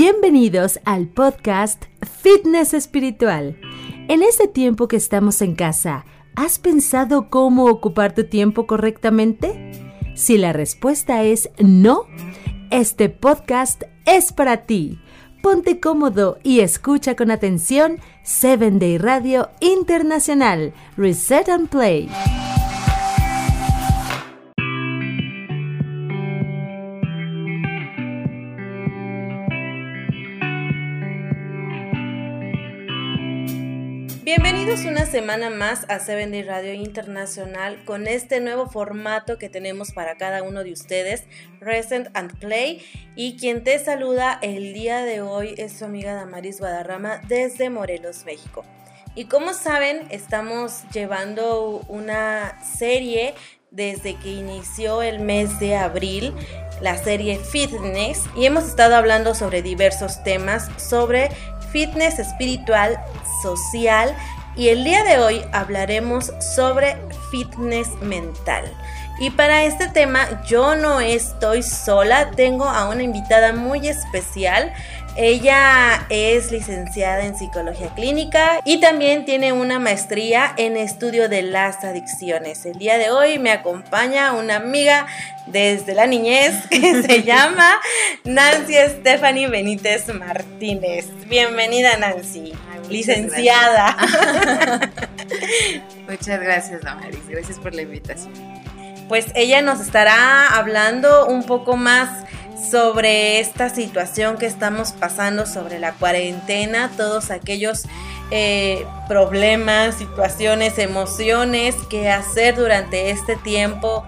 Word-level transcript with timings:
Bienvenidos 0.00 0.78
al 0.84 1.08
podcast 1.08 1.86
Fitness 2.22 2.72
Espiritual. 2.72 3.58
En 4.06 4.22
este 4.22 4.46
tiempo 4.46 4.86
que 4.86 4.94
estamos 4.94 5.42
en 5.42 5.56
casa, 5.56 6.04
¿has 6.36 6.60
pensado 6.60 7.30
cómo 7.30 7.64
ocupar 7.64 8.14
tu 8.14 8.22
tiempo 8.22 8.68
correctamente? 8.68 9.72
Si 10.14 10.38
la 10.38 10.52
respuesta 10.52 11.24
es 11.24 11.50
no, 11.58 12.04
este 12.70 13.08
podcast 13.08 13.82
es 14.06 14.32
para 14.32 14.66
ti. 14.66 15.00
Ponte 15.42 15.80
cómodo 15.80 16.38
y 16.44 16.60
escucha 16.60 17.16
con 17.16 17.32
atención 17.32 17.98
7 18.22 18.70
Day 18.78 18.98
Radio 18.98 19.50
Internacional, 19.58 20.74
Reset 20.96 21.48
and 21.48 21.68
Play. 21.68 22.08
Bienvenidos 34.68 35.00
una 35.00 35.10
semana 35.10 35.48
más 35.48 35.86
a 35.88 35.98
Seven 35.98 36.30
Day 36.30 36.42
Radio 36.42 36.74
Internacional 36.74 37.82
con 37.86 38.06
este 38.06 38.38
nuevo 38.38 38.68
formato 38.68 39.38
que 39.38 39.48
tenemos 39.48 39.92
para 39.92 40.18
cada 40.18 40.42
uno 40.42 40.62
de 40.62 40.72
ustedes, 40.72 41.24
Present 41.58 42.08
and 42.12 42.38
Play. 42.38 42.84
Y 43.16 43.38
quien 43.38 43.64
te 43.64 43.78
saluda 43.78 44.38
el 44.42 44.74
día 44.74 45.06
de 45.06 45.22
hoy 45.22 45.54
es 45.56 45.78
su 45.78 45.86
amiga 45.86 46.12
Damaris 46.12 46.58
Guadarrama 46.58 47.22
desde 47.28 47.70
Morelos, 47.70 48.26
México. 48.26 48.62
Y 49.14 49.24
como 49.24 49.54
saben, 49.54 50.06
estamos 50.10 50.82
llevando 50.92 51.80
una 51.88 52.62
serie 52.62 53.32
desde 53.70 54.16
que 54.16 54.32
inició 54.32 55.00
el 55.00 55.20
mes 55.20 55.58
de 55.60 55.76
abril, 55.76 56.34
la 56.82 56.98
serie 56.98 57.38
Fitness, 57.38 58.24
y 58.36 58.44
hemos 58.44 58.64
estado 58.64 58.96
hablando 58.96 59.34
sobre 59.34 59.62
diversos 59.62 60.22
temas, 60.24 60.68
sobre 60.76 61.30
fitness 61.72 62.18
espiritual, 62.18 62.98
social 63.42 64.14
y 64.58 64.70
el 64.70 64.82
día 64.82 65.04
de 65.04 65.20
hoy 65.20 65.40
hablaremos 65.52 66.32
sobre 66.40 66.96
fitness 67.30 67.88
mental. 68.02 68.64
Y 69.20 69.30
para 69.30 69.62
este 69.62 69.88
tema 69.88 70.42
yo 70.46 70.74
no 70.74 71.00
estoy 71.00 71.62
sola, 71.62 72.32
tengo 72.32 72.64
a 72.64 72.88
una 72.88 73.04
invitada 73.04 73.52
muy 73.52 73.86
especial. 73.86 74.72
Ella 75.20 76.06
es 76.10 76.52
licenciada 76.52 77.24
en 77.24 77.36
psicología 77.36 77.92
clínica 77.96 78.60
y 78.64 78.78
también 78.78 79.24
tiene 79.24 79.52
una 79.52 79.80
maestría 79.80 80.54
en 80.56 80.76
estudio 80.76 81.28
de 81.28 81.42
las 81.42 81.82
adicciones. 81.82 82.64
El 82.64 82.78
día 82.78 82.98
de 82.98 83.10
hoy 83.10 83.40
me 83.40 83.50
acompaña 83.50 84.32
una 84.34 84.54
amiga 84.54 85.08
desde 85.46 85.96
la 85.96 86.06
niñez 86.06 86.54
que 86.70 87.02
se 87.02 87.22
llama 87.24 87.68
Nancy 88.22 88.74
Stephanie 88.74 89.48
Benítez 89.48 90.06
Martínez. 90.14 91.06
Bienvenida 91.26 91.96
Nancy, 91.96 92.52
licenciada. 92.88 93.96
Muchas 96.08 96.40
gracias, 96.40 96.82
Damaris. 96.82 97.28
Gracias 97.28 97.58
por 97.58 97.74
la 97.74 97.82
invitación. 97.82 98.32
Pues 99.08 99.26
ella 99.34 99.62
nos 99.62 99.80
estará 99.80 100.46
hablando 100.56 101.26
un 101.26 101.42
poco 101.42 101.76
más 101.76 102.28
sobre 102.70 103.40
esta 103.40 103.68
situación 103.68 104.36
que 104.36 104.46
estamos 104.46 104.92
pasando, 104.92 105.46
sobre 105.46 105.78
la 105.78 105.92
cuarentena, 105.92 106.90
todos 106.96 107.30
aquellos 107.30 107.84
eh, 108.30 108.86
problemas, 109.08 109.94
situaciones, 109.94 110.78
emociones 110.78 111.74
que 111.88 112.10
hacer 112.10 112.56
durante 112.56 113.10
este 113.10 113.36
tiempo 113.36 114.04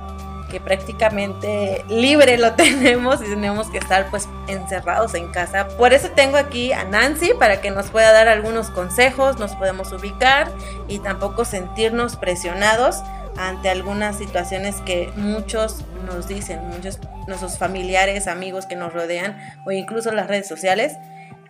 que 0.51 0.61
prácticamente 0.61 1.85
libre 1.89 2.37
lo 2.37 2.53
tenemos 2.57 3.21
y 3.23 3.25
tenemos 3.25 3.69
que 3.69 3.79
estar 3.79 4.11
pues 4.11 4.29
encerrados 4.49 5.15
en 5.15 5.29
casa. 5.29 5.69
Por 5.79 5.95
eso 5.95 6.11
tengo 6.11 6.37
aquí 6.37 6.73
a 6.73 6.85
Nancy 6.85 7.33
para 7.39 7.61
que 7.61 7.71
nos 7.71 7.87
pueda 7.91 8.13
dar 8.13 8.29
algunos 8.29 8.69
consejos, 8.71 9.39
nos 9.39 9.53
podemos 9.53 9.93
ubicar 9.93 10.53
y 10.89 10.99
tampoco 10.99 11.45
sentirnos 11.45 12.17
presionados 12.17 12.97
ante 13.37 13.69
algunas 13.69 14.19
situaciones 14.19 14.77
que 14.87 15.11
muchos 15.17 15.85
nos 16.07 16.29
dicen, 16.29 16.61
muchos 16.69 16.99
nuestros 17.27 17.59
familiares, 17.59 18.27
amigos 18.27 18.67
que 18.67 18.77
nos 18.77 18.93
rodean 18.93 19.39
o 19.67 19.73
incluso 19.73 20.13
las 20.13 20.27
redes 20.27 20.49
sociales 20.49 20.95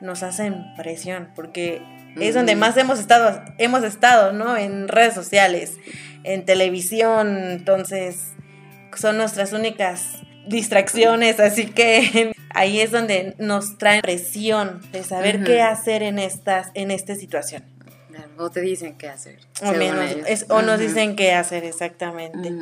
nos 0.01 0.23
hacen 0.23 0.75
presión 0.77 1.31
porque 1.35 1.83
es 2.19 2.35
donde 2.35 2.57
más 2.57 2.77
hemos 2.77 2.99
estado, 2.99 3.43
hemos 3.59 3.85
estado, 3.85 4.33
¿no? 4.33 4.57
En 4.57 4.89
redes 4.89 5.15
sociales, 5.15 5.75
en 6.25 6.45
televisión, 6.45 7.51
entonces 7.51 8.33
son 8.97 9.17
nuestras 9.17 9.53
únicas 9.53 10.19
distracciones, 10.47 11.39
así 11.39 11.67
que 11.67 12.33
ahí 12.55 12.81
es 12.81 12.91
donde 12.91 13.35
nos 13.39 13.79
traen 13.79 14.03
presión 14.03 14.81
de 14.93 15.05
saber 15.05 15.45
qué 15.45 15.63
hacer 15.63 16.03
en 16.03 16.19
estas 16.19 16.69
en 16.75 16.91
esta 16.91 17.15
situación. 17.15 17.63
O 18.39 18.51
te 18.51 18.61
dicen 18.61 18.97
qué 18.99 19.09
hacer. 19.09 19.39
O, 19.63 20.55
o 20.55 20.63
nos 20.63 20.79
dicen 20.79 21.17
qué 21.17 21.33
hacer 21.33 21.65
exactamente. 21.65 22.53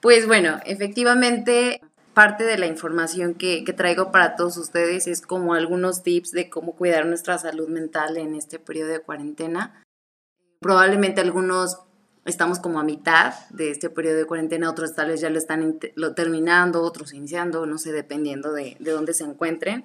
Pues 0.00 0.26
bueno, 0.26 0.60
efectivamente, 0.64 1.80
parte 2.14 2.44
de 2.44 2.58
la 2.58 2.66
información 2.66 3.34
que, 3.34 3.64
que, 3.64 3.72
traigo 3.72 4.12
para 4.12 4.36
todos 4.36 4.56
ustedes 4.56 5.06
es 5.06 5.20
como 5.20 5.54
algunos 5.54 6.02
tips 6.02 6.30
de 6.30 6.48
cómo 6.48 6.76
cuidar 6.76 7.06
nuestra 7.06 7.38
salud 7.38 7.68
mental 7.68 8.16
en 8.16 8.34
este 8.34 8.58
periodo 8.58 8.90
de 8.90 9.00
cuarentena. 9.00 9.82
Probablemente 10.60 11.20
algunos 11.20 11.78
estamos 12.26 12.58
como 12.58 12.80
a 12.80 12.84
mitad 12.84 13.34
de 13.50 13.70
este 13.70 13.88
periodo 13.88 14.16
de 14.16 14.24
cuarentena, 14.24 14.70
otros 14.70 14.94
tal 14.94 15.08
vez 15.08 15.20
ya 15.20 15.30
lo 15.30 15.38
están 15.38 15.78
lo 15.94 16.14
terminando, 16.14 16.82
otros 16.82 17.14
iniciando, 17.14 17.66
no 17.66 17.78
sé, 17.78 17.92
dependiendo 17.92 18.52
de, 18.52 18.76
de 18.80 18.90
dónde 18.90 19.14
se 19.14 19.24
encuentren. 19.24 19.84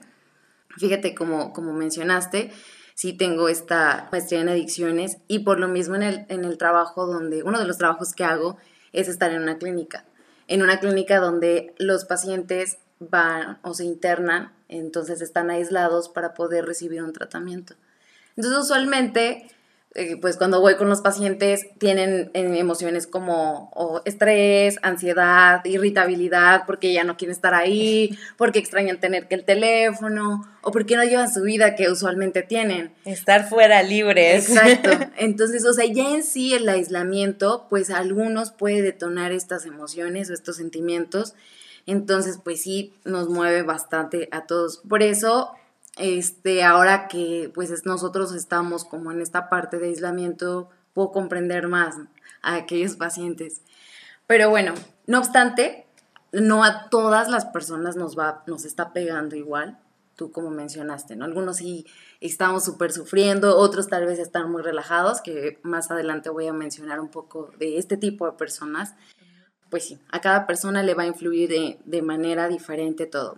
Fíjate, 0.78 1.14
como, 1.16 1.54
como 1.54 1.74
mencionaste, 1.74 2.52
sí 3.02 3.14
tengo 3.14 3.50
esta 3.50 4.08
maestría 4.12 4.42
en 4.42 4.50
adicciones 4.50 5.18
y 5.28 5.40
por 5.40 5.60
lo 5.60 5.68
mismo 5.68 5.96
en 5.96 6.04
el, 6.04 6.26
en 6.30 6.46
el 6.46 6.60
trabajo 6.60 7.08
donde, 7.08 7.42
uno 7.42 7.58
de 7.58 7.66
los 7.66 7.80
trabajos 7.80 8.14
que 8.14 8.24
hago 8.24 8.58
es 8.94 9.08
estar 9.08 9.32
en 9.32 9.42
una 9.42 9.58
clínica, 9.58 10.06
en 10.48 10.62
una 10.62 10.80
clínica 10.80 11.18
donde 11.18 11.74
los 11.80 12.06
pacientes 12.06 12.78
van 13.00 13.58
o 13.64 13.74
se 13.74 13.86
internan, 13.86 14.54
entonces 14.68 15.20
están 15.24 15.50
aislados 15.50 16.10
para 16.10 16.36
poder 16.36 16.68
recibir 16.68 17.02
un 17.02 17.12
tratamiento. 17.12 17.74
Entonces 18.36 18.62
usualmente 18.62 19.50
eh, 19.94 20.16
pues 20.22 20.38
cuando 20.38 20.62
voy 20.62 20.76
con 20.76 20.88
los 20.88 21.02
pacientes 21.02 21.68
tienen 21.78 22.32
eh, 22.34 22.58
emociones 22.58 23.08
como 23.08 24.02
estrés, 24.06 24.80
ansiedad, 24.84 25.66
irritabilidad, 25.66 26.64
porque 26.66 26.94
ya 26.94 27.04
no 27.04 27.18
quieren 27.18 27.36
estar 27.36 27.54
ahí, 27.54 28.18
porque 28.38 28.60
extrañan 28.60 29.02
tener 29.02 29.28
que 29.28 29.36
el 29.36 29.44
teléfono, 29.44 30.48
o 30.62 30.72
porque 30.72 30.96
no 30.96 31.04
llevan 31.04 31.34
su 31.34 31.42
vida 31.42 31.76
que 31.76 31.90
usualmente 31.90 32.42
tienen. 32.42 32.94
Estar 33.04 33.50
fuera 33.50 33.84
libres. 33.84 34.50
Exacto. 34.50 34.92
Entonces, 35.18 35.66
o 35.66 35.74
sea, 35.74 35.86
ya 35.86 36.12
en 36.12 36.24
sí 36.24 36.54
el 36.54 36.70
aislamiento, 36.70 37.68
pues 37.70 37.90
a 37.90 37.98
algunos 37.98 38.52
puede 38.52 38.82
detonar 38.82 39.34
estas 39.34 39.66
emociones 39.66 40.30
o 40.30 40.34
estos 40.34 40.56
sentimientos. 40.56 41.34
Entonces, 41.86 42.40
pues 42.42 42.62
sí, 42.62 42.94
nos 43.04 43.28
mueve 43.28 43.64
bastante 43.64 44.30
a 44.32 44.46
todos. 44.46 44.82
Por 44.88 45.04
eso 45.04 45.52
este, 45.98 46.64
ahora 46.64 47.08
que 47.08 47.52
pues 47.54 47.86
nosotros 47.86 48.34
estamos 48.34 48.86
como 48.86 49.12
en 49.12 49.22
esta 49.22 49.50
parte 49.50 49.78
de 49.78 49.88
aislamiento, 49.88 50.70
puedo 50.94 51.12
comprender 51.12 51.68
más 51.68 51.96
a 52.42 52.56
aquellos 52.56 52.96
pacientes. 52.96 53.62
Pero 54.28 54.50
bueno, 54.50 54.74
no 55.08 55.20
obstante, 55.20 55.86
no 56.32 56.64
a 56.64 56.90
todas 56.90 57.30
las 57.30 57.46
personas 57.46 57.96
nos 57.96 58.18
va, 58.18 58.44
nos 58.48 58.66
está 58.66 58.94
pegando 58.94 59.36
igual, 59.36 59.80
tú 60.16 60.32
como 60.32 60.50
mencionaste, 60.50 61.16
¿no? 61.16 61.26
Algunos 61.26 61.58
sí 61.58 61.86
estamos 62.20 62.64
súper 62.64 62.92
sufriendo, 62.92 63.58
otros 63.58 63.90
tal 63.90 64.06
vez 64.06 64.20
están 64.20 64.52
muy 64.52 64.62
relajados, 64.62 65.22
que 65.22 65.60
más 65.64 65.92
adelante 65.92 66.30
voy 66.30 66.48
a 66.48 66.54
mencionar 66.54 67.00
un 67.00 67.10
poco 67.10 67.52
de 67.58 67.78
este 67.78 67.98
tipo 67.98 68.26
de 68.26 68.34
personas. 68.38 68.96
Pues 69.70 69.86
sí, 69.86 70.00
a 70.12 70.22
cada 70.22 70.48
persona 70.48 70.84
le 70.84 70.94
va 70.94 71.04
a 71.04 71.08
influir 71.08 71.50
de, 71.50 71.80
de 71.86 72.02
manera 72.02 72.48
diferente 72.48 73.06
todo. 73.06 73.38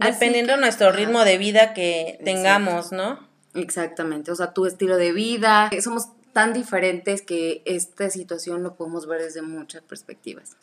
Dependiendo 0.00 0.54
de 0.54 0.60
nuestro 0.60 0.92
ritmo 0.92 1.24
de 1.24 1.38
vida 1.38 1.74
que 1.74 2.18
tengamos, 2.24 2.92
¿no? 2.92 3.18
Exactamente, 3.54 4.30
o 4.30 4.36
sea, 4.36 4.52
tu 4.52 4.66
estilo 4.66 4.96
de 4.96 5.12
vida, 5.12 5.70
somos 5.82 6.08
tan 6.32 6.52
diferentes 6.52 7.22
que 7.22 7.62
esta 7.64 8.10
situación 8.10 8.62
lo 8.62 8.74
podemos 8.74 9.06
ver 9.06 9.22
desde 9.22 9.42
muchas 9.42 9.82
perspectivas. 9.82 10.56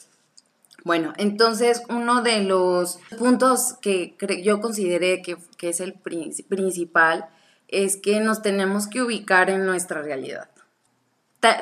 Bueno, 0.83 1.13
entonces 1.17 1.81
uno 1.89 2.21
de 2.21 2.43
los 2.43 2.99
puntos 3.17 3.73
que 3.81 4.15
yo 4.43 4.61
consideré 4.61 5.21
que, 5.21 5.37
que 5.57 5.69
es 5.69 5.81
el 5.81 5.93
principal 5.93 7.27
es 7.67 7.97
que 7.97 8.19
nos 8.19 8.41
tenemos 8.41 8.87
que 8.87 9.01
ubicar 9.01 9.49
en 9.49 9.65
nuestra 9.65 10.01
realidad. 10.01 10.49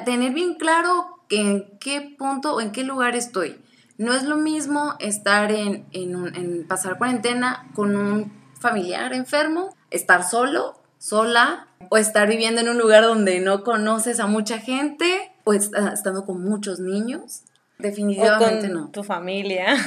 tener 0.06 0.32
bien 0.34 0.56
claro 0.56 1.08
en 1.30 1.78
qué 1.80 2.02
punto 2.02 2.56
o 2.56 2.62
en 2.62 2.72
qué 2.72 2.84
lugar 2.84 3.16
estoy. 3.16 3.60
No 3.98 4.14
es 4.14 4.24
lo 4.24 4.38
mismo 4.38 4.96
estar 5.00 5.52
en, 5.52 5.86
en, 5.92 6.68
pasar 6.68 6.98
cuarentena 6.98 7.68
con 7.74 7.96
un 7.96 8.32
familiar 8.60 9.14
enfermo, 9.14 9.76
estar 9.90 10.24
solo, 10.24 10.82
sola, 10.98 11.68
o 11.90 11.98
estar 11.98 12.28
viviendo 12.28 12.62
en 12.62 12.70
un 12.70 12.78
lugar 12.78 13.04
donde 13.04 13.40
no 13.40 13.64
conoces 13.64 14.20
a 14.20 14.28
mucha 14.28 14.60
gente, 14.60 15.32
o 15.44 15.54
estando 15.54 16.26
con 16.26 16.44
muchos 16.44 16.80
niños. 16.80 17.44
Definitivamente 17.78 18.68
o 18.68 18.72
con 18.72 18.74
no. 18.74 18.88
tu 18.90 19.04
familia. 19.04 19.78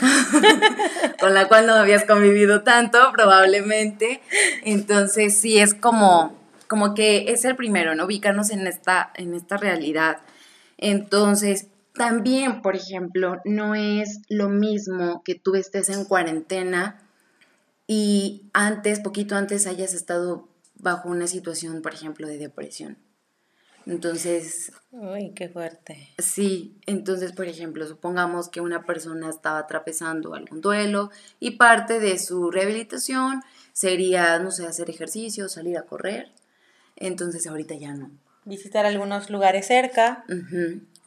con 1.21 1.35
la 1.35 1.49
cual 1.49 1.67
no 1.67 1.75
habías 1.75 2.05
convivido 2.05 2.63
tanto, 2.63 2.99
probablemente. 3.13 4.21
Entonces, 4.65 5.39
sí 5.39 5.59
es 5.59 5.75
como, 5.75 6.35
como 6.67 6.95
que 6.95 7.31
es 7.33 7.45
el 7.45 7.57
primero, 7.57 7.95
¿no? 7.95 8.05
Ubicarnos 8.05 8.51
en 8.51 8.67
esta, 8.67 9.11
en 9.17 9.35
esta 9.35 9.57
realidad. 9.57 10.19
Entonces, 10.77 11.67
también, 11.99 12.63
por 12.63 12.77
ejemplo, 12.77 13.43
no 13.45 13.75
es 13.75 14.21
lo 14.31 14.49
mismo 14.49 15.23
que 15.23 15.35
tú 15.35 15.55
estés 15.55 15.91
en 15.91 16.07
cuarentena 16.07 17.03
y 17.87 18.49
antes, 18.53 19.01
poquito 19.01 19.37
antes, 19.37 19.67
hayas 19.67 19.93
estado 19.93 20.49
bajo 20.77 21.09
una 21.09 21.27
situación, 21.27 21.83
por 21.83 21.93
ejemplo, 21.93 22.27
de 22.27 22.39
depresión. 22.39 22.97
Entonces... 23.87 24.73
Uy, 24.91 25.33
qué 25.35 25.49
fuerte. 25.49 26.09
Sí, 26.19 26.79
entonces, 26.87 27.33
por 27.33 27.47
ejemplo, 27.47 27.87
supongamos 27.87 28.51
que 28.51 28.61
una 28.61 28.85
persona 28.85 29.31
estaba 29.31 29.59
atravesando 29.59 30.35
algún 30.35 30.61
duelo 30.61 31.11
y 31.41 31.53
parte 31.53 31.99
de 31.99 32.19
su 32.19 32.51
rehabilitación 32.51 33.43
sería, 33.73 34.39
no 34.39 34.51
sé, 34.51 34.67
hacer 34.67 34.91
ejercicio, 34.91 35.49
salir 35.49 35.79
a 35.79 35.83
correr. 35.83 36.33
Entonces, 36.97 37.47
ahorita 37.47 37.77
ya 37.77 37.95
no. 37.95 38.11
Visitar 38.45 38.85
algunos 38.85 39.31
lugares 39.31 39.67
cerca. 39.67 40.25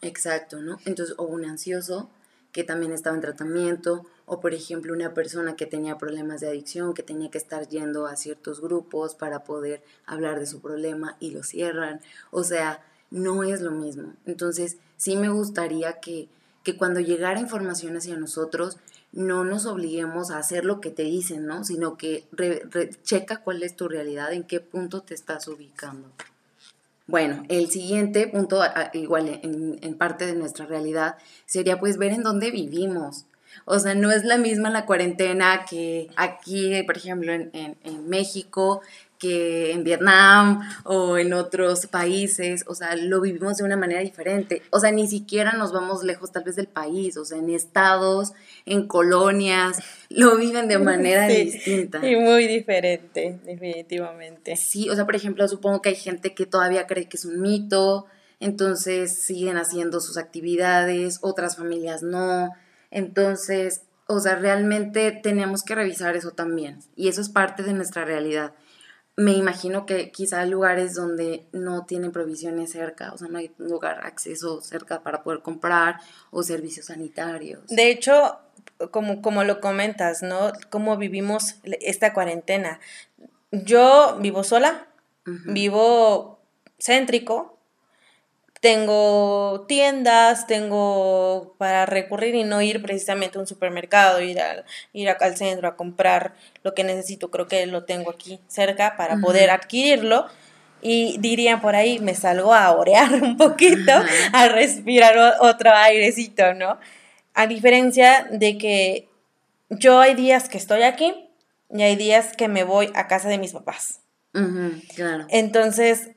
Exacto, 0.01 0.61
¿no? 0.61 0.79
Entonces, 0.85 1.15
o 1.17 1.23
un 1.23 1.45
ansioso 1.45 2.09
que 2.51 2.63
también 2.63 2.91
estaba 2.91 3.15
en 3.15 3.21
tratamiento, 3.21 4.05
o 4.25 4.39
por 4.39 4.53
ejemplo 4.53 4.93
una 4.93 5.13
persona 5.13 5.55
que 5.55 5.65
tenía 5.65 5.97
problemas 5.97 6.41
de 6.41 6.47
adicción, 6.47 6.93
que 6.93 7.03
tenía 7.03 7.31
que 7.31 7.37
estar 7.37 7.67
yendo 7.67 8.07
a 8.07 8.15
ciertos 8.15 8.61
grupos 8.61 9.15
para 9.15 9.43
poder 9.43 9.81
hablar 10.05 10.39
de 10.39 10.45
su 10.45 10.61
problema 10.61 11.15
y 11.19 11.31
lo 11.31 11.43
cierran. 11.43 12.01
O 12.29 12.43
sea, 12.43 12.83
no 13.09 13.43
es 13.43 13.61
lo 13.61 13.71
mismo. 13.71 14.13
Entonces, 14.25 14.77
sí 14.97 15.15
me 15.15 15.29
gustaría 15.29 15.99
que, 15.99 16.27
que 16.63 16.77
cuando 16.77 16.99
llegara 16.99 17.39
información 17.39 17.95
hacia 17.95 18.17
nosotros, 18.17 18.77
no 19.13 19.43
nos 19.43 19.65
obliguemos 19.65 20.31
a 20.31 20.37
hacer 20.37 20.63
lo 20.63 20.79
que 20.79 20.89
te 20.89 21.03
dicen, 21.03 21.45
¿no? 21.45 21.63
Sino 21.63 21.97
que 21.97 22.25
checa 23.03 23.37
cuál 23.43 23.63
es 23.63 23.75
tu 23.75 23.87
realidad, 23.89 24.31
en 24.31 24.43
qué 24.43 24.59
punto 24.61 25.01
te 25.01 25.13
estás 25.13 25.47
ubicando. 25.47 26.09
Bueno, 27.11 27.43
el 27.49 27.69
siguiente 27.69 28.25
punto, 28.27 28.61
igual 28.93 29.41
en, 29.43 29.95
parte 29.95 30.25
de 30.25 30.33
nuestra 30.33 30.65
realidad, 30.65 31.17
sería 31.45 31.77
pues 31.77 31.97
ver 31.97 32.13
en 32.13 32.23
dónde 32.23 32.51
vivimos. 32.51 33.25
O 33.65 33.79
sea, 33.79 33.95
no 33.95 34.11
es 34.11 34.23
la 34.23 34.37
misma 34.37 34.69
la 34.69 34.85
cuarentena 34.85 35.65
que 35.69 36.07
aquí, 36.15 36.71
por 36.83 36.95
ejemplo, 36.95 37.33
en, 37.33 37.51
en 37.51 38.07
México, 38.07 38.81
que 39.21 39.71
en 39.71 39.83
Vietnam 39.83 40.67
o 40.83 41.15
en 41.19 41.33
otros 41.33 41.85
países, 41.85 42.63
o 42.65 42.73
sea, 42.73 42.95
lo 42.95 43.21
vivimos 43.21 43.57
de 43.57 43.63
una 43.63 43.77
manera 43.77 44.01
diferente. 44.01 44.63
O 44.71 44.79
sea, 44.79 44.91
ni 44.91 45.07
siquiera 45.07 45.53
nos 45.53 45.71
vamos 45.71 46.03
lejos 46.03 46.31
tal 46.31 46.43
vez 46.43 46.55
del 46.55 46.67
país, 46.67 47.17
o 47.17 47.23
sea, 47.23 47.37
en 47.37 47.51
estados, 47.51 48.33
en 48.65 48.87
colonias, 48.87 49.77
lo 50.09 50.37
viven 50.37 50.67
de 50.67 50.79
manera 50.79 51.27
distinta. 51.27 52.03
Y 52.05 52.15
muy 52.15 52.47
diferente, 52.47 53.39
definitivamente. 53.45 54.55
Sí, 54.55 54.89
o 54.89 54.95
sea, 54.95 55.05
por 55.05 55.15
ejemplo, 55.15 55.47
supongo 55.47 55.83
que 55.83 55.89
hay 55.89 55.95
gente 55.95 56.33
que 56.33 56.47
todavía 56.47 56.87
cree 56.87 57.07
que 57.07 57.17
es 57.17 57.25
un 57.25 57.41
mito, 57.41 58.07
entonces 58.39 59.15
siguen 59.21 59.57
haciendo 59.57 59.99
sus 59.99 60.17
actividades, 60.17 61.19
otras 61.21 61.57
familias 61.57 62.01
no. 62.01 62.55
Entonces, 62.89 63.83
o 64.07 64.19
sea, 64.19 64.33
realmente 64.33 65.11
tenemos 65.11 65.61
que 65.61 65.75
revisar 65.75 66.15
eso 66.15 66.31
también. 66.31 66.79
Y 66.95 67.07
eso 67.07 67.21
es 67.21 67.29
parte 67.29 67.61
de 67.61 67.73
nuestra 67.73 68.03
realidad 68.03 68.53
me 69.17 69.33
imagino 69.33 69.85
que 69.85 70.11
quizá 70.11 70.41
hay 70.41 70.49
lugares 70.49 70.95
donde 70.95 71.45
no 71.51 71.85
tienen 71.85 72.11
provisiones 72.11 72.71
cerca, 72.71 73.11
o 73.13 73.17
sea, 73.17 73.27
no 73.27 73.37
hay 73.37 73.51
lugar, 73.57 74.05
acceso 74.05 74.61
cerca 74.61 75.01
para 75.03 75.23
poder 75.23 75.41
comprar 75.41 75.99
o 76.31 76.43
servicios 76.43 76.87
sanitarios. 76.87 77.67
De 77.67 77.89
hecho, 77.89 78.39
como, 78.91 79.21
como 79.21 79.43
lo 79.43 79.59
comentas, 79.59 80.23
¿no? 80.23 80.51
Cómo 80.69 80.97
vivimos 80.97 81.55
esta 81.63 82.13
cuarentena. 82.13 82.79
Yo 83.51 84.17
vivo 84.21 84.43
sola, 84.43 84.87
vivo 85.25 86.39
céntrico, 86.79 87.59
tengo 88.61 89.65
tiendas, 89.67 90.45
tengo 90.45 91.55
para 91.57 91.87
recurrir 91.87 92.35
y 92.35 92.43
no 92.43 92.61
ir 92.61 92.81
precisamente 92.81 93.37
a 93.37 93.41
un 93.41 93.47
supermercado, 93.47 94.21
ir, 94.21 94.39
al, 94.39 94.65
ir 94.93 95.09
al 95.09 95.35
centro 95.35 95.67
a 95.67 95.75
comprar 95.75 96.35
lo 96.63 96.75
que 96.75 96.83
necesito, 96.83 97.31
creo 97.31 97.47
que 97.47 97.65
lo 97.65 97.85
tengo 97.85 98.11
aquí 98.11 98.39
cerca 98.47 98.95
para 98.95 99.17
poder 99.17 99.49
adquirirlo. 99.49 100.27
Y 100.83 101.17
dirían 101.19 101.61
por 101.61 101.75
ahí, 101.75 101.99
me 101.99 102.15
salgo 102.15 102.53
a 102.53 102.71
orear 102.71 103.11
un 103.21 103.35
poquito, 103.37 103.91
a 104.31 104.47
respirar 104.47 105.37
otro 105.39 105.71
airecito, 105.71 106.53
¿no? 106.53 106.79
A 107.33 107.47
diferencia 107.47 108.27
de 108.31 108.57
que 108.57 109.07
yo 109.69 109.99
hay 109.99 110.15
días 110.15 110.49
que 110.49 110.57
estoy 110.57 110.83
aquí 110.83 111.29
y 111.69 111.81
hay 111.81 111.95
días 111.95 112.35
que 112.35 112.47
me 112.47 112.63
voy 112.63 112.91
a 112.93 113.07
casa 113.07 113.27
de 113.29 113.37
mis 113.37 113.53
papás. 113.53 114.01
claro. 114.95 115.25
Entonces, 115.29 116.09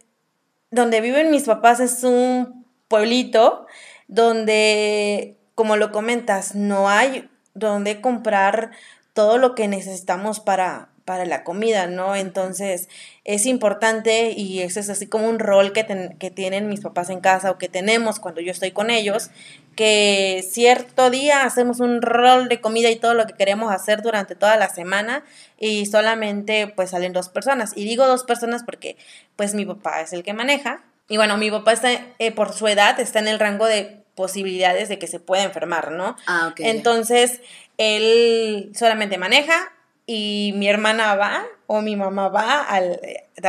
donde 0.74 1.00
viven 1.00 1.30
mis 1.30 1.44
papás 1.44 1.80
es 1.80 2.02
un 2.04 2.66
pueblito 2.88 3.66
donde, 4.08 5.38
como 5.54 5.76
lo 5.76 5.92
comentas, 5.92 6.54
no 6.54 6.88
hay 6.88 7.28
donde 7.54 8.00
comprar 8.00 8.72
todo 9.12 9.38
lo 9.38 9.54
que 9.54 9.68
necesitamos 9.68 10.40
para, 10.40 10.88
para 11.04 11.24
la 11.24 11.44
comida, 11.44 11.86
¿no? 11.86 12.16
Entonces 12.16 12.88
es 13.22 13.46
importante 13.46 14.32
y 14.32 14.60
eso 14.62 14.80
es 14.80 14.90
así 14.90 15.06
como 15.06 15.28
un 15.28 15.38
rol 15.38 15.72
que, 15.72 16.16
que, 16.18 16.30
tienen 16.30 16.68
mis 16.68 16.80
papás 16.80 17.10
en 17.10 17.20
casa 17.20 17.52
o 17.52 17.58
que 17.58 17.68
tenemos 17.68 18.18
cuando 18.18 18.40
yo 18.40 18.50
estoy 18.50 18.72
con 18.72 18.90
ellos, 18.90 19.30
que 19.76 20.44
cierto 20.48 21.10
día 21.10 21.44
hacemos 21.44 21.80
un 21.80 22.02
rol 22.02 22.48
de 22.48 22.60
comida 22.60 22.90
y 22.90 22.96
todo 22.96 23.14
lo 23.14 23.26
que 23.26 23.34
queremos 23.34 23.72
hacer 23.72 24.02
durante 24.02 24.34
toda 24.34 24.56
la 24.56 24.68
semana 24.68 25.24
y 25.58 25.86
solamente 25.86 26.66
pues 26.68 26.90
salen 26.90 27.12
dos 27.12 27.28
personas. 27.28 27.72
Y 27.76 27.84
digo 27.84 28.06
dos 28.06 28.24
personas 28.24 28.62
porque 28.64 28.96
pues 29.36 29.54
mi 29.54 29.64
papá 29.64 30.00
es 30.00 30.12
el 30.12 30.22
que 30.22 30.32
maneja 30.32 30.82
y 31.08 31.16
bueno, 31.16 31.36
mi 31.36 31.50
papá 31.50 31.72
está 31.72 31.90
eh, 32.18 32.32
por 32.32 32.52
su 32.52 32.66
edad 32.68 32.98
está 32.98 33.18
en 33.18 33.28
el 33.28 33.38
rango 33.38 33.66
de 33.66 34.04
posibilidades 34.14 34.88
de 34.88 34.98
que 34.98 35.06
se 35.06 35.20
pueda 35.20 35.42
enfermar, 35.42 35.90
¿no? 35.92 36.16
Ah, 36.26 36.48
ok. 36.50 36.60
Entonces, 36.60 37.40
él 37.78 38.70
solamente 38.74 39.18
maneja 39.18 39.72
y 40.06 40.52
mi 40.56 40.68
hermana 40.68 41.14
va 41.16 41.44
o 41.66 41.80
mi 41.80 41.96
mamá 41.96 42.28
va, 42.28 42.62
al, 42.62 43.00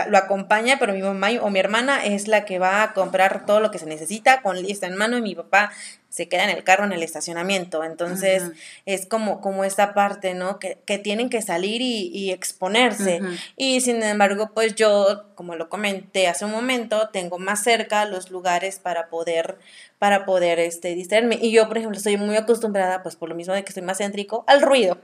lo 0.08 0.18
acompaña, 0.18 0.78
pero 0.80 0.94
mi 0.94 1.02
mamá 1.02 1.30
o 1.42 1.50
mi 1.50 1.60
hermana 1.60 2.06
es 2.06 2.28
la 2.28 2.46
que 2.46 2.60
va 2.60 2.82
a 2.82 2.94
comprar 2.94 3.46
todo 3.46 3.60
lo 3.60 3.72
que 3.72 3.80
se 3.80 3.86
necesita 3.86 4.42
con 4.42 4.62
lista 4.62 4.88
en 4.88 4.96
mano 4.96 5.18
y 5.18 5.22
mi 5.22 5.36
papá 5.36 5.72
se 6.16 6.30
queda 6.30 6.46
en 6.46 6.50
el 6.50 6.64
carro 6.64 6.86
en 6.86 6.94
el 6.94 7.04
estacionamiento. 7.04 7.84
Entonces 7.84 8.42
es 8.86 9.06
como, 9.06 9.42
como 9.42 9.66
esta 9.66 9.94
parte, 9.94 10.34
¿no? 10.34 10.60
Que, 10.60 10.78
tienen 10.98 11.30
que 11.30 11.42
salir 11.42 11.82
y, 11.82 12.32
exponerse. 12.32 13.20
Y 13.58 13.82
sin 13.82 14.02
embargo, 14.02 14.52
pues 14.54 14.76
yo, 14.76 15.26
como 15.36 15.56
lo 15.56 15.68
comenté 15.68 16.30
hace 16.30 16.46
un 16.46 16.52
momento, 16.52 17.10
tengo 17.10 17.38
más 17.38 17.64
cerca 17.64 18.06
los 18.06 18.32
lugares 18.32 18.80
para 18.80 19.10
poder, 19.10 19.58
para 20.00 20.24
poder 20.24 20.60
este, 20.60 20.96
distraerme. 20.96 21.38
Y 21.42 21.52
yo, 21.52 21.68
por 21.68 21.80
ejemplo, 21.80 21.98
estoy 21.98 22.16
muy 22.16 22.38
acostumbrada, 22.38 23.04
pues 23.04 23.18
por 23.18 23.28
lo 23.28 23.36
mismo 23.36 23.54
de 23.54 23.66
que 23.66 23.70
estoy 23.72 23.84
más 23.84 23.98
céntrico, 23.98 24.46
al 24.48 24.62
ruido. 24.62 24.98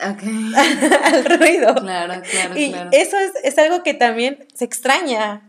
al 0.00 1.24
ruido. 1.38 1.76
Claro, 1.76 2.22
claro, 2.28 2.58
y 2.58 2.74
Eso 2.90 3.16
es, 3.44 3.56
algo 3.56 3.84
que 3.84 3.94
también 3.94 4.48
se 4.52 4.64
extraña. 4.64 5.42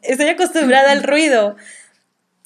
Estoy 0.00 0.28
acostumbrada 0.28 0.92
al 0.92 1.02
ruido. 1.02 1.56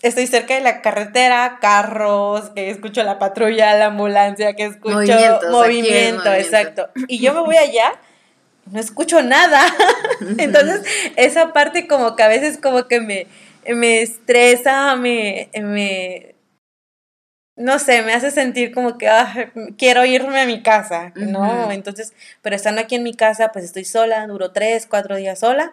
Estoy 0.02 0.26
cerca 0.26 0.54
de 0.54 0.60
la 0.60 0.82
carretera, 0.82 1.58
carros, 1.60 2.50
que 2.50 2.70
escucho 2.70 3.02
la 3.02 3.18
patrulla, 3.18 3.76
la 3.76 3.86
ambulancia, 3.86 4.54
que 4.54 4.66
escucho 4.66 5.40
movimiento, 5.50 6.32
exacto. 6.32 6.90
Y 7.08 7.18
yo 7.18 7.32
me 7.32 7.40
voy 7.40 7.56
allá, 7.56 7.92
no 8.70 8.78
escucho 8.78 9.22
nada. 9.22 9.62
Entonces, 10.38 10.82
esa 11.16 11.52
parte 11.52 11.86
como 11.86 12.14
que 12.14 12.22
a 12.22 12.28
veces 12.28 12.58
como 12.58 12.88
que 12.88 13.00
me, 13.00 13.26
me 13.74 14.02
estresa, 14.02 14.96
me, 14.96 15.48
me 15.54 16.36
no 17.56 17.78
sé, 17.78 18.02
me 18.02 18.12
hace 18.12 18.30
sentir 18.30 18.72
como 18.72 18.98
que 18.98 19.08
ah, 19.08 19.50
quiero 19.78 20.04
irme 20.04 20.42
a 20.42 20.46
mi 20.46 20.62
casa, 20.62 21.12
¿no? 21.14 21.72
Entonces, 21.72 22.12
pero 22.42 22.54
estando 22.54 22.82
aquí 22.82 22.96
en 22.96 23.02
mi 23.02 23.14
casa, 23.14 23.50
pues 23.50 23.64
estoy 23.64 23.86
sola, 23.86 24.26
duro 24.26 24.52
tres, 24.52 24.86
cuatro 24.86 25.16
días 25.16 25.38
sola, 25.38 25.72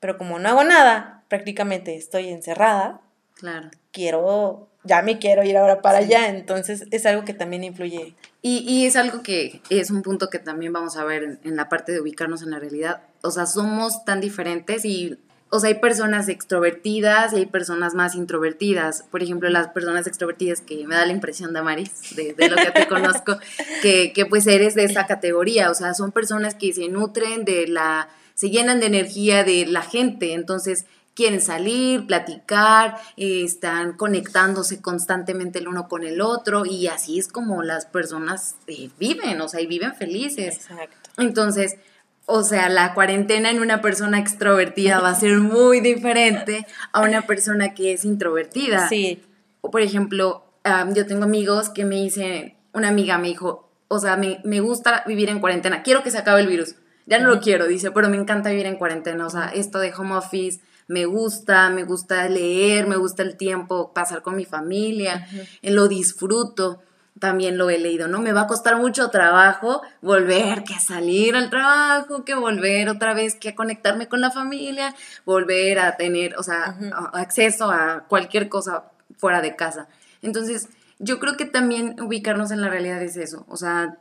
pero 0.00 0.18
como 0.18 0.40
no 0.40 0.48
hago 0.48 0.64
nada, 0.64 1.22
prácticamente 1.28 1.94
estoy 1.94 2.28
encerrada. 2.28 3.00
Claro. 3.40 3.70
Quiero, 3.90 4.68
ya 4.84 5.02
me 5.02 5.18
quiero 5.18 5.42
ir 5.42 5.56
ahora 5.56 5.82
para 5.82 5.98
allá, 5.98 6.28
entonces 6.28 6.84
es 6.90 7.06
algo 7.06 7.24
que 7.24 7.34
también 7.34 7.64
influye. 7.64 8.14
Y, 8.42 8.58
y, 8.58 8.86
es 8.86 8.96
algo 8.96 9.22
que 9.22 9.60
es 9.68 9.90
un 9.90 10.02
punto 10.02 10.28
que 10.28 10.38
también 10.38 10.72
vamos 10.72 10.96
a 10.96 11.04
ver 11.04 11.40
en 11.42 11.56
la 11.56 11.68
parte 11.68 11.92
de 11.92 12.00
ubicarnos 12.00 12.42
en 12.42 12.50
la 12.50 12.58
realidad. 12.58 13.02
O 13.22 13.30
sea, 13.30 13.46
somos 13.46 14.04
tan 14.04 14.20
diferentes 14.20 14.84
y 14.84 15.18
o 15.52 15.58
sea, 15.58 15.68
hay 15.68 15.80
personas 15.80 16.28
extrovertidas 16.28 17.32
y 17.32 17.36
hay 17.36 17.46
personas 17.46 17.94
más 17.94 18.14
introvertidas. 18.14 19.04
Por 19.10 19.20
ejemplo, 19.22 19.48
las 19.50 19.68
personas 19.68 20.06
extrovertidas, 20.06 20.60
que 20.60 20.86
me 20.86 20.94
da 20.94 21.04
la 21.04 21.12
impresión, 21.12 21.52
Damaris, 21.52 22.14
de, 22.14 22.34
de 22.34 22.48
lo 22.48 22.56
que 22.56 22.70
te 22.70 22.86
conozco, 22.86 23.36
que, 23.82 24.12
que 24.12 24.26
pues 24.26 24.46
eres 24.46 24.76
de 24.76 24.84
esa 24.84 25.06
categoría. 25.06 25.70
O 25.70 25.74
sea, 25.74 25.94
son 25.94 26.12
personas 26.12 26.54
que 26.54 26.72
se 26.72 26.88
nutren 26.88 27.44
de 27.44 27.66
la, 27.66 28.08
se 28.34 28.50
llenan 28.50 28.78
de 28.78 28.86
energía 28.86 29.42
de 29.42 29.66
la 29.66 29.82
gente. 29.82 30.34
Entonces, 30.34 30.86
quieren 31.20 31.42
salir, 31.42 32.06
platicar, 32.06 32.96
eh, 33.18 33.42
están 33.44 33.92
conectándose 33.92 34.80
constantemente 34.80 35.58
el 35.58 35.68
uno 35.68 35.86
con 35.86 36.02
el 36.02 36.22
otro 36.22 36.64
y 36.64 36.86
así 36.86 37.18
es 37.18 37.28
como 37.28 37.62
las 37.62 37.84
personas 37.84 38.54
eh, 38.68 38.88
viven, 38.98 39.38
o 39.42 39.46
sea, 39.46 39.60
y 39.60 39.66
viven 39.66 39.94
felices. 39.94 40.56
Exacto. 40.56 41.10
Entonces, 41.18 41.76
o 42.24 42.42
sea, 42.42 42.70
la 42.70 42.94
cuarentena 42.94 43.50
en 43.50 43.60
una 43.60 43.82
persona 43.82 44.18
extrovertida 44.18 45.00
va 45.00 45.10
a 45.10 45.14
ser 45.14 45.40
muy 45.40 45.80
diferente 45.80 46.66
a 46.90 47.02
una 47.02 47.26
persona 47.26 47.74
que 47.74 47.92
es 47.92 48.06
introvertida. 48.06 48.88
Sí. 48.88 49.22
O, 49.60 49.70
por 49.70 49.82
ejemplo, 49.82 50.46
yo 50.94 51.04
tengo 51.04 51.24
amigos 51.24 51.68
que 51.68 51.84
me 51.84 51.96
dicen, 51.96 52.54
una 52.72 52.88
amiga 52.88 53.18
me 53.18 53.28
dijo, 53.28 53.68
o 53.88 53.98
sea, 53.98 54.16
me, 54.16 54.40
me 54.44 54.60
gusta 54.60 55.04
vivir 55.06 55.28
en 55.28 55.40
cuarentena, 55.40 55.82
quiero 55.82 56.02
que 56.02 56.10
se 56.10 56.16
acabe 56.16 56.40
el 56.40 56.46
virus. 56.46 56.76
Ya 57.04 57.18
no 57.18 57.28
lo 57.28 57.40
quiero, 57.40 57.66
dice, 57.66 57.90
pero 57.90 58.08
me 58.08 58.16
encanta 58.16 58.48
vivir 58.48 58.64
en 58.64 58.76
cuarentena. 58.76 59.26
O 59.26 59.30
sea, 59.30 59.48
esto 59.48 59.80
de 59.80 59.92
home 59.92 60.14
office 60.14 60.60
me 60.90 61.04
gusta, 61.04 61.70
me 61.70 61.84
gusta 61.84 62.28
leer, 62.28 62.88
me 62.88 62.96
gusta 62.96 63.22
el 63.22 63.36
tiempo, 63.36 63.92
pasar 63.94 64.22
con 64.22 64.34
mi 64.34 64.44
familia, 64.44 65.28
eh, 65.62 65.70
lo 65.70 65.86
disfruto. 65.86 66.82
También 67.20 67.58
lo 67.58 67.70
he 67.70 67.78
leído, 67.78 68.08
¿no? 68.08 68.18
Me 68.20 68.32
va 68.32 68.42
a 68.42 68.46
costar 68.48 68.76
mucho 68.76 69.08
trabajo 69.10 69.82
volver 70.00 70.64
que 70.64 70.74
a 70.74 70.80
salir 70.80 71.36
al 71.36 71.48
trabajo, 71.48 72.24
que 72.24 72.34
volver 72.34 72.88
otra 72.88 73.14
vez 73.14 73.36
que 73.36 73.50
a 73.50 73.54
conectarme 73.54 74.08
con 74.08 74.20
la 74.20 74.32
familia, 74.32 74.94
volver 75.24 75.78
a 75.78 75.96
tener, 75.96 76.36
o 76.36 76.42
sea, 76.42 76.76
acceso 77.12 77.70
a 77.70 78.06
cualquier 78.08 78.48
cosa 78.48 78.90
fuera 79.16 79.42
de 79.42 79.54
casa. 79.54 79.86
Entonces, 80.22 80.70
yo 80.98 81.20
creo 81.20 81.36
que 81.36 81.44
también 81.44 82.00
ubicarnos 82.00 82.50
en 82.50 82.62
la 82.62 82.68
realidad 82.68 83.00
es 83.00 83.16
eso. 83.16 83.44
O 83.48 83.56
sea, 83.56 83.98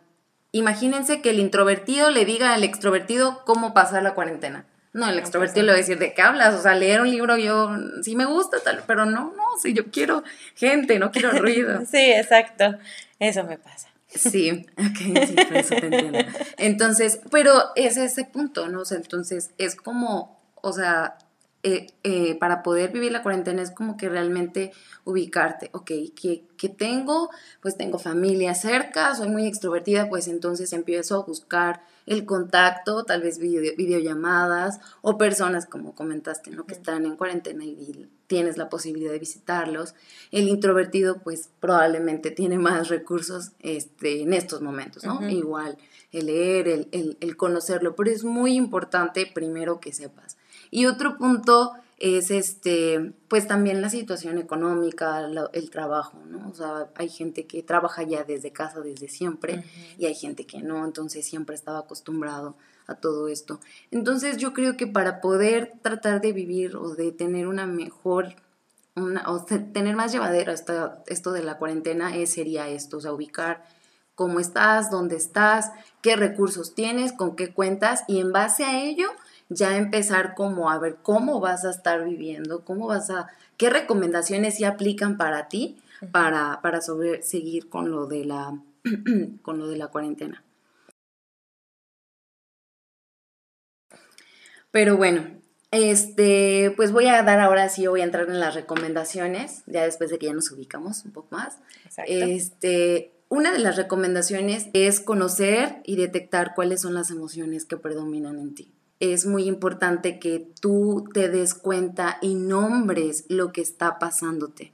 imagínense 0.54 1.22
que 1.22 1.30
el 1.32 1.40
introvertido 1.40 2.10
le 2.10 2.26
diga 2.26 2.54
al 2.54 2.64
extrovertido 2.64 3.44
cómo 3.46 3.76
pasar 3.76 4.02
la 4.02 4.16
cuarentena. 4.16 4.66
No, 4.92 5.08
el 5.08 5.20
extrovertido 5.20 5.66
le 5.66 5.72
va 5.72 5.76
a 5.76 5.82
decir, 5.82 6.00
¿de 6.00 6.14
qué 6.14 6.22
hablas? 6.22 6.56
O 6.56 6.62
sea, 6.62 6.74
leer 6.74 7.02
un 7.02 7.12
libro 7.12 7.38
yo 7.38 7.70
sí 8.02 8.16
me 8.16 8.26
gusta, 8.26 8.60
tal, 8.64 8.84
pero 8.88 9.06
no, 9.06 9.34
no, 9.36 9.44
si 9.62 9.74
yo 9.74 9.92
quiero 9.92 10.24
gente, 10.56 10.98
no 10.98 11.12
quiero 11.12 11.32
ruido. 11.32 11.82
Sí, 11.90 12.12
exacto. 12.12 12.76
Eso 13.20 13.44
me 13.44 13.58
pasa. 13.58 13.90
Sí, 14.08 14.66
ok, 14.78 15.28
sí, 15.28 15.36
por 15.36 15.58
eso 15.58 15.76
te 15.76 15.86
entiendo. 15.86 16.20
Entonces, 16.58 17.20
pero 17.30 17.54
es 17.76 17.98
ese 17.98 18.26
punto, 18.26 18.68
¿no? 18.68 18.82
O 18.82 18.86
sea, 18.86 18.98
entonces 18.98 19.52
es 19.60 19.76
como, 19.76 20.42
o 20.56 20.74
sea, 20.74 21.18
eh, 21.62 21.88
eh, 22.04 22.36
para 22.36 22.64
poder 22.64 22.92
vivir 22.92 23.12
la 23.12 23.22
cuarentena 23.22 23.62
es 23.62 23.72
como 23.72 23.98
que 23.98 24.10
realmente 24.10 24.72
ubicarte, 25.04 25.70
ok, 25.74 25.92
¿qué, 26.20 26.44
qué 26.58 26.70
tengo? 26.70 27.30
Pues 27.62 27.78
tengo 27.78 28.00
familia 28.00 28.56
cerca, 28.56 29.14
soy 29.14 29.28
muy 29.28 29.46
extrovertida, 29.46 30.10
pues 30.10 30.28
entonces 30.28 30.74
empiezo 30.74 31.18
a 31.18 31.26
buscar 31.26 31.82
el 32.10 32.26
contacto, 32.26 33.04
tal 33.06 33.22
vez 33.22 33.40
video- 33.40 33.76
videollamadas 33.78 34.80
o 35.02 35.18
personas 35.18 35.66
como 35.66 35.96
comentaste, 35.96 36.52
¿no? 36.52 36.66
Que 36.66 36.74
están 36.74 37.06
en 37.06 37.16
cuarentena 37.16 37.64
y, 37.64 38.10
tienes 38.28 38.58
la 38.58 38.70
posibilidad 38.70 39.12
de 39.12 39.18
visitarlos. 39.18 39.96
El 40.32 40.48
introvertido 40.50 41.18
pues 41.24 41.50
probablemente 41.60 42.30
tiene 42.30 42.60
más 42.60 42.88
recursos 42.90 43.54
este, 43.62 44.22
en 44.22 44.34
estos 44.34 44.62
momentos, 44.62 45.04
¿no? 45.04 45.28
Igual 45.32 45.78
el 46.12 46.28
leer, 46.28 46.68
el, 46.68 46.88
el- 46.92 47.18
el 47.22 47.36
conocerlo, 47.38 47.96
pero 47.96 48.12
es 48.12 48.24
muy 48.24 48.54
importante 48.54 49.26
primero 49.34 49.80
que 49.80 49.94
sepas. 49.94 50.38
Y 50.70 50.86
otro 50.86 51.18
punto 51.18 51.74
es 52.00 52.32
este, 52.32 53.14
pues 53.28 53.48
también 53.48 53.82
la 53.82 53.90
situación 53.90 54.38
económica, 54.38 55.22
la- 55.22 55.50
el 55.54 55.70
trabajo, 55.70 56.18
¿no? 56.28 56.50
O 56.50 56.54
sea, 56.54 56.88
hay 56.96 57.10
gente 57.10 57.46
que 57.46 57.62
trabaja 57.62 58.04
ya 58.04 58.24
desde 58.24 58.52
casa 58.52 58.80
desde 58.82 59.10
siempre 59.10 59.64
y 59.98 60.06
hay 60.06 60.16
gente 60.16 60.46
que 60.46 60.62
no, 60.62 60.86
entonces 60.86 61.26
siempre 61.26 61.56
estaba 61.56 61.80
acostumbrado 61.80 62.56
a 62.88 62.96
todo 62.96 63.28
esto. 63.28 63.60
Entonces 63.92 64.38
yo 64.38 64.54
creo 64.54 64.78
que 64.78 64.88
para 64.88 65.20
poder 65.22 65.74
tratar 65.82 66.22
de 66.22 66.32
vivir 66.34 66.76
o 66.78 66.96
de 66.96 67.12
tener 67.12 67.48
una 67.48 67.66
mejor, 67.68 68.36
una, 68.96 69.30
o 69.30 69.44
tener 69.46 69.96
más 69.96 70.12
llevadera 70.12 70.54
esta- 70.54 71.04
esto 71.08 71.32
de 71.34 71.44
la 71.44 71.58
cuarentena 71.58 72.16
es, 72.16 72.32
sería 72.34 72.68
esto, 72.70 72.98
o 72.98 73.02
sea, 73.02 73.14
ubicar 73.14 73.64
cómo 74.16 74.40
estás, 74.40 74.90
dónde 74.90 75.16
estás, 75.18 75.72
qué 76.02 76.16
recursos 76.16 76.76
tienes, 76.76 77.14
con 77.14 77.36
qué 77.36 77.54
cuentas 77.54 78.04
y 78.08 78.20
en 78.20 78.32
base 78.32 78.64
a 78.66 78.82
ello 78.84 79.08
ya 79.50 79.78
empezar 79.78 80.36
como 80.36 80.70
a 80.70 80.80
ver 80.80 80.98
cómo 81.02 81.40
vas 81.40 81.66
a 81.66 81.72
estar 81.72 82.06
viviendo, 82.06 82.64
cómo 82.64 82.88
vas 82.88 83.10
a, 83.10 83.28
qué 83.58 83.70
recomendaciones 83.70 84.56
sí 84.56 84.64
aplican 84.64 85.18
para 85.18 85.48
ti 85.50 85.78
para, 86.12 86.62
para 86.62 86.82
sobre, 86.82 87.22
seguir 87.24 87.70
con 87.70 87.92
lo 87.92 88.06
de 88.08 88.26
la, 88.26 88.62
con 89.42 89.60
lo 89.60 89.68
de 89.68 89.78
la 89.78 89.88
cuarentena. 89.88 90.44
Pero 94.72 94.98
bueno, 94.98 95.26
este, 95.72 96.72
pues 96.76 96.92
voy 96.92 97.08
a 97.08 97.24
dar 97.24 97.40
ahora 97.40 97.70
sí, 97.70 97.88
voy 97.88 98.02
a 98.02 98.04
entrar 98.04 98.30
en 98.30 98.40
las 98.40 98.54
recomendaciones, 98.54 99.64
ya 99.66 99.84
después 99.84 100.12
de 100.12 100.20
que 100.20 100.28
ya 100.28 100.34
nos 100.34 100.52
ubicamos 100.52 101.04
un 101.06 101.12
poco 101.12 101.36
más. 101.36 101.58
Exacto. 101.86 102.12
Este, 102.12 103.12
una 103.30 103.52
de 103.52 103.60
las 103.60 103.78
recomendaciones 103.78 104.68
es 104.74 105.00
conocer 105.00 105.82
y 105.86 105.96
detectar 105.96 106.54
cuáles 106.56 106.82
son 106.82 106.94
las 106.94 107.10
emociones 107.10 107.66
que 107.66 107.78
predominan 107.78 108.40
en 108.40 108.54
ti. 108.54 108.74
Es 109.00 109.26
muy 109.26 109.44
importante 109.44 110.20
que 110.20 110.52
tú 110.60 111.10
te 111.14 111.30
des 111.30 111.54
cuenta 111.54 112.18
y 112.22 112.36
nombres 112.36 113.26
lo 113.30 113.52
que 113.52 113.62
está 113.62 113.98
pasándote. 114.00 114.74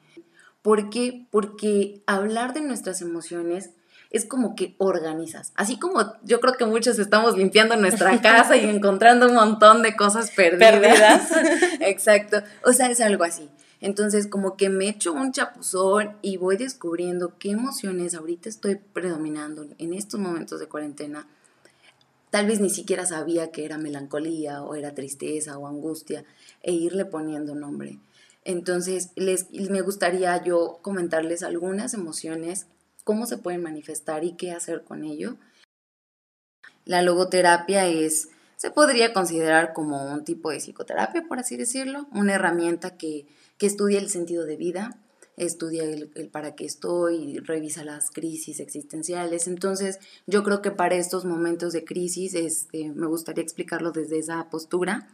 ¿Por 0.62 0.90
qué? 0.90 1.28
Porque 1.30 2.02
hablar 2.08 2.54
de 2.54 2.62
nuestras 2.62 3.02
emociones 3.02 3.70
es 4.10 4.26
como 4.26 4.56
que 4.56 4.76
organizas. 4.78 5.52
Así 5.56 5.78
como 5.78 6.14
yo 6.24 6.40
creo 6.40 6.54
que 6.54 6.66
muchos 6.66 6.98
estamos 7.00 7.38
limpiando 7.38 7.76
nuestra 7.76 8.20
casa 8.22 8.56
y 8.56 8.66
encontrando 8.66 9.28
un 9.28 9.36
montón 9.36 9.82
de 9.82 9.96
cosas 9.96 10.32
perdidas. 10.32 10.72
Perdidas. 10.72 11.32
Exacto. 11.82 12.42
O 12.64 12.74
sea, 12.74 12.90
es 12.90 13.02
algo 13.02 13.26
así. 13.26 13.50
Entonces, 13.82 14.28
como 14.28 14.56
que 14.58 14.70
me 14.70 14.88
echo 14.88 15.14
un 15.14 15.32
chapuzón 15.32 16.16
y 16.22 16.38
voy 16.38 16.58
descubriendo 16.58 17.34
qué 17.38 17.52
emociones 17.52 18.16
ahorita 18.16 18.50
estoy 18.50 18.76
predominando 18.76 19.68
en 19.78 19.94
estos 19.94 20.20
momentos 20.20 20.60
de 20.60 20.68
cuarentena. 20.68 21.28
Tal 22.30 22.48
vez 22.48 22.60
ni 22.60 22.70
siquiera 22.70 23.06
sabía 23.06 23.52
que 23.52 23.66
era 23.66 23.78
melancolía 23.78 24.64
o 24.64 24.76
era 24.76 24.94
tristeza 24.94 25.58
o 25.58 25.68
angustia 25.68 26.26
e 26.62 26.74
irle 26.74 27.06
poniendo 27.06 27.56
nombre. 27.56 28.00
Entonces, 28.44 29.10
les, 29.16 29.50
me 29.52 29.82
gustaría 29.82 30.42
yo 30.44 30.80
comentarles 30.82 31.44
algunas 31.44 31.94
emociones, 31.94 32.68
cómo 33.04 33.26
se 33.26 33.38
pueden 33.38 33.64
manifestar 33.64 34.24
y 34.24 34.34
qué 34.34 34.52
hacer 34.52 34.84
con 34.84 35.04
ello. 35.04 35.38
La 36.86 37.02
logoterapia 37.02 37.88
es, 37.88 38.30
se 38.56 38.70
podría 38.70 39.14
considerar 39.14 39.74
como 39.74 40.12
un 40.14 40.24
tipo 40.24 40.52
de 40.52 40.60
psicoterapia, 40.60 41.24
por 41.28 41.40
así 41.40 41.58
decirlo, 41.58 42.08
una 42.12 42.36
herramienta 42.36 42.98
que, 42.98 43.26
que 43.58 43.66
estudia 43.66 44.00
el 44.00 44.10
sentido 44.10 44.46
de 44.46 44.58
vida, 44.58 45.00
estudia 45.38 45.84
el, 45.84 46.12
el, 46.16 46.30
para 46.30 46.56
qué 46.56 46.66
estoy, 46.66 47.40
revisa 47.40 47.84
las 47.84 48.12
crisis 48.12 48.60
existenciales. 48.60 49.48
Entonces, 49.48 50.00
yo 50.28 50.44
creo 50.44 50.62
que 50.62 50.72
para 50.72 50.96
estos 50.96 51.26
momentos 51.26 51.74
de 51.74 51.84
crisis 51.84 52.34
este, 52.36 52.92
me 52.92 53.08
gustaría 53.08 53.44
explicarlo 53.44 53.92
desde 53.92 54.20
esa 54.20 54.50
postura. 54.50 55.08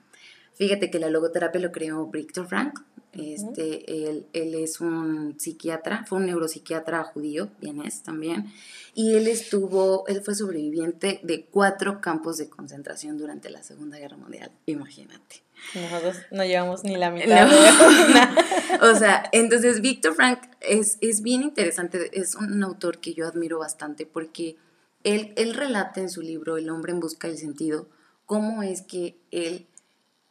Fíjate 0.61 0.91
que 0.91 0.99
la 0.99 1.09
logoterapia 1.09 1.59
lo 1.59 1.71
creó 1.71 2.05
Viktor 2.05 2.47
Frank. 2.47 2.81
Este, 3.13 4.07
él, 4.07 4.27
él, 4.31 4.53
es 4.53 4.79
un 4.79 5.33
psiquiatra, 5.39 6.05
fue 6.07 6.19
un 6.19 6.27
neuropsiquiatra 6.27 7.03
judío, 7.03 7.49
vienés 7.59 8.03
también, 8.03 8.45
y 8.93 9.15
él 9.15 9.25
estuvo, 9.27 10.07
él 10.07 10.21
fue 10.21 10.35
sobreviviente 10.35 11.19
de 11.23 11.45
cuatro 11.45 11.99
campos 11.99 12.37
de 12.37 12.47
concentración 12.47 13.17
durante 13.17 13.49
la 13.49 13.63
Segunda 13.63 13.97
Guerra 13.97 14.17
Mundial, 14.17 14.51
imagínate. 14.67 15.41
Nosotros 15.73 16.17
no 16.29 16.45
llevamos 16.45 16.83
ni 16.83 16.95
la 16.95 17.09
mitad. 17.09 17.49
No. 17.49 18.91
o 18.91 18.95
sea, 18.95 19.23
entonces 19.31 19.81
Víctor 19.81 20.13
Frank 20.13 20.41
es, 20.59 20.99
es 21.01 21.23
bien 21.23 21.41
interesante, 21.41 22.11
es 22.13 22.35
un 22.35 22.63
autor 22.63 22.99
que 22.99 23.15
yo 23.15 23.27
admiro 23.27 23.57
bastante 23.57 24.05
porque 24.05 24.57
él, 25.03 25.33
él 25.37 25.55
relata 25.55 26.01
en 26.01 26.11
su 26.11 26.21
libro 26.21 26.57
El 26.57 26.69
hombre 26.69 26.91
en 26.91 26.99
busca 26.99 27.27
del 27.27 27.39
sentido 27.39 27.87
cómo 28.31 28.63
es 28.63 28.81
que 28.81 29.17
él 29.31 29.67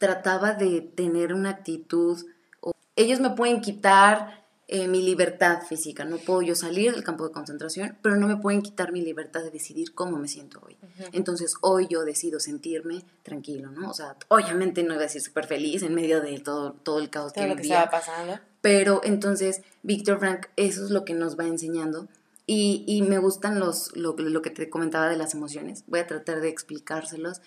trataba 0.00 0.54
de 0.54 0.80
tener 0.80 1.34
una 1.34 1.50
actitud, 1.50 2.18
o, 2.60 2.72
ellos 2.96 3.20
me 3.20 3.30
pueden 3.30 3.60
quitar 3.60 4.40
eh, 4.66 4.88
mi 4.88 5.02
libertad 5.02 5.62
física, 5.68 6.04
no 6.04 6.16
puedo 6.16 6.40
yo 6.42 6.54
salir 6.54 6.92
del 6.92 7.04
campo 7.04 7.26
de 7.26 7.32
concentración, 7.32 7.98
pero 8.02 8.16
no 8.16 8.26
me 8.26 8.38
pueden 8.38 8.62
quitar 8.62 8.92
mi 8.92 9.02
libertad 9.02 9.42
de 9.42 9.50
decidir 9.50 9.94
cómo 9.94 10.16
me 10.16 10.26
siento 10.26 10.60
hoy. 10.64 10.78
Uh 10.80 10.86
-huh. 10.86 11.08
Entonces 11.12 11.54
hoy 11.60 11.86
yo 11.90 12.04
decido 12.04 12.40
sentirme 12.40 13.04
tranquilo, 13.22 13.70
¿no? 13.72 13.90
O 13.90 13.94
sea, 13.94 14.16
obviamente 14.28 14.82
no 14.82 14.94
iba 14.94 15.02
a 15.02 15.06
decir 15.06 15.20
súper 15.20 15.46
feliz 15.46 15.82
en 15.82 15.94
medio 15.94 16.22
de 16.22 16.38
todo, 16.38 16.72
todo 16.72 16.98
el 16.98 17.10
caos 17.10 17.32
todo 17.32 17.44
que 17.44 17.50
lo 17.50 17.56
que 17.56 17.62
vivía. 17.62 17.82
estaba 17.82 18.00
pasando. 18.00 18.38
Pero 18.60 19.00
entonces 19.04 19.60
Víctor 19.82 20.18
Frank, 20.18 20.46
eso 20.56 20.84
es 20.84 20.90
lo 20.90 21.04
que 21.04 21.14
nos 21.14 21.38
va 21.38 21.46
enseñando. 21.46 22.08
Y, 22.46 22.84
y 22.86 23.02
me 23.02 23.18
gustan 23.18 23.60
los, 23.60 23.94
lo, 23.96 24.16
lo, 24.16 24.42
que 24.42 24.50
te 24.50 24.70
comentaba 24.70 25.08
de 25.08 25.16
las 25.16 25.34
emociones. 25.34 25.84
Voy 25.86 26.00
a 26.00 26.06
tratar 26.06 26.40
de 26.40 26.48
explicárselos. 26.48 27.42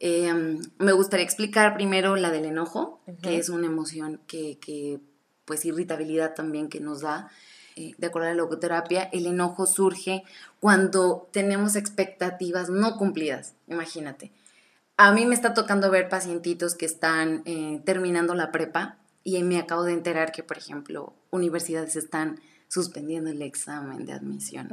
Eh, 0.00 0.58
me 0.78 0.92
gustaría 0.92 1.24
explicar 1.24 1.74
primero 1.74 2.16
la 2.16 2.30
del 2.30 2.44
enojo, 2.44 3.00
uh 3.06 3.12
-huh. 3.12 3.20
que 3.20 3.38
es 3.38 3.48
una 3.48 3.66
emoción 3.66 4.20
que, 4.26 4.58
que, 4.58 5.00
pues, 5.44 5.64
irritabilidad 5.64 6.34
también 6.34 6.68
que 6.68 6.80
nos 6.80 7.00
da. 7.00 7.30
Eh, 7.76 7.92
de 7.98 8.06
acuerdo 8.06 8.28
a 8.28 8.30
la 8.30 8.36
logoterapia, 8.36 9.02
el 9.12 9.26
enojo 9.26 9.66
surge 9.66 10.22
cuando 10.60 11.28
tenemos 11.32 11.74
expectativas 11.74 12.70
no 12.70 12.96
cumplidas. 12.96 13.54
Imagínate. 13.66 14.30
a 14.96 15.10
mí 15.12 15.26
me 15.26 15.34
está 15.34 15.54
tocando 15.54 15.90
ver 15.90 16.08
pacientitos 16.08 16.76
que 16.76 16.86
están 16.86 17.42
eh, 17.46 17.80
terminando 17.84 18.34
la 18.34 18.52
prepa 18.52 18.96
y 19.24 19.42
me 19.42 19.58
acabo 19.58 19.82
de 19.82 19.92
enterar 19.92 20.30
que, 20.30 20.44
por 20.44 20.56
ejemplo, 20.56 21.14
universidades 21.30 21.96
están 21.96 22.38
suspendiendo 22.68 23.30
el 23.30 23.42
examen 23.42 24.04
de 24.06 24.12
admisión. 24.12 24.68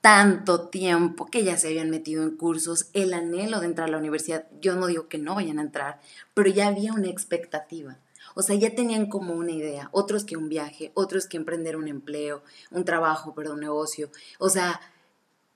Tanto 0.00 0.68
tiempo 0.68 1.26
que 1.26 1.44
ya 1.44 1.58
se 1.58 1.68
habían 1.68 1.90
metido 1.90 2.22
en 2.22 2.36
cursos, 2.36 2.88
el 2.94 3.12
anhelo 3.12 3.60
de 3.60 3.66
entrar 3.66 3.88
a 3.88 3.92
la 3.92 3.98
universidad, 3.98 4.46
yo 4.60 4.74
no 4.74 4.86
digo 4.86 5.08
que 5.08 5.18
no 5.18 5.34
vayan 5.34 5.58
a 5.58 5.62
entrar, 5.62 6.00
pero 6.32 6.48
ya 6.48 6.68
había 6.68 6.94
una 6.94 7.08
expectativa. 7.08 7.98
O 8.34 8.42
sea, 8.42 8.56
ya 8.56 8.74
tenían 8.74 9.06
como 9.06 9.34
una 9.34 9.52
idea, 9.52 9.90
otros 9.92 10.24
que 10.24 10.36
un 10.36 10.48
viaje, 10.48 10.92
otros 10.94 11.26
que 11.26 11.36
emprender 11.36 11.76
un 11.76 11.88
empleo, 11.88 12.42
un 12.70 12.84
trabajo, 12.84 13.34
pero 13.34 13.52
un 13.52 13.60
negocio. 13.60 14.10
O 14.38 14.48
sea, 14.48 14.80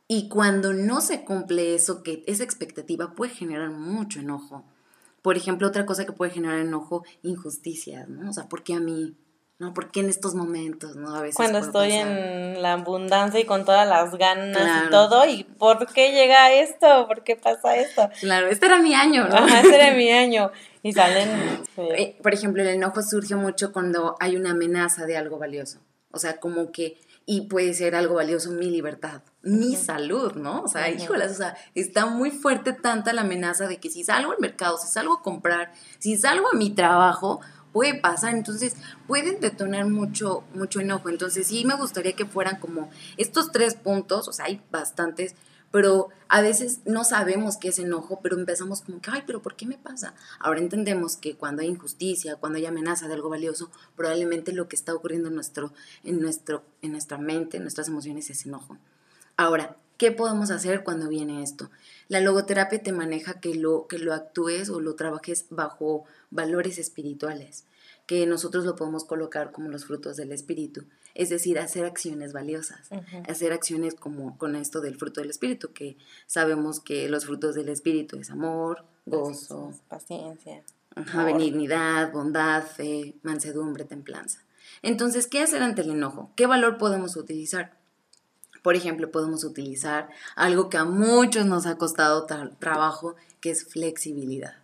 y 0.09 0.29
cuando 0.29 0.75
no 0.75 1.01
se 1.01 1.25
cumple 1.25 1.75
eso, 1.75 2.03
que 2.03 2.23
esa 2.27 2.45
expectativa 2.45 3.15
puede 3.15 3.33
generar 3.33 3.71
mucho 3.71 4.21
enojo. 4.21 4.65
Por 5.23 5.39
ejemplo, 5.39 5.67
otra 5.67 5.87
cosa 5.87 6.05
que 6.05 6.13
puede 6.13 6.33
generar 6.33 6.59
enojo, 6.59 7.05
injusticias, 7.23 8.09
¿no? 8.09 8.29
O 8.29 8.33
sea, 8.33 8.49
¿por 8.49 8.63
qué 8.63 8.75
a 8.75 8.81
mí? 8.81 9.17
¿No? 9.59 9.73
¿Por 9.73 9.93
qué 9.93 10.01
en 10.01 10.09
estos 10.09 10.35
momentos, 10.35 10.97
no? 10.97 11.15
A 11.15 11.23
veces 11.23 11.37
Cuando 11.37 11.59
estoy 11.59 11.93
en 11.93 12.61
la 12.61 12.73
abundancia 12.73 13.39
y 13.39 13.45
con 13.45 13.65
todas 13.65 13.89
las 13.89 14.17
ganas 14.17 14.87
y 14.87 14.91
todo, 14.91 15.25
¿y 15.27 15.45
por 15.45 15.87
qué 15.93 16.11
llega 16.11 16.53
esto? 16.53 17.07
¿Por 17.07 17.23
qué 17.23 17.37
pasa 17.37 17.77
esto? 17.77 18.11
Claro, 18.21 18.49
este 18.49 18.67
era 18.67 18.81
mi 18.81 18.95
año, 18.95 19.29
¿no? 19.29 19.37
Ajá, 19.37 19.61
este 19.61 19.77
era 19.77 19.95
mi 19.95 20.11
año. 20.11 20.51
Y 20.83 20.93
salen... 20.93 21.63
Eh, 21.77 22.17
por 22.23 22.33
ejemplo, 22.33 22.63
el 22.63 22.69
enojo 22.69 23.03
surge 23.03 23.35
mucho 23.35 23.73
cuando 23.73 24.15
hay 24.21 24.37
una 24.37 24.53
amenaza 24.53 25.07
de 25.07 25.17
algo 25.17 25.39
valioso. 25.39 25.81
O 26.13 26.19
sea, 26.19 26.39
como 26.39 26.71
que 26.71 26.97
y 27.27 27.43
puede 27.43 27.73
ser 27.75 27.95
algo 27.95 28.15
valioso 28.15 28.51
mi 28.51 28.71
libertad, 28.71 29.23
mi 29.43 29.77
salud, 29.77 30.35
¿no? 30.35 30.63
O 30.63 30.69
sea, 30.69 30.91
híjolas, 30.91 31.33
o 31.33 31.35
sea, 31.35 31.57
está 31.75 32.07
muy 32.07 32.31
fuerte 32.31 32.73
tanta 32.75 33.13
la 33.13 33.23
amenaza 33.23 33.67
de 33.67 33.79
que 33.79 33.91
si 33.91 34.05
salgo 34.05 34.33
al 34.33 34.39
mercado, 34.41 34.77
si 34.77 34.89
salgo 34.89 35.15
a 35.15 35.23
comprar, 35.23 35.73
si 35.99 36.17
salgo 36.19 36.49
a 36.53 36.57
mi 36.57 36.71
trabajo, 36.71 37.41
puede 37.75 37.95
pasar, 37.99 38.35
entonces 38.35 38.77
pueden 39.09 39.41
detonar 39.41 39.87
mucho, 39.89 40.45
mucho 40.55 40.79
enojo. 40.81 41.09
Entonces 41.09 41.49
sí 41.49 41.65
me 41.65 41.75
gustaría 41.75 42.15
que 42.15 42.25
fueran 42.25 42.61
como 42.61 42.89
estos 43.17 43.51
tres 43.51 43.75
puntos, 43.75 44.29
o 44.29 44.33
sea, 44.33 44.45
hay 44.47 44.63
bastantes, 44.71 45.35
pero 45.73 46.11
a 46.29 46.41
veces 46.41 46.83
no 46.85 47.03
sabemos 47.03 47.57
qué 47.57 47.71
es 47.71 47.81
enojo, 47.81 48.21
pero 48.23 48.39
empezamos 48.39 48.83
como 48.83 49.01
que, 49.01 49.11
ay, 49.11 49.25
pero 49.27 49.43
¿por 49.43 49.57
qué 49.57 49.67
me 49.67 49.77
pasa? 49.77 50.15
Ahora 50.39 50.61
entendemos 50.61 51.17
que 51.17 51.35
cuando 51.35 51.63
hay 51.63 51.69
injusticia, 51.69 52.37
cuando 52.37 52.59
hay 52.59 52.67
amenaza 52.67 53.09
de 53.09 53.15
algo 53.15 53.29
valioso, 53.29 53.73
probablemente 53.97 54.53
lo 54.53 54.69
que 54.69 54.77
está 54.77 54.95
ocurriendo 54.95 55.29
en, 55.29 55.35
nuestro, 55.35 55.73
en, 56.05 56.21
nuestro, 56.21 56.63
en 56.81 56.93
nuestra 56.93 57.19
mente, 57.19 57.57
en 57.57 57.65
nuestras 57.65 57.89
emociones 57.89 58.31
es 58.31 58.47
enojo. 58.47 58.79
Ahora, 59.37 59.77
¿qué 59.99 60.13
podemos 60.13 60.53
hacer 60.53 60.85
cuando 60.85 61.09
viene 61.09 61.43
esto? 61.43 61.69
La 62.15 62.21
logoterapia 62.21 62.81
te 62.81 62.93
maneja 62.93 63.41
que 63.41 63.57
lo, 63.57 63.89
que 63.89 63.99
lo 63.99 64.15
actúes 64.15 64.71
o 64.71 64.79
lo 64.79 64.95
trabajes 64.95 65.47
bajo 65.51 66.05
valores 66.31 66.79
espirituales, 66.79 67.65
que 68.07 68.25
nosotros 68.25 68.65
lo 68.65 68.77
podemos 68.77 69.05
colocar 69.05 69.51
como 69.51 69.69
los 69.69 69.85
frutos 69.85 70.17
del 70.17 70.31
espíritu 70.31 70.85
es 71.17 71.29
decir, 71.29 71.59
hacer 71.59 71.85
acciones 71.85 72.33
valiosas, 72.33 72.91
hacer 73.29 73.53
acciones 73.53 73.97
como 73.97 74.39
con 74.39 74.55
esto 74.55 74.81
del 74.81 74.97
fruto 74.97 75.21
del 75.21 75.31
espíritu, 75.31 75.73
que 75.73 75.97
sabemos 76.29 76.79
que 76.79 77.09
los 77.09 77.25
frutos 77.27 77.57
del 77.57 77.69
espíritu 77.69 78.17
es 78.19 78.31
amor, 78.31 78.85
gozo, 79.07 79.73
paciencia, 79.89 80.63
benignidad, 80.95 82.13
bondad, 82.13 82.65
fe, 82.65 83.15
mansedumbre, 83.23 83.85
templanza. 83.85 84.41
Entonces, 84.83 85.27
¿qué 85.27 85.41
hacer 85.41 85.63
ante 85.63 85.83
el 85.83 85.91
enojo? 85.91 86.31
¿Qué 86.37 86.47
valor 86.47 86.79
podemos 86.79 87.17
utilizar? 87.17 87.77
Por 88.65 88.75
ejemplo, 88.77 89.11
podemos 89.11 89.45
utilizar 89.45 90.09
algo 90.37 90.71
que 90.71 90.79
a 90.79 90.85
muchos 90.85 91.45
nos 91.45 91.67
ha 91.67 91.77
costado 91.77 92.27
trabajo, 92.59 93.15
que 93.41 93.51
es 93.51 93.65
flexibilidad. 93.65 94.57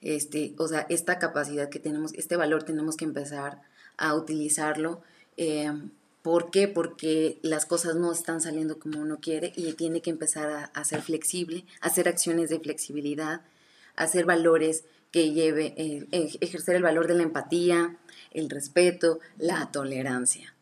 Este, 0.00 0.54
o 0.56 0.68
sea, 0.68 0.86
esta 0.88 1.18
capacidad 1.18 1.68
que 1.68 1.80
tenemos, 1.80 2.14
este 2.14 2.36
valor 2.36 2.62
tenemos 2.62 2.96
que 2.96 3.04
empezar 3.04 3.60
a 3.96 4.14
utilizarlo 4.14 5.02
eh, 5.36 5.72
¿Por 6.22 6.50
qué? 6.50 6.68
Porque 6.68 7.38
las 7.42 7.64
cosas 7.64 7.96
no 7.96 8.12
están 8.12 8.40
saliendo 8.40 8.78
como 8.78 9.00
uno 9.00 9.18
quiere 9.18 9.52
y 9.56 9.72
tiene 9.72 10.02
que 10.02 10.10
empezar 10.10 10.70
a, 10.72 10.84
ser 10.84 11.00
flexible, 11.00 11.64
hacer 11.80 12.08
acciones 12.08 12.50
de 12.50 12.60
flexibilidad, 12.60 13.40
hacer 13.96 14.26
valores 14.26 14.84
que 15.10 15.32
lleve, 15.32 15.74
eh, 15.78 16.06
ejercer 16.40 16.76
el 16.76 16.82
valor 16.82 17.06
de 17.06 17.14
la 17.14 17.22
empatía, 17.22 17.96
el 18.32 18.50
respeto, 18.50 19.20
la 19.38 19.70
tolerancia. 19.72 20.54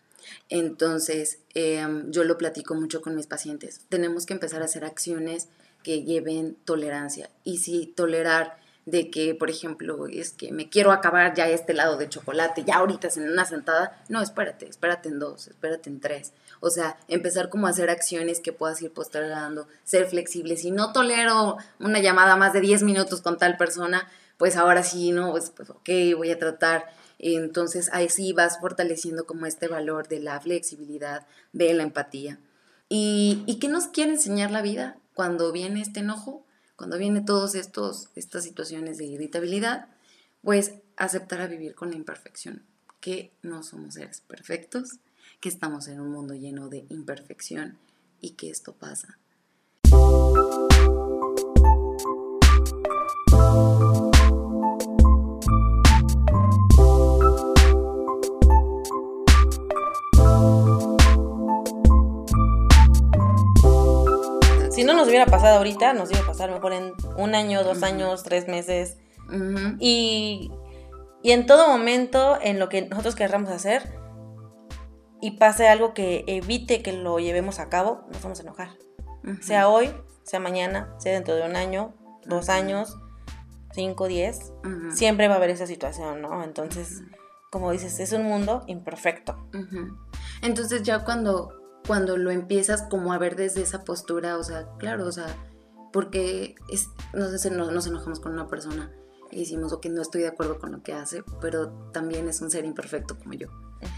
Entonces, 0.49 1.39
em, 1.55 2.11
yo 2.11 2.25
lo 2.25 2.39
platico 2.39 2.75
mucho 2.75 3.03
con 3.03 3.15
mis 3.15 3.27
pacientes. 3.27 3.81
Tenemos 3.89 4.27
que 4.27 4.35
empezar 4.35 4.63
a 4.63 4.67
hacer 4.67 4.85
acciones 4.85 5.49
que 5.83 6.03
lleven 6.03 6.57
tolerancia. 6.65 7.31
Y 7.45 7.59
si 7.59 7.87
tolerar 7.87 8.59
de 8.87 9.11
que, 9.11 9.35
por 9.35 9.51
ejemplo, 9.51 10.07
es 10.07 10.31
que 10.31 10.53
me 10.53 10.69
quiero 10.69 10.93
acabar 10.93 11.35
ya 11.35 11.49
este 11.49 11.75
lado 11.75 11.97
de 11.97 12.09
chocolate, 12.09 12.63
ya 12.65 12.77
ahorita 12.77 13.09
en 13.17 13.31
una 13.31 13.45
sentada, 13.45 14.01
no, 14.09 14.23
espérate, 14.23 14.69
espérate 14.69 15.09
en 15.09 15.19
dos, 15.19 15.49
espérate 15.49 15.91
en 15.91 16.01
tres. 16.01 16.33
O 16.61 16.71
sea, 16.71 16.97
empezar 17.09 17.51
como 17.51 17.67
a 17.67 17.71
hacer 17.71 17.91
acciones 17.91 18.39
que 18.39 18.53
puedas 18.53 18.81
ir 18.83 18.93
postergando, 18.93 19.67
ser 19.83 20.07
flexible. 20.07 20.57
Si 20.57 20.71
no 20.71 20.93
tolero 20.93 21.57
una 21.81 21.99
llamada 21.99 22.37
más 22.37 22.53
de 22.53 22.61
10 22.61 22.85
minutos 22.85 23.23
con 23.23 23.39
tal 23.39 23.57
persona, 23.57 24.09
pues 24.39 24.57
ahora 24.57 24.85
sí, 24.85 25.11
no, 25.11 25.33
pues, 25.33 25.51
pues 25.51 25.69
ok, 25.71 25.89
voy 26.17 26.31
a 26.31 26.39
tratar. 26.39 26.87
Entonces 27.19 27.91
ahí 27.93 28.09
sí 28.09 28.33
vas 28.33 28.61
fortaleciendo 28.61 29.27
como 29.27 29.47
este 29.47 29.69
valor 29.69 30.09
de 30.09 30.21
la 30.21 30.41
flexibilidad, 30.41 31.27
de 31.53 31.73
la 31.75 31.83
empatía. 31.83 32.39
¿Y, 32.89 33.43
¿Y 33.47 33.59
qué 33.59 33.69
nos 33.69 33.87
quiere 33.87 34.13
enseñar 34.13 34.51
la 34.51 34.63
vida 34.63 34.99
cuando 35.15 35.53
viene 35.53 35.81
este 35.81 36.01
enojo? 36.01 36.47
cuando 36.77 36.99
vienen 36.99 37.25
todas 37.25 37.55
estas 37.55 38.45
situaciones 38.45 38.99
de 38.99 39.07
irritabilidad, 39.07 39.89
pues 40.43 40.75
aceptar 40.97 41.41
a 41.41 41.47
vivir 41.47 41.75
con 41.75 41.91
la 41.91 41.97
imperfección, 41.97 42.63
que 43.01 43.33
no 43.43 43.63
somos 43.63 43.95
seres 43.95 44.21
perfectos, 44.21 45.01
que 45.41 45.49
estamos 45.49 45.89
en 45.89 46.01
un 46.01 46.13
mundo 46.13 46.35
lleno 46.35 46.69
de 46.69 46.85
imperfección 46.91 47.79
y 48.21 48.31
que 48.31 48.51
esto 48.51 48.75
pasa. 48.75 49.19
Si 64.77 64.85
no 64.85 64.93
nos 64.93 65.09
hubiera 65.09 65.25
pasado 65.25 65.57
ahorita, 65.57 65.95
nos 65.95 66.11
iba 66.11 66.21
a 66.21 66.27
pasar 66.27 66.51
mejor 66.51 66.75
en 66.75 66.93
un 67.17 67.35
año, 67.35 67.65
dos 67.65 67.83
años, 67.83 68.23
tres 68.23 68.47
meses. 68.47 68.99
y, 69.81 70.53
en 71.23 71.47
todo 71.47 71.67
momento, 71.69 72.39
en 72.43 72.59
lo 72.59 72.69
que 72.69 72.83
nosotros 72.83 73.15
querramos 73.15 73.49
hacer, 73.49 73.99
y 75.23 75.39
pase 75.39 75.67
algo 75.67 75.95
que 75.95 76.25
evite 76.27 76.83
que 76.83 76.93
lo 76.93 77.19
llevemos 77.19 77.59
a 77.59 77.71
cabo, 77.71 78.05
nos 78.13 78.23
vamos 78.23 78.39
a 78.39 78.43
enojar. 78.43 78.69
Sea 79.41 79.71
hoy, 79.71 79.91
sea 80.25 80.41
mañana, 80.41 80.95
sea 80.99 81.15
dentro 81.15 81.35
de 81.37 81.47
un 81.47 81.57
año, 81.57 81.95
dos 82.27 82.51
años, 82.51 82.99
cinco, 83.73 84.09
diez, 84.09 84.53
siempre 84.93 85.27
va 85.27 85.35
a 85.35 85.37
haber 85.39 85.49
esa 85.49 85.67
situación, 85.67 86.21
¿no? 86.21 86.45
Entonces, 86.45 87.03
como 87.51 87.73
dices, 87.73 87.99
es 87.99 88.13
un 88.13 88.25
mundo 88.25 88.63
imperfecto. 88.67 89.39
Entonces 90.43 90.83
ya 90.83 91.03
cuando 91.03 91.56
cuando 91.87 92.17
lo 92.17 92.31
empiezas 92.31 92.83
como 92.83 93.13
a 93.13 93.19
ver 93.19 93.37
desde 93.37 93.63
esa 93.63 93.85
postura, 93.85 94.37
o 94.39 94.45
sea, 94.45 94.69
claro, 94.79 95.07
o 95.07 95.13
sea, 95.13 95.27
porque 95.93 96.57
es, 96.69 96.89
no 97.15 97.29
sé, 97.29 97.51
nos, 97.51 97.73
nos 97.73 97.87
enojamos 97.87 98.21
con 98.21 98.33
una 98.33 98.49
persona 98.49 98.93
y 99.31 99.41
decimos, 99.41 99.73
ok, 99.73 99.87
no 99.87 100.03
estoy 100.03 100.23
de 100.23 100.29
acuerdo 100.29 100.59
con 100.59 100.73
lo 100.73 100.83
que 100.83 100.93
hace, 100.93 101.23
pero 101.41 101.71
también 101.93 102.29
es 102.29 102.41
un 102.41 102.51
ser 102.51 102.65
imperfecto 102.65 103.19
como 103.19 103.35
yo. 103.35 103.49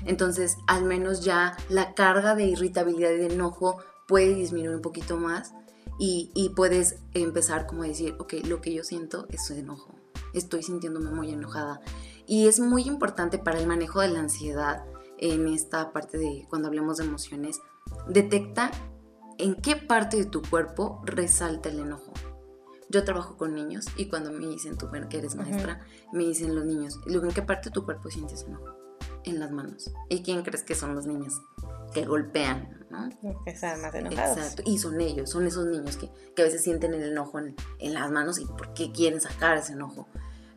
Entonces, 0.04 0.56
al 0.66 0.84
menos 0.84 1.24
ya 1.24 1.56
la 1.68 1.94
carga 1.94 2.34
de 2.34 2.44
irritabilidad 2.44 3.10
y 3.10 3.16
de 3.16 3.26
enojo 3.26 3.78
puede 4.06 4.34
disminuir 4.34 4.76
un 4.76 4.82
poquito 4.82 5.16
más 5.16 5.54
y, 5.98 6.30
y 6.34 6.50
puedes 6.50 6.96
empezar 7.14 7.66
como 7.66 7.82
a 7.82 7.88
decir, 7.88 8.16
ok, 8.18 8.34
lo 8.44 8.60
que 8.60 8.72
yo 8.72 8.84
siento 8.84 9.26
es 9.30 9.50
enojo, 9.50 9.94
estoy 10.34 10.62
sintiéndome 10.62 11.10
muy 11.10 11.30
enojada. 11.30 11.80
Y 12.26 12.46
es 12.46 12.60
muy 12.60 12.82
importante 12.82 13.38
para 13.38 13.58
el 13.58 13.66
manejo 13.66 14.00
de 14.00 14.08
la 14.08 14.20
ansiedad 14.20 14.84
en 15.18 15.48
esta 15.48 15.92
parte 15.92 16.18
de 16.18 16.46
cuando 16.48 16.68
hablemos 16.68 16.98
de 16.98 17.04
emociones, 17.04 17.60
detecta 18.08 18.70
en 19.38 19.54
qué 19.54 19.76
parte 19.76 20.16
de 20.16 20.24
tu 20.26 20.42
cuerpo 20.42 21.00
resalta 21.04 21.68
el 21.68 21.80
enojo. 21.80 22.12
Yo 22.90 23.04
trabajo 23.04 23.36
con 23.36 23.54
niños 23.54 23.86
y 23.96 24.06
cuando 24.06 24.32
me 24.32 24.46
dicen, 24.46 24.78
tú 24.78 24.88
que 25.10 25.18
eres 25.18 25.34
maestra, 25.34 25.84
me 26.12 26.24
dicen 26.24 26.54
los 26.54 26.64
niños, 26.64 26.98
¿en 27.06 27.30
qué 27.30 27.42
parte 27.42 27.68
de 27.68 27.74
tu 27.74 27.84
cuerpo 27.84 28.10
sientes 28.10 28.44
enojo? 28.44 28.76
En 29.24 29.38
las 29.38 29.50
manos. 29.50 29.92
¿Y 30.08 30.22
quién 30.22 30.42
crees 30.42 30.62
que 30.62 30.74
son 30.74 30.94
los 30.94 31.06
niños? 31.06 31.34
Que 31.92 32.06
golpean, 32.06 32.86
¿no? 32.90 33.08
Que 33.44 33.50
están 33.50 33.82
más 33.82 33.94
enojados. 33.94 34.38
Exacto. 34.38 34.62
Y 34.64 34.78
son 34.78 35.00
ellos, 35.00 35.28
son 35.30 35.46
esos 35.46 35.66
niños 35.66 35.98
que, 35.98 36.10
que 36.34 36.42
a 36.42 36.44
veces 36.46 36.62
sienten 36.62 36.94
el 36.94 37.02
enojo 37.02 37.38
en, 37.38 37.54
en, 37.78 37.94
las 37.94 38.10
manos 38.10 38.38
y 38.38 38.46
por 38.46 38.72
qué 38.72 38.90
quieren 38.90 39.20
sacar 39.20 39.58
ese 39.58 39.74
enojo. 39.74 40.08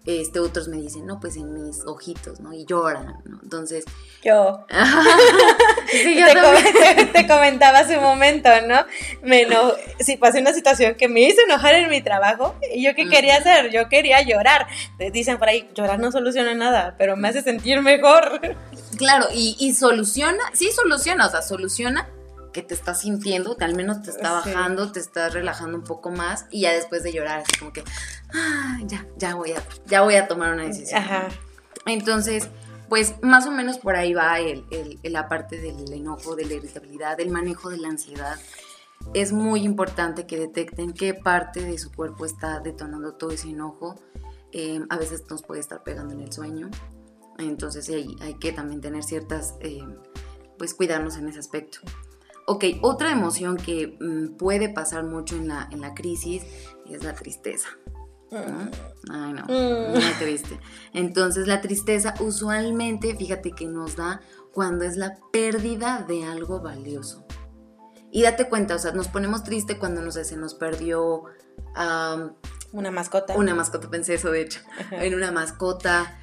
Este, 0.06 0.40
otros 0.40 0.68
me 0.70 0.78
dicen, 0.78 1.06
no, 1.06 1.20
pues 1.20 1.36
en 1.36 1.54
mis 1.54 1.86
ojitos, 1.86 2.40
¿no? 2.40 2.54
Y 2.54 2.66
lloran, 2.66 3.22
¿no? 3.26 3.40
Entonces... 3.44 3.86
Yo. 4.24 4.66
te, 7.14 7.28
comentaba 7.28 7.80
hace 7.80 7.98
un 7.98 8.04
momento, 8.04 8.50
¿no? 8.68 8.86
Me 9.22 9.48
si 10.00 10.18
pasé 10.18 10.40
una 10.40 10.54
situación 10.54 10.96
que 10.96 11.08
me 11.08 11.22
hizo 11.22 11.42
enojar 11.42 11.76
en 11.76 11.90
mi 11.90 12.02
trabajo, 12.02 12.56
¿y 12.74 12.84
yo 12.84 12.96
qué 12.96 13.08
quería 13.08 13.38
hacer? 13.38 13.72
Yo 13.72 13.90
quería 13.90 14.22
llorar. 14.22 14.68
Te 14.98 15.12
dicen 15.12 15.38
por 15.38 15.50
ahí, 15.50 15.70
llorar 15.76 16.00
no 16.00 16.12
soluciona 16.12 16.54
nada, 16.54 16.96
pero 16.98 17.16
me 17.16 17.28
hace 17.28 17.42
sentir 17.42 17.82
mejor. 17.82 18.58
Claro, 18.98 19.28
y, 19.34 19.56
y 19.60 19.74
soluciona, 19.74 20.44
sí 20.54 20.72
soluciona, 20.72 21.28
o 21.28 21.30
sea, 21.30 21.42
soluciona 21.42 22.08
que 22.52 22.62
te 22.62 22.74
estás 22.74 23.02
sintiendo, 23.02 23.56
al 23.60 23.76
menos 23.76 24.02
te 24.04 24.12
está 24.12 24.32
bajando, 24.32 24.92
te 24.92 25.00
estás 25.00 25.34
relajando 25.34 25.78
un 25.78 25.84
poco 25.84 26.12
más 26.12 26.46
y 26.52 26.62
ya 26.62 26.74
después 26.74 27.04
de 27.04 27.14
llorar, 27.14 27.40
así 27.40 27.58
como 27.58 27.72
que, 27.72 27.84
ah, 28.34 28.78
ya, 28.84 29.06
ya 29.18 29.36
voy 29.36 29.54
a, 29.54 29.64
ya 29.86 30.02
voy 30.02 30.16
a 30.16 30.28
tomar 30.28 30.54
una 30.54 30.64
decisión. 30.64 31.02
Ajá. 31.02 31.28
Entonces, 31.86 32.50
pues 32.92 33.16
más 33.22 33.48
o 33.48 33.52
menos 33.52 33.78
por 33.78 33.96
ahí 33.96 34.14
va 34.14 34.42
el, 34.42 34.66
la 35.04 35.30
parte 35.30 35.58
del 35.58 35.94
enojo, 35.94 36.36
de 36.36 36.44
la 36.44 36.56
irritabilidad, 36.56 37.16
del 37.16 37.30
manejo 37.30 37.70
de 37.70 37.78
la 37.78 37.88
ansiedad. 37.88 38.38
Es 39.14 39.32
muy 39.32 39.64
importante 39.64 40.28
que 40.28 40.38
detecten 40.38 40.92
qué 40.92 41.14
parte 41.14 41.62
de 41.62 41.78
su 41.78 41.90
cuerpo 41.94 42.26
está 42.26 42.60
detonando 42.60 43.14
todo 43.14 43.32
ese 43.32 43.48
enojo. 43.48 43.96
Eh, 44.52 44.82
a 44.90 44.98
veces 44.98 45.24
nos 45.30 45.42
puede 45.42 45.62
estar 45.62 45.84
pegando 45.84 46.14
en 46.14 46.20
el 46.20 46.34
sueño. 46.34 46.70
Entonces 47.38 47.88
hay, 47.88 48.14
hay 48.20 48.34
que 48.34 48.52
también 48.52 48.82
tener 48.82 49.04
ciertas, 49.04 49.56
eh, 49.62 49.86
pues 50.58 50.74
cuidarnos 50.74 51.16
en 51.16 51.30
ese 51.30 51.40
aspecto. 51.40 51.80
Ok, 52.46 52.66
otra 52.82 53.10
emoción 53.14 53.56
que 53.56 53.96
mm, 54.02 54.36
puede 54.36 54.68
pasar 54.68 55.06
mucho 55.06 55.38
en 55.38 55.48
la, 55.48 55.70
en 55.72 55.80
la 55.80 55.94
crisis 55.94 56.44
es 56.90 57.06
la 57.06 57.14
tristeza. 57.14 57.70
Ay, 58.32 59.34
no, 59.34 59.44
mm. 59.44 59.92
muy 59.92 60.14
triste. 60.20 60.60
Entonces, 60.94 61.48
la 61.48 61.62
tristeza 61.62 62.14
usualmente, 62.20 63.16
fíjate 63.16 63.52
que 63.52 63.68
nos 63.68 63.96
da 63.98 64.22
cuando 64.54 64.86
es 64.86 64.98
la 64.98 65.18
pérdida 65.32 66.06
de 66.08 66.24
algo 66.24 66.62
valioso. 66.62 67.26
Y 68.12 68.24
date 68.24 68.50
cuenta, 68.50 68.76
o 68.76 68.80
sea, 68.80 68.92
nos 68.92 69.08
ponemos 69.08 69.44
triste 69.44 69.78
cuando, 69.78 70.02
no 70.02 70.12
sé, 70.12 70.24
se 70.26 70.38
nos 70.38 70.54
perdió... 70.54 71.24
una 72.74 72.92
mascota. 72.92 73.36
Una 73.38 73.56
mascota, 73.56 73.90
pensé 73.90 74.16
eso, 74.16 74.32
de 74.32 74.42
hecho. 74.42 74.62
En 74.92 75.14
una 75.14 75.32
mascota, 75.32 76.18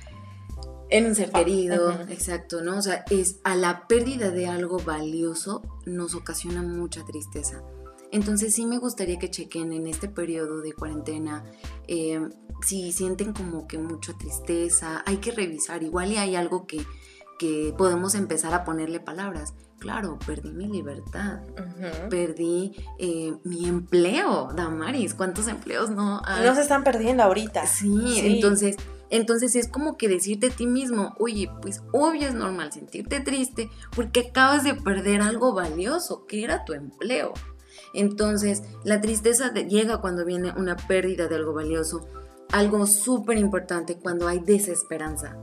en 0.91 1.07
un 1.07 1.15
ser 1.15 1.31
querido, 1.31 1.93
exacto, 2.09 2.63
¿no? 2.63 2.79
O 2.79 2.83
sea, 2.83 3.05
es 3.11 3.41
a 3.45 3.55
la 3.55 3.87
pérdida 3.87 4.31
de 4.31 4.47
algo 4.47 4.79
valioso 4.79 5.63
nos 5.85 6.15
ocasiona 6.15 6.63
mucha 6.63 7.05
tristeza. 7.05 7.63
Entonces 8.11 8.55
sí 8.55 8.67
me 8.67 8.79
gustaría 8.79 9.19
que 9.19 9.31
chequen 9.31 9.73
en 9.73 9.87
este 9.87 10.09
periodo 10.09 10.61
de 10.61 10.73
cuarentena 10.73 11.45
em, 11.87 12.31
si 12.63 12.93
sienten 12.93 13.33
como 13.33 13.67
que 13.69 13.79
mucha 13.79 14.17
tristeza, 14.17 15.03
hay 15.07 15.19
que 15.19 15.31
revisar, 15.31 15.83
igual 15.83 16.13
y 16.13 16.17
hay 16.17 16.35
algo 16.35 16.67
que, 16.67 16.85
que 17.39 17.75
podemos 17.77 18.15
empezar 18.15 18.55
a 18.55 18.65
ponerle 18.65 19.01
palabras. 19.01 19.55
Claro, 19.79 20.19
perdí 20.27 20.51
mi 20.51 20.67
libertad, 20.67 21.41
perdí 22.11 22.75
eh, 22.99 23.37
mi 23.45 23.69
empleo, 23.69 24.49
Damaris, 24.53 25.15
¿cuántos 25.15 25.47
empleos 25.47 25.89
no 25.91 26.21
hay? 26.25 26.45
No 26.45 26.55
se 26.57 26.63
están 26.63 26.83
perdiendo 26.83 27.23
ahorita. 27.23 27.65
sí. 27.67 28.21
entonces 28.25 28.77
entonces 29.11 29.57
es 29.57 29.69
como 29.69 29.97
que 29.97 30.09
decirte 30.09 30.49
a 30.49 30.51
ti 30.51 30.67
mismo, 30.67 31.15
oye, 31.19 31.51
pues 31.63 31.83
obvio 31.93 32.29
es 32.29 32.35
normal 32.35 32.73
sentirte 32.73 33.21
triste 33.21 33.71
porque 33.95 34.29
acabas 34.29 34.65
de 34.65 34.75
perder 34.75 35.23
algo 35.23 35.55
valioso, 35.55 36.27
que 36.27 36.45
era 36.45 36.65
tu 36.65 36.75
empleo. 36.75 37.33
Entonces 37.99 38.63
la 38.85 39.01
tristeza 39.01 39.53
llega 39.53 40.01
cuando 40.01 40.25
viene 40.25 40.53
una 40.57 40.77
pérdida 40.77 41.29
de 41.29 41.37
algo 41.37 41.53
valioso, 41.53 42.07
algo 42.51 42.87
súper 42.87 43.39
importante 43.39 43.99
cuando 43.99 44.29
hay 44.29 44.41
desesperanza. 44.41 45.37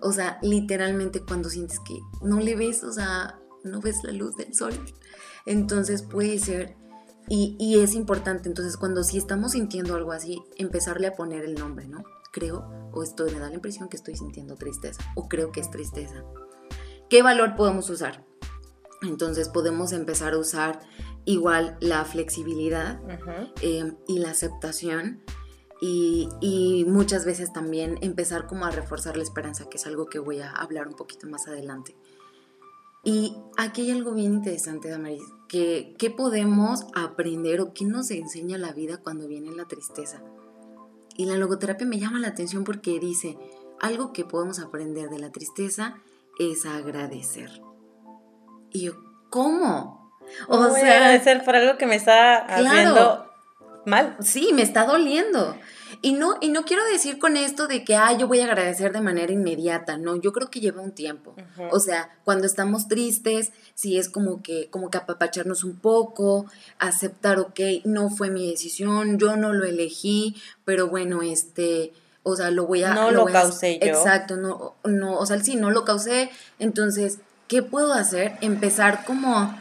O 0.00 0.12
sea, 0.12 0.38
literalmente 0.42 1.24
cuando 1.24 1.48
sientes 1.48 1.78
que 1.80 1.98
no 2.22 2.40
le 2.40 2.56
ves, 2.56 2.82
o 2.82 2.92
sea, 2.92 3.38
no 3.64 3.80
ves 3.80 4.02
la 4.02 4.12
luz 4.12 4.36
del 4.36 4.54
sol. 4.54 4.72
Entonces 5.46 6.02
puede 6.02 6.38
ser 6.38 6.76
y, 7.28 7.56
y, 7.58 7.78
es 7.78 7.94
importante, 7.94 8.48
entonces 8.48 8.76
cuando 8.76 9.04
sí 9.04 9.16
estamos 9.16 9.52
sintiendo 9.52 9.94
algo 9.94 10.10
así, 10.10 10.42
empezarle 10.56 11.06
a 11.06 11.14
poner 11.14 11.44
el 11.44 11.54
nombre, 11.54 11.86
¿no? 11.86 12.02
creo 12.32 12.66
o 12.92 13.02
estoy, 13.04 13.30
me 13.32 13.38
da 13.38 13.48
la 13.48 13.54
impresión 13.54 13.88
que 13.88 13.96
estoy 13.96 14.16
sintiendo 14.16 14.56
tristeza 14.56 15.00
o 15.14 15.28
creo 15.28 15.52
que 15.52 15.60
es 15.60 15.70
tristeza. 15.70 16.24
¿Qué 17.08 17.22
valor 17.22 17.54
podemos 17.54 17.88
usar? 17.90 18.24
Entonces 19.02 19.48
podemos 19.48 19.92
empezar 19.92 20.32
a 20.32 20.38
usar 20.38 20.80
igual 21.24 21.76
la 21.80 22.04
flexibilidad 22.04 23.00
em, 23.60 23.96
y 24.08 24.18
la 24.18 24.30
aceptación 24.30 25.22
y, 25.80 26.28
y, 26.40 26.84
muchas 26.86 27.24
veces 27.24 27.52
también 27.52 27.98
empezar 28.02 28.46
como 28.46 28.66
a 28.66 28.70
reforzar 28.70 29.16
la 29.16 29.24
esperanza, 29.24 29.68
que 29.68 29.78
es 29.78 29.86
algo 29.86 30.06
que 30.06 30.20
voy 30.20 30.40
a 30.40 30.50
hablar 30.52 30.86
un 30.86 30.94
poquito 30.94 31.26
más 31.26 31.48
adelante. 31.48 31.96
Y 33.04 33.36
aquí 33.56 33.82
hay 33.82 33.90
algo 33.90 34.14
bien 34.14 34.34
interesante, 34.34 34.88
Damaris, 34.88 35.24
que 35.48 35.96
¿qué 35.98 36.10
podemos 36.10 36.86
aprender 36.94 37.60
o 37.60 37.74
qué 37.74 37.84
nos 37.84 38.12
enseña 38.12 38.58
la 38.58 38.72
vida 38.72 38.98
cuando 38.98 39.26
viene 39.26 39.50
la 39.50 39.66
tristeza? 39.66 40.22
Y 41.16 41.26
la 41.26 41.36
logoterapia 41.36 41.86
me 41.86 41.98
llama 41.98 42.20
la 42.20 42.28
atención 42.28 42.62
porque 42.62 43.00
dice, 43.00 43.36
algo 43.80 44.12
que 44.12 44.24
podemos 44.24 44.60
aprender 44.60 45.10
de 45.10 45.18
la 45.18 45.32
tristeza 45.32 45.96
es 46.38 46.64
agradecer. 46.64 47.50
Y 48.70 48.82
yo, 48.84 48.92
¿cómo? 49.30 50.01
O 50.48 50.70
sea, 50.70 50.96
agradecer 50.96 51.44
por 51.44 51.56
algo 51.56 51.78
que 51.78 51.86
me 51.86 51.96
está 51.96 52.36
haciendo 52.38 53.30
mal. 53.84 54.16
Sí, 54.20 54.50
me 54.52 54.62
está 54.62 54.84
doliendo. 54.84 55.56
Y 56.00 56.14
no, 56.14 56.36
y 56.40 56.48
no 56.48 56.64
quiero 56.64 56.84
decir 56.86 57.18
con 57.18 57.36
esto 57.36 57.68
de 57.68 57.84
que, 57.84 57.94
ah, 57.94 58.12
yo 58.16 58.26
voy 58.26 58.40
a 58.40 58.44
agradecer 58.44 58.92
de 58.92 59.00
manera 59.00 59.32
inmediata, 59.32 59.98
no, 59.98 60.16
yo 60.16 60.32
creo 60.32 60.50
que 60.50 60.60
lleva 60.60 60.82
un 60.82 60.90
tiempo. 60.90 61.34
O 61.70 61.78
sea, 61.78 62.18
cuando 62.24 62.46
estamos 62.46 62.88
tristes, 62.88 63.52
sí 63.74 63.98
es 63.98 64.08
como 64.08 64.42
que, 64.42 64.68
como 64.70 64.90
que 64.90 64.98
apapacharnos 64.98 65.62
un 65.62 65.76
poco, 65.76 66.46
aceptar, 66.78 67.38
ok, 67.38 67.60
no 67.84 68.10
fue 68.10 68.30
mi 68.30 68.50
decisión, 68.50 69.18
yo 69.18 69.36
no 69.36 69.52
lo 69.52 69.64
elegí, 69.64 70.34
pero 70.64 70.88
bueno, 70.88 71.22
este, 71.22 71.92
o 72.24 72.34
sea, 72.34 72.50
lo 72.50 72.66
voy 72.66 72.82
a... 72.82 72.94
No 72.94 73.10
lo, 73.12 73.26
causé 73.26 73.78
yo. 73.78 73.86
Exacto, 73.86 74.36
no, 74.36 74.74
no, 74.84 75.18
o 75.18 75.26
sea, 75.26 75.38
sí, 75.38 75.54
no 75.56 75.70
lo 75.70 75.84
causé, 75.84 76.30
entonces, 76.58 77.18
¿qué 77.46 77.62
puedo 77.62 77.92
hacer? 77.92 78.38
Empezar 78.40 79.04
como, 79.04 79.56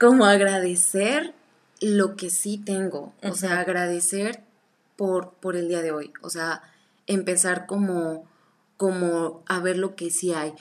como 0.00 0.24
agradecer 0.24 1.34
lo 1.82 2.16
que 2.16 2.30
sí 2.30 2.56
tengo, 2.56 3.12
o 3.22 3.34
sea, 3.34 3.60
agradecer 3.60 4.42
por, 4.96 5.34
el 5.54 5.68
día 5.68 5.82
de 5.82 5.92
hoy. 5.92 6.12
O 6.22 6.30
sea, 6.30 6.62
empezar 7.06 7.66
como, 7.66 8.26
como 8.78 9.42
a 9.46 9.60
ver 9.60 9.76
lo 9.76 9.96
que 9.96 10.10
sí 10.10 10.32
hay. 10.32 10.54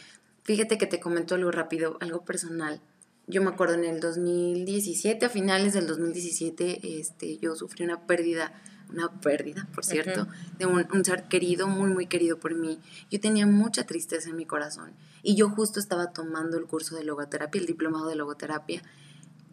Fíjate 0.44 0.78
que 0.78 0.88
te 0.88 1.00
comento 1.00 1.36
algo 1.36 1.52
rápido, 1.52 1.98
algo 2.02 2.26
personal. 2.26 2.82
Yo 3.28 3.42
me 3.42 3.50
acuerdo 3.50 3.76
en 3.76 3.86
el 3.86 4.02
2017, 4.02 5.26
a 5.26 5.30
finales 5.30 5.72
del 5.72 5.88
2017, 5.88 7.00
este, 7.00 7.38
yo 7.38 7.56
sufrí 7.56 7.86
una 7.86 8.08
pérdida, 8.08 8.52
una 8.90 9.22
pérdida, 9.22 9.68
por 9.74 9.86
cierto, 9.86 10.28
de 10.58 10.66
un, 10.66 10.86
un, 10.92 11.06
ser 11.06 11.30
querido, 11.30 11.68
muy, 11.68 11.92
muy 11.92 12.08
querido 12.08 12.40
por 12.40 12.56
mí. 12.56 12.80
Yo 13.10 13.22
tenía 13.22 13.46
mucha 13.48 13.86
tristeza 13.86 14.30
en 14.30 14.36
mi 14.36 14.46
corazón 14.46 14.92
y 15.24 15.36
yo 15.36 15.50
justo 15.50 15.80
estaba 15.80 16.12
tomando 16.12 16.58
el 16.58 16.66
curso 16.66 16.96
de 16.96 17.04
logoterapia, 17.04 17.62
el 17.62 17.68
diplomado 17.68 18.08
de 18.08 18.16
logoterapia, 18.16 18.82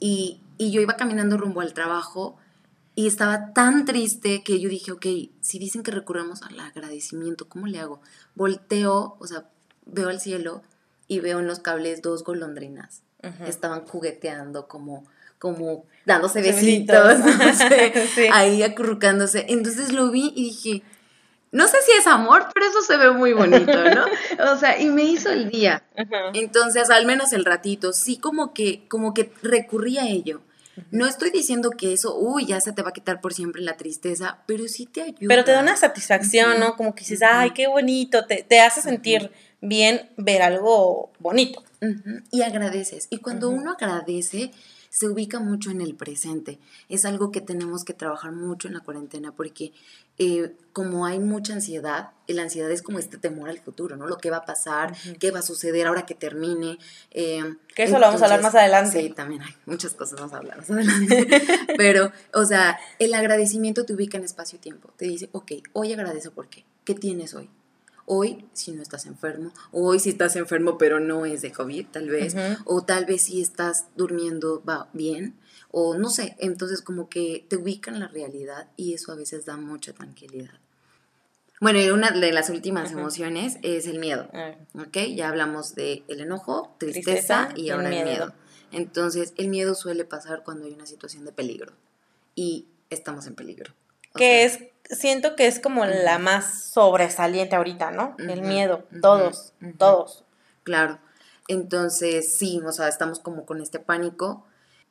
y, 0.01 0.41
y 0.59 0.71
yo 0.71 0.81
iba 0.81 0.97
caminando 0.97 1.37
rumbo 1.37 1.61
al 1.61 1.75
trabajo 1.75 2.37
y 2.95 3.07
estaba 3.07 3.53
tan 3.53 3.85
triste 3.85 4.43
que 4.43 4.59
yo 4.59 4.71
dije, 4.71 4.91
ok, 4.91 5.07
si 5.43 5.59
dicen 5.59 5.83
que 5.83 5.91
recurramos 5.91 6.43
al 6.43 6.59
agradecimiento, 6.59 7.47
¿cómo 7.47 7.67
le 7.67 7.79
hago? 7.79 8.01
Volteo, 8.35 9.17
o 9.21 9.27
sea, 9.27 9.45
veo 9.85 10.09
al 10.09 10.19
cielo 10.19 10.63
y 11.07 11.21
veo 11.21 11.41
en 11.41 11.47
los 11.47 11.61
cables 11.61 12.01
dos 12.01 12.25
golondrinas. 12.25 13.03
Estaban 13.45 13.85
jugueteando 13.85 14.69
como, 14.69 15.05
como 15.39 15.85
dándose 16.07 16.41
besitos, 16.41 17.19
ahí 18.33 18.63
acurrucándose. 18.63 19.45
Entonces 19.49 19.93
lo 19.93 20.11
vi 20.11 20.33
y 20.35 20.45
dije, 20.45 20.83
no 21.57 21.67
sé 21.69 21.79
si 21.87 21.93
es 21.99 22.07
amor, 22.07 22.49
pero 22.53 22.67
eso 22.67 22.83
se 22.83 22.99
ve 22.99 23.13
muy 23.13 23.33
bonito, 23.33 23.73
¿no? 23.73 24.05
O 24.53 24.59
sea, 24.59 24.79
y 24.79 24.91
me 24.91 25.05
hizo 25.05 25.31
el 25.31 25.49
día. 25.49 25.83
Entonces, 26.35 26.91
al 26.91 27.07
menos 27.07 27.33
el 27.33 27.47
ratito, 27.47 27.95
sí 27.95 28.19
como 28.19 28.53
que, 28.53 28.87
como 28.89 29.15
que 29.15 29.33
recurrí 29.43 29.97
a 29.97 30.07
ello. 30.07 30.43
No 30.91 31.07
estoy 31.07 31.31
diciendo 31.31 31.71
que 31.71 31.95
eso, 31.95 32.15
uy, 32.15 32.45
ya 32.45 32.61
se 32.61 32.73
te 32.73 32.83
va 32.83 32.91
a 32.91 32.93
quitar 32.93 33.23
por 33.23 33.33
siempre 33.33 33.63
la 33.63 33.79
tristeza, 33.79 34.43
pero 34.45 34.69
sí 34.69 34.85
te 34.85 35.01
ayuda. 35.01 35.27
Pero 35.27 35.45
te 35.45 35.53
da 35.53 35.63
una 35.63 35.79
satisfacción, 35.79 36.61
¿no? 36.61 36.77
Como 36.77 36.95
que 36.95 37.01
dices, 37.01 37.23
ay, 37.23 37.53
qué 37.53 37.69
bonito, 37.69 38.27
te, 38.27 38.43
te 38.43 38.61
hace 38.61 38.83
sentir 38.83 39.31
bien 39.63 40.11
ver 40.19 40.43
algo 40.43 41.11
bonito. 41.21 41.65
Y 42.31 42.43
agradeces. 42.43 43.07
Y 43.09 43.19
cuando 43.19 43.49
uno 43.49 43.73
agradece, 43.73 44.51
se 44.97 45.11
ubica 45.11 45.41
mucho 45.41 45.71
en 45.71 45.83
el 45.83 45.95
presente. 45.95 46.59
Es 46.89 47.05
algo 47.05 47.31
que 47.31 47.43
tenemos 47.43 47.85
que 47.85 47.93
trabajar 47.93 48.33
mucho 48.33 48.67
en 48.67 48.73
la 48.73 48.81
cuarentena 48.81 49.31
porque 49.31 49.75
eh, 50.17 50.55
como 50.73 51.05
hay 51.05 51.19
mucha 51.19 51.53
ansiedad, 51.53 52.13
la 52.27 52.41
ansiedad 52.41 52.71
es 52.71 52.81
como 52.81 52.99
este 52.99 53.19
temor 53.19 53.51
al 53.51 53.59
futuro, 53.59 53.99
¿no? 53.99 54.07
Lo 54.07 54.17
que 54.17 54.31
va 54.31 54.39
a 54.39 54.45
pasar, 54.47 54.97
qué 55.21 55.31
va 55.31 55.41
a 55.41 55.43
suceder 55.43 55.87
ahora 55.87 56.07
que 56.07 56.15
termine. 56.15 56.79
Eh, 57.11 57.45
que 57.75 57.83
eso 57.83 57.99
lo 57.99 58.07
vamos 58.07 58.23
a 58.23 58.25
hablar 58.25 58.41
más 58.41 58.55
adelante. 58.55 59.03
Sí, 59.03 59.11
también 59.11 59.43
hay 59.43 59.55
muchas 59.67 59.93
cosas 59.93 60.19
vamos 60.19 60.33
a 60.33 60.39
hablar 60.39 60.57
más 60.57 60.71
adelante. 60.71 61.43
Pero, 61.77 62.11
o 62.33 62.47
sea, 62.47 62.79
el 62.99 63.13
agradecimiento 63.13 63.85
te 63.85 63.93
ubica 63.93 64.17
en 64.17 64.25
espacio-tiempo. 64.25 64.95
Te 64.97 65.05
dice, 65.05 65.29
ok, 65.33 65.53
hoy 65.75 65.93
agradezco 65.93 66.31
por 66.31 66.49
qué. 66.49 66.65
¿Qué 66.87 66.95
tienes 66.95 67.35
hoy? 67.35 67.51
Hoy, 68.07 68.49
si 68.53 68.73
no 68.73 68.83
estás 68.83 69.05
enfermo, 69.07 69.53
hoy 69.73 69.99
si 69.99 70.11
estás 70.11 70.37
enfermo 70.37 70.79
pero 70.79 71.01
no 71.01 71.27
es 71.27 71.43
de 71.43 71.53
COVID, 71.53 71.87
tal 71.89 72.09
vez, 72.09 72.37
o 72.65 72.83
tal 72.83 73.05
vez 73.05 73.23
si 73.23 73.43
estás 73.43 73.87
durmiendo 73.97 74.63
va 74.65 74.89
bien, 74.93 75.35
o 75.71 75.97
no 75.97 76.09
sé, 76.09 76.37
entonces 76.39 76.83
como 76.83 77.09
que 77.09 77.45
te 77.49 77.57
ubican 77.57 77.99
la 77.99 78.09
realidad 78.09 78.69
y 78.77 78.95
eso 78.95 79.13
a 79.13 79.17
veces 79.17 79.45
da 79.45 79.57
mucha 79.57 79.93
tranquilidad. 79.93 80.61
Bueno, 81.61 81.81
y 81.81 81.89
una 81.89 82.11
de 82.11 82.33
las 82.33 82.51
últimas 82.51 82.93
emociones 82.93 83.59
es 83.63 83.87
el 83.87 83.99
miedo. 83.99 84.29
¿ok? 84.75 84.99
Ya 85.15 85.29
hablamos 85.29 85.75
de 85.75 86.05
el 86.07 86.21
enojo, 86.21 86.75
tristeza, 86.79 87.49
y 87.57 87.71
ahora 87.71 87.97
el 87.97 88.05
miedo. 88.05 88.35
Entonces, 88.73 89.33
el 89.37 89.49
miedo 89.49 89.75
suele 89.75 90.05
pasar 90.05 90.43
cuando 90.45 90.67
hay 90.67 90.73
una 90.73 90.87
situación 90.87 91.25
de 91.25 91.33
peligro 91.33 91.73
y 92.35 92.67
estamos 92.91 93.27
en 93.27 93.35
peligro. 93.35 93.73
Que 94.17 94.45
es 94.45 94.59
siento 94.91 95.37
que 95.37 95.47
es 95.47 95.61
como 95.61 95.85
la 95.85 96.19
más 96.19 96.71
sobresaliente 96.71 97.57
ahorita, 97.57 97.91
¿no? 97.91 98.15
El 98.19 98.43
miedo, 98.43 98.85
todos, 99.01 99.53
todos. 99.79 100.25
Claro. 100.63 100.99
Entonces, 101.49 102.35
sí, 102.37 102.61
o 102.65 102.73
sea, 102.73 102.89
estamos 102.89 103.21
como 103.21 103.47
con 103.47 103.61
este 103.61 103.79
pánico. 103.79 104.45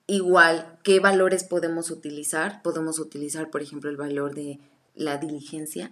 Igual, 0.07 0.77
¿qué 0.83 0.99
valores 0.99 1.43
podemos 1.43 1.91
utilizar? 1.91 2.61
Podemos 2.61 2.99
utilizar, 2.99 3.49
por 3.49 3.61
ejemplo, 3.61 3.89
el 3.89 3.97
valor 3.97 4.35
de 4.35 4.59
la 4.93 5.17
diligencia, 5.17 5.91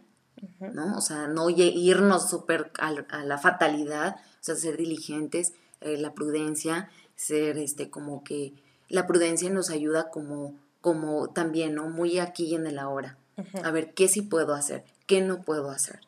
¿no? 0.60 0.98
O 0.98 1.02
sea, 1.02 1.28
no 1.28 1.50
irnos 1.50 2.30
súper 2.30 2.72
a, 2.80 2.91
la 3.24 3.38
fatalidad, 3.38 4.15
o 4.15 4.43
sea, 4.43 4.56
ser 4.56 4.78
diligentes, 4.78 5.54
eh, 5.82 5.98
la 5.98 6.13
prudencia, 6.13 6.89
ser 7.15 7.58
este 7.58 7.89
como 7.89 8.24
que 8.24 8.54
la 8.88 9.08
prudencia 9.08 9.50
nos 9.50 9.69
ayuda 9.69 10.10
como, 10.10 10.56
como 10.80 11.30
también, 11.30 11.76
¿no? 11.76 11.89
Muy 11.89 12.19
aquí 12.19 12.56
en 12.56 12.67
el 12.67 12.80
ahora 12.80 13.17
a 13.63 13.72
ver 13.72 13.93
qué 13.93 14.08
sí 14.08 14.22
puedo 14.22 14.54
hacer, 14.54 14.84
qué 15.08 15.22
no 15.22 15.41
puedo 15.41 15.69
hacer. 15.69 16.02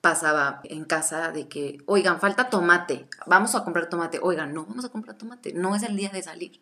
Pasaba 0.00 0.60
en 0.64 0.84
casa 0.84 1.30
de 1.30 1.48
que, 1.48 1.78
oigan, 1.86 2.20
falta 2.20 2.50
tomate, 2.50 3.08
vamos 3.26 3.54
a 3.54 3.64
comprar 3.64 3.88
tomate. 3.88 4.18
Oigan, 4.22 4.52
no 4.52 4.66
vamos 4.66 4.84
a 4.84 4.90
comprar 4.90 5.16
tomate, 5.16 5.52
no 5.54 5.74
es 5.74 5.82
el 5.82 5.96
día 5.96 6.10
de 6.10 6.22
salir. 6.22 6.60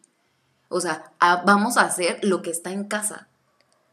O 0.69 0.81
sea, 0.81 1.13
vamos 1.45 1.77
a 1.77 1.83
hacer 1.83 2.19
lo 2.23 2.41
que 2.41 2.51
está 2.51 2.71
en 2.71 2.85
casa. 2.85 3.29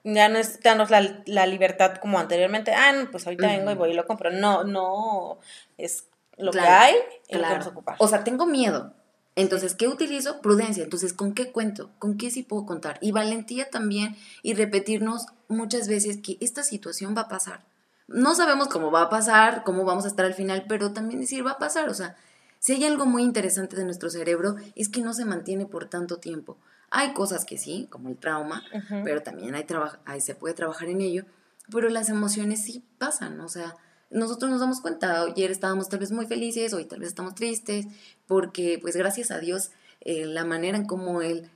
Ya 0.03 0.29
no 0.29 0.37
es 0.37 0.61
danos 0.61 0.89
la, 0.89 1.23
la 1.25 1.45
libertad 1.45 1.95
como 1.95 2.19
anteriormente. 2.19 2.73
Ah, 2.73 2.93
no, 2.93 3.11
pues 3.11 3.25
ahorita 3.25 3.47
vengo 3.47 3.71
y 3.71 3.75
voy 3.75 3.91
y 3.91 3.93
lo 3.93 4.07
compro. 4.07 4.31
No, 4.31 4.63
no, 4.63 5.39
es 5.77 6.05
lo 6.37 6.51
que 6.51 6.59
hay 6.59 6.95
y 7.27 7.35
lo 7.35 7.43
que 7.43 7.49
vamos 7.49 7.65
a 7.65 7.69
ocupar. 7.69 7.95
O 7.99 8.07
sea, 8.07 8.23
tengo 8.23 8.45
miedo, 8.45 8.93
entonces, 9.35 9.73
¿qué 9.73 9.87
utilizo? 9.87 10.41
Prudencia. 10.41 10.83
Entonces, 10.83 11.13
¿con 11.13 11.33
qué 11.33 11.51
cuento? 11.51 11.91
¿Con 11.99 12.17
qué 12.17 12.31
sí 12.31 12.43
puedo 12.43 12.65
contar? 12.65 12.97
Y 13.01 13.11
valentía 13.11 13.69
también 13.69 14.15
y 14.43 14.53
repetirnos 14.53 15.27
muchas 15.47 15.87
veces 15.87 16.17
que 16.17 16.37
esta 16.41 16.63
situación 16.63 17.15
va 17.15 17.21
a 17.21 17.29
pasar. 17.29 17.63
No 18.07 18.35
sabemos 18.35 18.67
cómo 18.67 18.91
va 18.91 19.03
a 19.03 19.09
pasar, 19.09 19.63
cómo 19.63 19.85
vamos 19.85 20.05
a 20.05 20.07
estar 20.07 20.25
al 20.25 20.33
final, 20.33 20.65
pero 20.67 20.93
también 20.93 21.21
decir 21.21 21.45
va 21.45 21.51
a 21.51 21.57
pasar. 21.59 21.89
O 21.89 21.93
sea, 21.93 22.15
si 22.59 22.73
hay 22.73 22.83
algo 22.83 23.05
muy 23.05 23.23
interesante 23.23 23.75
de 23.75 23.85
nuestro 23.85 24.09
cerebro 24.09 24.55
es 24.75 24.89
que 24.89 25.01
no 25.01 25.13
se 25.13 25.25
mantiene 25.25 25.65
por 25.65 25.85
tanto 25.85 26.17
tiempo. 26.17 26.57
Hay 26.91 27.13
cosas 27.13 27.45
que 27.45 27.57
sí, 27.57 27.87
como 27.89 28.09
el 28.09 28.17
trauma, 28.17 28.63
pero 29.03 29.21
también 29.21 29.53
hay, 29.53 29.65
hay 30.05 30.21
se 30.21 30.33
puede 30.33 30.55
trabajar 30.55 30.89
en 30.89 31.01
ello, 31.01 31.23
pero 31.71 31.87
las 31.89 32.09
emociones 32.09 32.63
sí 32.63 32.83
pasan, 32.97 33.39
o 33.41 33.47
sea, 33.47 33.75
nosotros 34.09 34.49
nos 34.49 34.59
damos 34.59 34.81
cuenta, 34.81 35.23
ayer 35.23 35.51
estábamos 35.51 35.89
tal 35.89 35.99
vez 35.99 36.11
muy 36.11 36.25
felices, 36.25 36.73
hoy 36.73 36.85
tal 36.85 36.99
vez 36.99 37.09
estamos 37.09 37.35
tristes, 37.35 37.85
porque 38.27 38.79
pues 38.81 38.95
gracias 38.95 39.31
a 39.31 39.39
Dios 39.39 39.71
eh, 40.01 40.25
la 40.25 40.45
manera 40.45 40.77
en 40.77 40.85
cómo 40.85 41.21
Él 41.21 41.49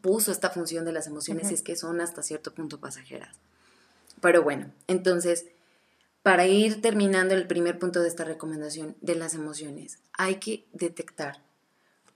puso 0.00 0.32
esta 0.32 0.50
función 0.50 0.84
de 0.84 0.92
las 0.92 1.06
emociones 1.06 1.50
es 1.50 1.62
que 1.62 1.76
son 1.76 2.00
hasta 2.00 2.22
cierto 2.22 2.54
punto 2.54 2.78
pasajeras. 2.78 3.36
Pero 4.20 4.42
bueno, 4.42 4.70
entonces, 4.86 5.46
para 6.22 6.46
ir 6.46 6.80
terminando 6.80 7.34
el 7.34 7.46
primer 7.46 7.78
punto 7.78 8.00
de 8.00 8.08
esta 8.08 8.24
recomendación 8.24 8.96
de 9.00 9.16
las 9.16 9.34
emociones, 9.34 9.98
hay 10.12 10.36
que 10.36 10.64
detectar 10.72 11.42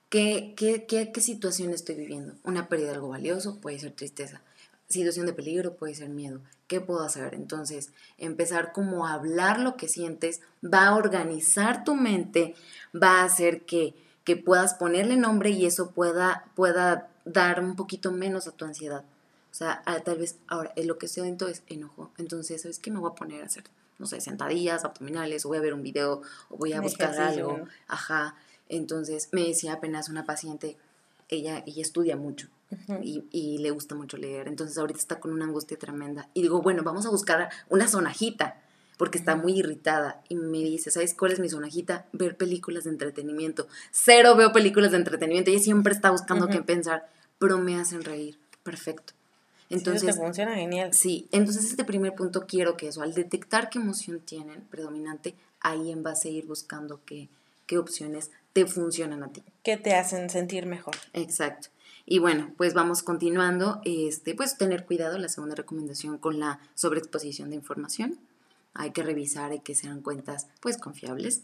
qué, 0.09 0.55
qué, 0.57 0.87
qué, 0.87 1.11
qué 1.11 1.21
situación 1.21 1.73
estoy 1.73 1.97
viviendo. 1.97 2.35
Una 2.45 2.69
pérdida 2.69 2.89
de 2.89 2.95
algo 2.95 3.09
valioso, 3.09 3.61
puede 3.61 3.79
ser 3.79 3.93
tristeza 3.93 4.41
situación 4.89 5.27
de 5.27 5.33
peligro, 5.33 5.75
puede 5.75 5.95
ser 5.95 6.09
miedo. 6.09 6.41
¿Qué 6.67 6.81
puedo 6.81 7.03
hacer? 7.03 7.35
Entonces, 7.35 7.91
empezar 8.19 8.73
como 8.73 9.07
a 9.07 9.15
hablar 9.15 9.61
lo 9.61 9.77
que 9.77 9.89
sientes 9.89 10.41
va 10.63 10.89
a 10.89 10.97
organizar 10.97 11.85
tu 11.85 11.95
mente, 11.95 12.55
va 12.95 13.21
a 13.21 13.25
hacer 13.25 13.63
que, 13.63 13.95
que 14.25 14.37
puedas 14.37 14.75
ponerle 14.75 15.17
nombre 15.17 15.51
y 15.51 15.67
eso 15.67 15.91
pueda, 15.91 16.45
pueda 16.55 17.09
dar 17.25 17.63
un 17.63 17.77
poquito 17.77 18.13
menos 18.13 18.47
a 18.47 18.53
tu 18.53 18.65
ansiedad. 18.65 19.05
O 19.51 19.55
sea, 19.55 19.83
tal 20.05 20.19
vez 20.19 20.37
ahora 20.49 20.73
lo 20.77 20.99
que 20.99 21.09
siento 21.09 21.49
es 21.49 21.63
enojo. 21.69 22.11
Entonces, 22.19 22.63
¿sabes 22.63 22.79
qué 22.79 22.91
me 22.91 22.99
voy 22.99 23.11
a 23.11 23.15
poner 23.15 23.43
a 23.43 23.47
hacer? 23.47 23.65
No 23.99 24.07
sé, 24.07 24.21
sentadillas, 24.21 24.85
abdominales, 24.85 25.47
o 25.47 25.49
voy 25.49 25.59
a 25.59 25.63
ver 25.63 25.73
un 25.73 25.83
video, 25.83 26.21
o 26.51 26.57
voy 26.59 26.75
a 26.75 26.81
buscar 26.81 27.19
algo. 27.19 27.67
Ajá. 27.89 28.35
Entonces, 28.69 29.29
me 29.33 29.43
decía 29.43 29.75
apenas 29.75 30.09
una 30.11 30.27
paciente, 30.27 30.77
ella, 31.29 31.63
ella 31.67 31.83
estudia 31.83 32.17
mucho 32.17 32.49
y, 33.03 33.59
le 33.59 33.71
gusta 33.71 33.95
mucho 33.95 34.17
leer. 34.17 34.49
Entonces 34.49 34.79
ahorita 34.79 34.99
está 34.99 35.21
con 35.21 35.33
una 35.33 35.45
angustia 35.45 35.79
tremenda. 35.79 36.29
Y 36.35 36.43
digo, 36.43 36.63
bueno, 36.63 36.83
vamos 36.83 37.07
a 37.07 37.11
buscar 37.11 37.49
una 37.69 37.89
sonajita, 37.89 38.61
porque 38.97 39.19
está 39.19 39.37
muy 39.37 39.59
irritada. 39.59 40.23
Y 40.29 40.37
me 40.37 40.59
dice, 40.59 40.91
¿sabes 40.91 41.15
cuál 41.15 41.33
es 41.33 41.41
mi 41.41 41.49
sonajita? 41.49 42.07
Ver 42.13 42.37
películas 42.37 42.85
de 42.85 42.91
entretenimiento. 42.91 43.69
Cero 43.91 44.37
veo 44.37 44.53
películas 44.53 44.93
de 44.93 44.99
entretenimiento. 44.99 45.51
Ella 45.51 45.61
siempre 45.61 45.93
está 45.93 46.11
buscando 46.11 46.49
qué 46.49 46.63
pensar, 46.63 47.09
pero 47.39 47.59
me 47.59 47.79
hacen 47.79 48.03
reír. 48.03 48.39
Perfecto. 48.63 49.13
Entonces, 49.69 50.15
sí, 50.15 50.21
funciona 50.21 50.55
genial. 50.55 50.95
Sí, 50.95 51.29
entonces 51.33 51.67
este 51.67 51.85
primer 51.85 52.15
punto 52.15 52.47
quiero 52.47 52.77
que 52.77 52.89
eso, 52.89 53.03
al 53.03 53.15
detectar 53.15 53.69
qué 53.69 53.79
emoción 53.79 54.21
tienen 54.21 54.61
predominante, 54.71 55.35
ahí 55.61 55.91
en 55.91 56.05
base 56.05 56.29
a 56.29 56.33
ir 56.33 56.47
buscando 56.47 57.01
qué, 57.05 57.29
qué 57.67 57.79
opciones 57.79 58.31
te 58.53 58.67
funcionan 58.67 59.25
a 59.25 59.29
ti. 59.29 59.43
¿Qué 59.65 59.77
te 59.77 59.95
hacen 59.95 60.31
sentir 60.31 60.67
mejor? 60.67 60.95
Exacto. 61.13 61.69
Y 62.07 62.21
bueno, 62.21 62.53
pues 62.57 62.73
vamos 62.73 63.03
continuando. 63.03 63.81
Este, 63.85 64.35
pues 64.35 64.57
tener 64.57 64.87
cuidado, 64.87 65.19
la 65.19 65.29
segunda 65.29 65.57
recomendación 65.57 66.19
con 66.19 66.39
la 66.39 66.61
sobreexposición 66.75 67.51
de 67.51 67.57
información. 67.57 68.19
Hay 68.75 68.93
que 68.93 69.03
revisar, 69.03 69.51
hay 69.51 69.61
que 69.61 69.75
sean 69.75 70.03
cuentas 70.03 70.47
pues 70.61 70.79
confiables 70.79 71.43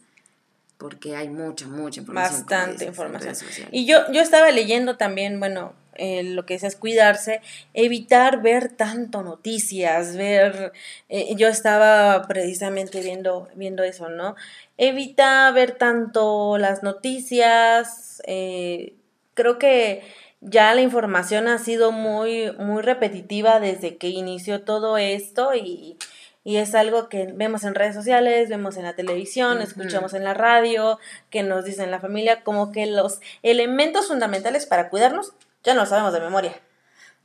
porque 0.82 1.14
hay 1.14 1.28
mucha, 1.28 1.68
mucha 1.68 2.00
información. 2.00 2.40
Bastante 2.40 2.84
información. 2.86 3.36
Y 3.70 3.86
yo, 3.86 3.98
yo 4.12 4.20
estaba 4.20 4.50
leyendo 4.50 4.96
también, 4.96 5.38
bueno, 5.38 5.74
eh, 5.94 6.24
lo 6.24 6.44
que 6.44 6.54
es 6.54 6.76
cuidarse, 6.76 7.40
evitar 7.72 8.42
ver 8.42 8.70
tanto 8.70 9.22
noticias, 9.22 10.16
ver, 10.16 10.72
eh, 11.08 11.34
yo 11.36 11.48
estaba 11.48 12.26
precisamente 12.26 13.00
viendo, 13.00 13.48
viendo 13.54 13.84
eso, 13.84 14.08
¿no? 14.08 14.34
Evita 14.76 15.50
ver 15.52 15.72
tanto 15.72 16.58
las 16.58 16.82
noticias, 16.82 18.20
eh, 18.26 18.94
creo 19.34 19.58
que 19.58 20.02
ya 20.42 20.74
la 20.74 20.80
información 20.80 21.46
ha 21.46 21.58
sido 21.58 21.92
muy, 21.92 22.52
muy 22.58 22.82
repetitiva 22.82 23.60
desde 23.60 23.96
que 23.96 24.08
inició 24.08 24.62
todo 24.62 24.98
esto 24.98 25.54
y, 25.54 25.96
es 26.44 26.74
algo 26.74 27.08
que 27.08 27.32
vemos 27.32 27.62
en 27.62 27.76
redes 27.76 27.94
sociales, 27.94 28.48
vemos 28.48 28.76
en 28.76 28.82
la 28.82 28.96
televisión, 28.96 29.62
escuchamos 29.62 30.12
en 30.12 30.24
la 30.24 30.34
radio, 30.34 30.98
que 31.30 31.44
nos 31.44 31.64
dicen 31.64 31.92
la 31.92 32.00
familia, 32.00 32.42
como 32.42 32.72
que 32.72 32.86
los 32.86 33.20
elementos 33.44 34.08
fundamentales 34.08 34.66
para 34.66 34.88
cuidarnos 34.88 35.34
ya 35.62 35.74
no 35.74 35.82
lo 35.82 35.86
sabemos 35.86 36.12
de 36.12 36.18
memoria. 36.18 36.60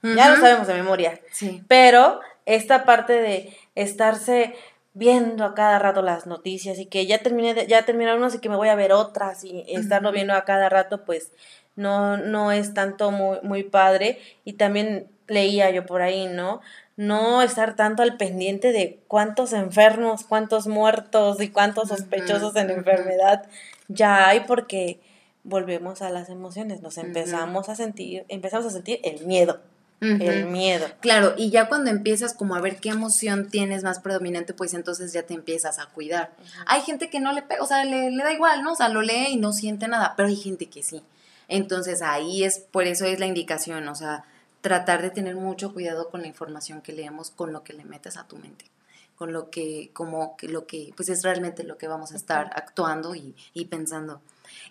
Ya 0.04 0.30
lo 0.30 0.40
sabemos 0.40 0.68
de 0.68 0.76
memoria. 0.76 1.20
Sí. 1.32 1.64
Pero 1.68 2.20
esta 2.46 2.86
parte 2.86 3.14
de 3.14 3.58
estarse 3.74 4.56
viendo 4.94 5.46
a 5.46 5.56
cada 5.56 5.80
rato 5.80 6.04
las 6.04 6.28
noticias 6.28 6.78
y 6.78 6.86
que 6.86 7.08
ya 7.08 7.18
terminé 7.18 7.66
ya 7.68 7.86
terminaron 7.86 8.20
unas 8.20 8.36
y 8.36 8.40
que 8.40 8.50
me 8.50 8.56
voy 8.56 8.70
a 8.70 8.76
ver 8.76 8.92
otras 8.94 9.44
y 9.44 9.64
estarlo 9.68 10.12
viendo 10.12 10.34
a 10.34 10.46
cada 10.46 10.70
rato, 10.70 11.06
pues 11.06 11.32
no, 11.78 12.18
no 12.18 12.52
es 12.52 12.74
tanto 12.74 13.12
muy, 13.12 13.38
muy 13.44 13.64
padre. 13.64 14.20
Y 14.44 14.54
también 14.54 15.08
leía 15.28 15.72
yo 15.72 15.86
por 15.86 16.02
ahí, 16.02 16.28
¿no? 16.28 16.60
No 16.98 17.42
estar 17.42 17.76
tanto 17.76 18.04
al 18.04 18.18
pendiente 18.18 18.74
de 18.74 19.00
cuántos 19.08 19.54
enfermos, 19.54 20.24
cuántos 20.24 20.68
muertos 20.68 21.40
y 21.42 21.50
cuántos 21.50 21.90
sospechosos 21.90 22.56
en 22.56 22.72
enfermedad 22.72 23.46
ya 23.88 24.28
hay 24.28 24.42
porque 24.42 25.00
volvemos 25.44 26.02
a 26.02 26.10
las 26.10 26.30
emociones, 26.30 26.82
nos 26.82 26.98
empezamos 26.98 27.70
a 27.70 27.76
sentir, 27.76 28.26
empezamos 28.28 28.66
a 28.68 28.72
sentir 28.72 29.00
el 29.04 29.26
miedo. 29.26 29.62
El 30.00 30.46
miedo. 30.46 30.86
Claro, 31.00 31.34
y 31.38 31.50
ya 31.50 31.68
cuando 31.68 31.90
empiezas 31.90 32.36
como 32.36 32.54
a 32.54 32.62
ver 32.62 32.78
qué 32.78 32.90
emoción 32.90 33.50
tienes 33.50 33.84
más 33.84 34.00
predominante, 34.00 34.54
pues 34.54 34.76
entonces 34.76 35.12
ya 35.12 35.24
te 35.24 35.34
empiezas 35.34 35.80
a 35.80 35.88
cuidar. 35.88 36.34
Hay 36.68 36.82
gente 36.82 37.10
que 37.10 37.20
no 37.20 37.34
le 37.34 37.42
pega, 37.42 37.64
o 37.64 37.66
sea, 37.66 37.84
le, 37.84 38.12
le, 38.12 38.24
da 38.24 38.32
igual, 38.32 38.62
¿no? 38.62 38.74
O 38.74 38.76
sea, 38.76 38.90
lo 38.90 39.02
lee 39.02 39.30
y 39.30 39.38
no 39.38 39.54
siente 39.54 39.88
nada, 39.88 40.14
pero 40.16 40.30
hay 40.30 40.36
gente 40.36 40.68
que 40.68 40.84
sí. 40.84 41.02
Entonces 41.48 42.02
ahí 42.02 42.44
es, 42.44 42.60
por 42.60 42.84
eso 42.84 43.06
es 43.06 43.20
la 43.20 43.26
indicación, 43.26 43.88
o 43.88 43.96
sea, 43.96 44.26
tratar 44.62 45.02
de 45.02 45.10
tener 45.10 45.36
mucho 45.36 45.74
cuidado 45.74 46.10
con 46.10 46.22
la 46.22 46.28
información 46.28 46.82
que 46.82 46.94
leemos, 46.94 47.32
con 47.32 47.54
lo 47.54 47.64
que 47.64 47.74
le 47.74 47.86
metes 47.86 48.18
a 48.18 48.28
tu 48.28 48.38
mente, 48.38 48.66
con 49.16 49.32
lo 49.32 49.50
que, 49.50 49.92
como 49.94 50.36
que 50.38 50.50
lo 50.50 50.68
que, 50.68 50.94
pues 50.96 51.10
es 51.10 51.24
realmente 51.24 51.64
lo 51.64 51.78
que 51.78 51.88
vamos 51.88 52.12
a 52.12 52.16
estar 52.16 52.52
actuando 52.56 53.16
y, 53.16 53.36
y 53.54 53.66
pensando. 53.66 54.22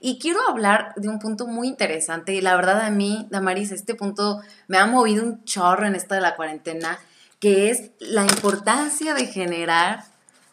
Y 0.00 0.18
quiero 0.18 0.40
hablar 0.48 0.92
de 0.96 1.08
un 1.08 1.18
punto 1.18 1.46
muy 1.46 1.68
interesante, 1.68 2.34
y 2.34 2.40
la 2.40 2.56
verdad 2.56 2.80
a 2.80 2.90
mí, 2.90 3.26
Damaris, 3.30 3.72
este 3.72 3.94
punto 3.94 4.40
me 4.68 4.78
ha 4.78 4.86
movido 4.86 5.24
un 5.24 5.44
chorro 5.44 5.86
en 5.86 5.94
esta 5.94 6.14
de 6.14 6.20
la 6.20 6.36
cuarentena, 6.36 6.98
que 7.40 7.70
es 7.70 7.90
la 8.00 8.22
importancia 8.22 9.14
de 9.14 9.26
generar 9.26 10.04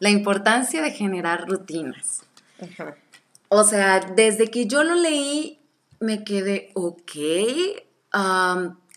la 0.03 0.09
importancia 0.09 0.81
de 0.81 0.91
generar 0.91 1.47
rutinas. 1.47 2.23
O 3.47 3.63
sea, 3.63 4.01
desde 4.01 4.51
que 4.51 4.67
yo 4.67 4.83
lo 4.83 4.95
leí, 4.95 5.61
me 6.03 6.23
quedé, 6.23 6.71
ok, 6.75 7.11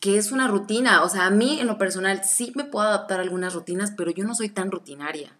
que 0.01 0.19
es 0.19 0.33
una 0.33 0.49
rutina. 0.49 1.03
O 1.03 1.09
sea, 1.09 1.27
a 1.27 1.31
mí 1.31 1.61
en 1.61 1.66
lo 1.66 1.79
personal 1.79 2.23
sí 2.25 2.53
me 2.55 2.64
puedo 2.64 2.87
adaptar 2.87 3.21
a 3.21 3.23
algunas 3.23 3.55
rutinas, 3.55 3.92
pero 3.97 4.11
yo 4.11 4.25
no 4.25 4.35
soy 4.35 4.49
tan 4.49 4.71
rutinaria. 4.71 5.33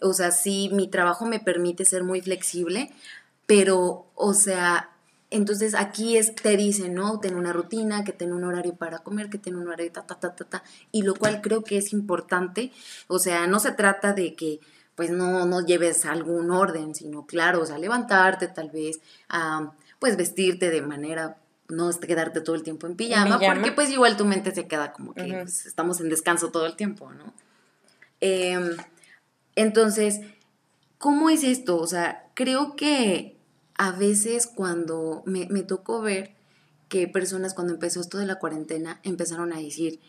O 0.00 0.12
sea, 0.12 0.30
sí, 0.30 0.70
mi 0.72 0.88
trabajo 0.88 1.26
me 1.26 1.40
permite 1.40 1.84
ser 1.84 2.04
muy 2.04 2.20
flexible, 2.20 2.92
pero, 3.46 4.06
o 4.14 4.34
sea, 4.34 4.90
entonces 5.30 5.74
aquí 5.74 6.16
es, 6.16 6.34
te 6.34 6.56
dicen, 6.56 6.94
¿no? 6.94 7.18
Ten 7.18 7.34
una 7.34 7.52
rutina, 7.52 8.04
que 8.04 8.12
ten 8.12 8.32
un 8.32 8.44
horario 8.44 8.76
para 8.76 9.00
comer, 9.00 9.28
que 9.28 9.38
ten 9.38 9.56
un 9.56 9.66
horario 9.66 9.90
ta, 9.90 10.06
ta, 10.06 10.20
ta, 10.20 10.34
ta, 10.36 10.44
ta. 10.44 10.62
Y 10.92 11.02
lo 11.02 11.14
cual 11.14 11.40
creo 11.40 11.64
que 11.64 11.78
es 11.78 11.92
importante. 11.92 12.70
O 13.08 13.18
sea, 13.18 13.46
no 13.46 13.58
se 13.58 13.72
trata 13.72 14.12
de 14.12 14.34
que 14.34 14.60
pues 14.94 15.12
no, 15.12 15.46
no 15.46 15.64
lleves 15.64 16.04
algún 16.06 16.50
orden, 16.50 16.92
sino 16.92 17.24
claro, 17.24 17.62
o 17.62 17.66
sea, 17.66 17.78
levantarte 17.78 18.48
tal 18.48 18.68
vez, 18.70 18.98
pues 19.98 20.16
vestirte 20.16 20.70
de 20.70 20.82
manera, 20.82 21.38
no 21.68 21.90
quedarte 21.90 22.40
todo 22.40 22.56
el 22.56 22.62
tiempo 22.62 22.86
en 22.86 22.96
pijama, 22.96 23.38
porque 23.38 23.72
pues 23.72 23.90
igual 23.90 24.16
tu 24.16 24.24
mente 24.24 24.54
se 24.54 24.66
queda 24.66 24.92
como 24.92 25.14
que 25.14 25.24
pues, 25.24 25.66
estamos 25.66 26.00
en 26.00 26.08
descanso 26.08 26.50
todo 26.50 26.66
el 26.66 26.76
tiempo, 26.76 27.10
¿no? 27.12 27.34
Em, 28.20 28.76
entonces, 29.54 30.20
¿cómo 30.98 31.30
es 31.30 31.44
esto? 31.44 31.76
O 31.76 31.86
sea, 31.86 32.26
creo 32.34 32.76
que 32.76 33.36
a 33.76 33.92
veces 33.92 34.46
cuando 34.46 35.22
me, 35.26 35.46
me 35.50 35.62
tocó 35.62 36.00
ver 36.00 36.32
que 36.88 37.06
personas 37.06 37.54
cuando 37.54 37.74
empezó 37.74 38.00
esto 38.00 38.18
de 38.18 38.26
la 38.26 38.36
cuarentena 38.36 39.00
empezaron 39.02 39.52
a 39.52 39.58
decir, 39.58 40.00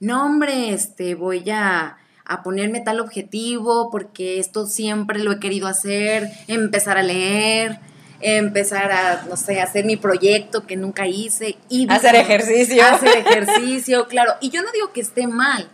no 0.00 0.24
hombre, 0.24 0.74
este, 0.74 1.14
voy 1.14 1.48
a 1.50 1.98
a 2.26 2.42
ponerme 2.42 2.80
tal 2.80 3.00
objetivo 3.00 3.88
porque 3.90 4.38
esto 4.38 4.66
siempre 4.66 5.20
lo 5.20 5.32
he 5.32 5.38
querido 5.38 5.68
hacer, 5.68 6.28
empezar 6.48 6.98
a 6.98 7.02
leer, 7.02 7.78
empezar 8.20 8.92
a, 8.92 9.26
no 9.28 9.36
sé, 9.36 9.60
hacer 9.60 9.84
mi 9.84 9.96
proyecto 9.96 10.66
que 10.66 10.76
nunca 10.76 11.06
hice. 11.06 11.56
Y 11.68 11.86
hacer 11.90 12.14
ejercicio. 12.14 12.84
Hacer 12.84 13.18
ejercicio, 13.26 14.06
claro. 14.08 14.34
Y 14.40 14.50
yo 14.50 14.62
no 14.62 14.72
digo 14.72 14.92
que 14.92 15.00
esté 15.00 15.26
mal, 15.26 15.68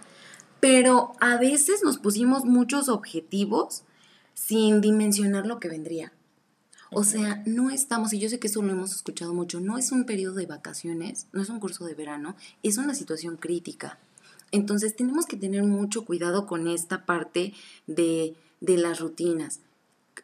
pero 0.61 1.13
a 1.21 1.37
veces 1.37 1.83
nos 1.83 1.99
pusimos 1.99 2.45
muchos 2.45 2.89
objetivos 2.89 3.85
sin 4.35 4.81
dimensionar 4.81 5.47
lo 5.47 5.61
que 5.61 5.69
vendría. 5.69 6.13
O 6.95 7.05
sea, 7.05 7.43
no 7.47 7.71
estamos, 7.71 8.13
y 8.13 8.19
yo 8.19 8.29
sé 8.29 8.39
que 8.39 8.49
eso 8.49 8.61
lo 8.61 8.73
hemos 8.73 8.95
escuchado 8.95 9.33
mucho, 9.33 9.61
no 9.61 9.79
es 9.79 9.93
un 9.93 10.05
periodo 10.05 10.35
de 10.35 10.45
vacaciones, 10.45 11.27
no 11.33 11.41
es 11.41 11.49
un 11.49 11.59
curso 11.59 11.87
de 11.87 11.95
verano, 11.95 12.37
es 12.63 12.77
una 12.77 12.95
situación 12.95 13.39
crítica. 13.39 13.99
Entonces 14.51 14.95
tenemos 14.95 15.25
que 15.25 15.39
tener 15.39 15.63
mucho 15.63 16.05
cuidado 16.05 16.47
con 16.47 16.69
esta 16.69 17.07
parte 17.07 17.55
de, 17.87 18.37
las 18.61 19.01
rutinas. 19.01 19.61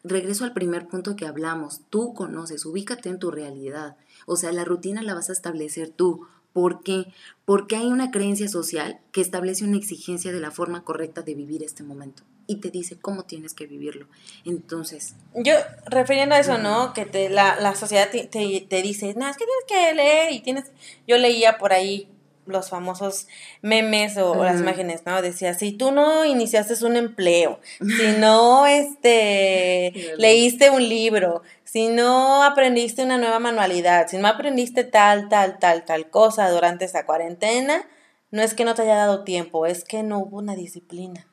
Regreso 0.03 0.43
al 0.43 0.53
primer 0.53 0.87
punto 0.87 1.15
que 1.15 1.25
hablamos. 1.25 1.81
Tú 1.89 2.13
conoces, 2.13 2.65
ubícate 2.65 3.09
en 3.09 3.19
tu 3.19 3.31
realidad. 3.31 3.97
O 4.25 4.35
sea, 4.35 4.51
la 4.51 4.65
rutina 4.65 5.01
la 5.01 5.13
vas 5.13 5.29
a 5.29 5.33
establecer 5.33 5.89
tú. 5.89 6.27
¿Por 6.53 6.83
qué? 6.83 7.05
Porque 7.45 7.75
hay 7.75 7.87
una 7.87 8.11
creencia 8.11 8.47
social 8.47 8.99
que 9.11 9.21
establece 9.21 9.63
una 9.63 9.77
exigencia 9.77 10.31
de 10.31 10.39
la 10.39 10.51
forma 10.51 10.83
correcta 10.83 11.21
de 11.21 11.35
vivir 11.35 11.63
este 11.63 11.83
momento 11.83 12.23
y 12.49 12.55
te 12.55 12.71
dice 12.71 12.97
cómo 12.99 13.25
tienes 13.25 13.53
que 13.53 13.67
vivirlo. 13.67 14.07
Entonces. 14.43 15.13
Yo, 15.35 15.53
refiriendo 15.85 16.33
a 16.33 16.39
eso, 16.39 16.57
¿no? 16.57 16.93
Que 16.93 17.05
te, 17.05 17.29
la, 17.29 17.59
la 17.59 17.75
sociedad 17.75 18.09
te, 18.09 18.25
te, 18.25 18.81
dice, 18.81 19.13
no, 19.15 19.29
es 19.29 19.37
que 19.37 19.45
tienes 19.45 19.65
que 19.67 19.95
leer 19.95 20.33
y 20.33 20.39
tienes. 20.39 20.71
Yo 21.07 21.19
leía 21.19 21.59
por 21.59 21.73
ahí 21.73 22.07
los 22.49 22.69
famosos 22.69 23.27
memes 23.61 24.17
o, 24.17 24.43
las 24.43 24.59
imágenes, 24.59 25.03
¿no? 25.05 25.21
Decía, 25.21 25.53
si 25.53 25.71
tú 25.71 25.91
no 25.91 26.25
iniciaste 26.25 26.83
un 26.85 26.95
empleo, 26.95 27.59
si 27.79 28.17
no 28.19 28.65
este, 28.65 30.13
leíste 30.17 30.69
un 30.69 30.87
libro, 30.87 31.41
si 31.63 31.87
no 31.87 32.43
aprendiste 32.43 33.03
una 33.03 33.17
nueva 33.17 33.39
manualidad, 33.39 34.07
si 34.07 34.17
no 34.17 34.27
aprendiste 34.27 34.83
tal, 34.83 35.29
tal, 35.29 35.59
tal, 35.59 35.85
tal 35.85 36.09
cosa 36.09 36.49
durante 36.49 36.85
esa 36.85 37.05
cuarentena, 37.05 37.87
no 38.31 38.41
es 38.41 38.53
que 38.53 38.65
no 38.65 38.75
te 38.75 38.83
haya 38.83 38.95
dado 38.95 39.23
tiempo, 39.23 39.65
es 39.65 39.83
que 39.83 40.03
no 40.03 40.19
hubo 40.19 40.37
una 40.37 40.55
disciplina. 40.55 41.27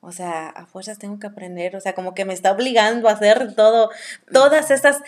O 0.00 0.12
sea, 0.12 0.48
a 0.48 0.66
fuerzas 0.66 0.98
tengo 0.98 1.18
que 1.18 1.26
aprender, 1.26 1.74
o 1.74 1.80
sea, 1.80 1.94
como 1.94 2.14
que 2.14 2.24
me 2.24 2.34
está 2.34 2.52
obligando 2.52 3.08
a 3.08 3.12
hacer 3.12 3.54
todo, 3.54 3.90
todas 4.32 4.70
estas, 4.70 4.98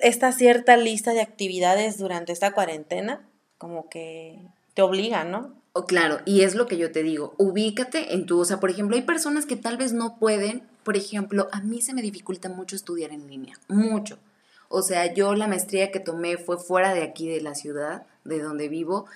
esta 0.00 0.32
cierta 0.32 0.76
lista 0.76 1.12
de 1.12 1.20
actividades 1.20 1.98
durante 1.98 2.32
esta 2.32 2.52
cuarentena 2.52 3.28
como 3.64 3.88
que 3.88 4.38
te 4.74 4.82
obliga, 4.82 5.24
¿no? 5.24 5.50
Oh, 5.72 5.86
claro, 5.86 6.18
y 6.26 6.42
es 6.42 6.54
lo 6.54 6.66
que 6.66 6.76
yo 6.76 6.92
te 6.92 7.02
digo, 7.02 7.32
ubícate 7.38 8.12
en 8.12 8.26
tu, 8.26 8.38
o 8.38 8.44
sea, 8.44 8.60
por 8.60 8.68
ejemplo, 8.68 8.94
hay 8.94 9.00
personas 9.00 9.46
que 9.46 9.56
tal 9.56 9.78
vez 9.78 9.94
no 9.94 10.18
pueden, 10.18 10.62
por 10.82 10.98
ejemplo, 10.98 11.48
a 11.50 11.62
mí 11.62 11.80
se 11.80 11.94
me 11.94 12.02
dificulta 12.02 12.50
mucho 12.50 12.76
estudiar 12.76 13.10
en 13.10 13.26
línea, 13.26 13.58
mucho. 13.68 14.18
O 14.68 14.82
sea, 14.82 15.14
yo 15.14 15.34
la 15.34 15.48
maestría 15.48 15.90
que 15.90 15.98
tomé 15.98 16.36
fue 16.36 16.58
fuera 16.58 16.92
de 16.92 17.04
aquí 17.04 17.26
de 17.26 17.40
la 17.40 17.54
ciudad, 17.54 18.02
de 18.24 18.38
donde 18.38 18.68
vivo, 18.68 19.06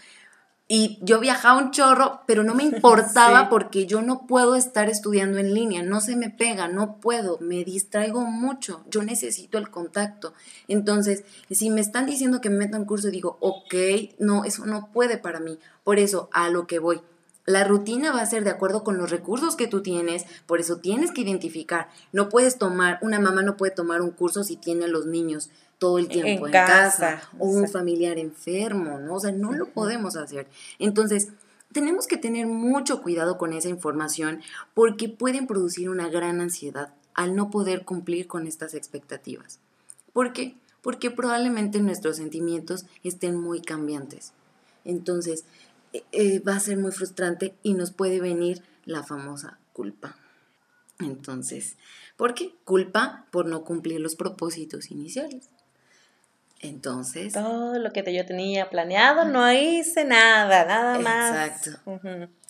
y 0.71 0.99
yo 1.01 1.19
viajaba 1.19 1.59
un 1.59 1.71
chorro, 1.71 2.21
pero 2.27 2.45
no 2.45 2.55
me 2.55 2.63
importaba 2.65 3.49
porque 3.49 3.87
yo 3.87 4.03
no 4.03 4.27
puedo 4.27 4.55
estar 4.55 4.91
estudiando 4.91 5.39
en 5.39 5.55
línea, 5.55 5.83
no 5.83 6.03
se 6.03 6.15
me 6.15 6.29
pega, 6.29 6.69
no 6.69 7.01
puedo, 7.01 7.39
me 7.41 7.65
distraigo 7.65 8.21
mucho, 8.21 8.85
yo 8.91 9.03
necesito 9.03 9.57
el 9.57 9.71
contacto. 9.71 10.35
Entonces, 10.69 11.25
si 11.51 11.71
me 11.71 11.81
están 11.81 12.05
diciendo 12.05 12.43
que 12.43 12.51
me 12.51 12.59
meta 12.59 12.79
un 12.79 12.85
curso, 12.85 13.09
digo, 13.09 13.39
ok, 13.41 13.75
no, 14.19 14.45
eso 14.45 14.67
no 14.67 14.91
puede 14.93 15.17
para 15.17 15.41
mí. 15.41 15.59
Por 15.85 15.99
eso, 15.99 16.29
a 16.33 16.51
lo 16.51 16.67
que 16.67 16.79
voy. 16.79 17.01
La 17.47 17.65
rutina 17.65 18.13
va 18.13 18.21
a 18.21 18.27
ser 18.27 18.45
de 18.45 18.51
acuerdo 18.51 18.85
con 18.85 18.99
los 18.99 19.11
recursos 19.11 19.57
que 19.57 19.69
tú 19.69 19.81
tienes, 19.81 20.27
por 20.45 20.61
eso 20.61 20.77
tienes 20.77 21.13
que 21.13 21.23
identificar. 21.23 21.89
No 22.13 22.29
puedes 22.29 22.59
tomar, 22.59 22.99
una 23.01 23.19
mamá 23.21 23.41
no 23.41 23.57
puede 23.57 23.73
tomar 23.73 24.03
un 24.03 24.11
curso 24.11 24.45
si 24.45 24.57
tiene 24.57 24.85
a 24.85 24.89
los 24.89 25.07
niños 25.07 25.49
todo 25.79 25.99
el 25.99 26.09
tiempo 26.09 26.47
en, 26.47 26.53
casa, 26.53 27.23
o 27.39 27.47
un 27.47 27.69
familiar 27.69 28.19
enfermo, 28.19 28.99
¿no? 28.99 29.15
O 29.15 29.21
sea, 29.21 29.33
no 29.33 29.53
lo 29.53 29.69
podemos 29.69 30.17
hacer. 30.17 30.49
Entonces, 30.79 31.29
tenemos 31.73 32.07
que 32.07 32.17
tener 32.17 32.47
mucho 32.47 33.03
cuidado 33.03 33.39
con 33.39 33.53
esa 33.53 33.69
información 33.69 34.41
porque 34.75 35.09
pueden 35.09 35.47
producir 35.47 35.89
una 35.89 36.09
gran 36.09 36.41
ansiedad 36.41 36.95
al 37.15 37.35
no 37.35 37.51
poder 37.51 37.85
cumplir 37.85 38.27
con 38.27 38.47
estas 38.47 38.75
expectativas. 38.75 39.61
¿Por 40.13 40.33
qué? 40.33 40.57
Porque 40.83 41.11
probablemente 41.11 41.81
nuestros 41.81 42.17
sentimientos 42.17 42.87
estén 43.03 43.37
muy 43.37 43.61
cambiantes. 43.61 44.33
Entonces, 44.85 45.45
eh, 45.93 46.05
eh, 46.13 46.41
va 46.41 46.57
a 46.57 46.61
ser 46.61 46.79
muy 46.79 46.93
frustrante 46.93 47.55
y 47.63 47.75
nos 47.75 47.91
puede 47.91 48.21
venir 48.21 48.63
la 48.85 49.03
famosa 49.03 49.59
culpa. 49.73 50.17
Entonces, 50.99 51.77
¿por 52.17 52.35
qué? 52.35 52.55
Culpa 52.65 53.27
por 53.31 53.47
no 53.47 53.65
cumplir 53.65 54.01
los 54.01 54.17
propósitos 54.17 54.91
iniciales. 54.91 55.51
Entonces. 56.61 57.33
Todo 57.33 57.79
lo 57.79 57.93
que 57.93 58.13
yo 58.13 58.27
tenía 58.27 58.69
planeado, 58.69 59.25
no 59.25 59.53
hice 59.53 60.05
nada, 60.05 60.65
nada 60.65 60.99
más. 60.99 61.31
Exacto. 61.31 62.01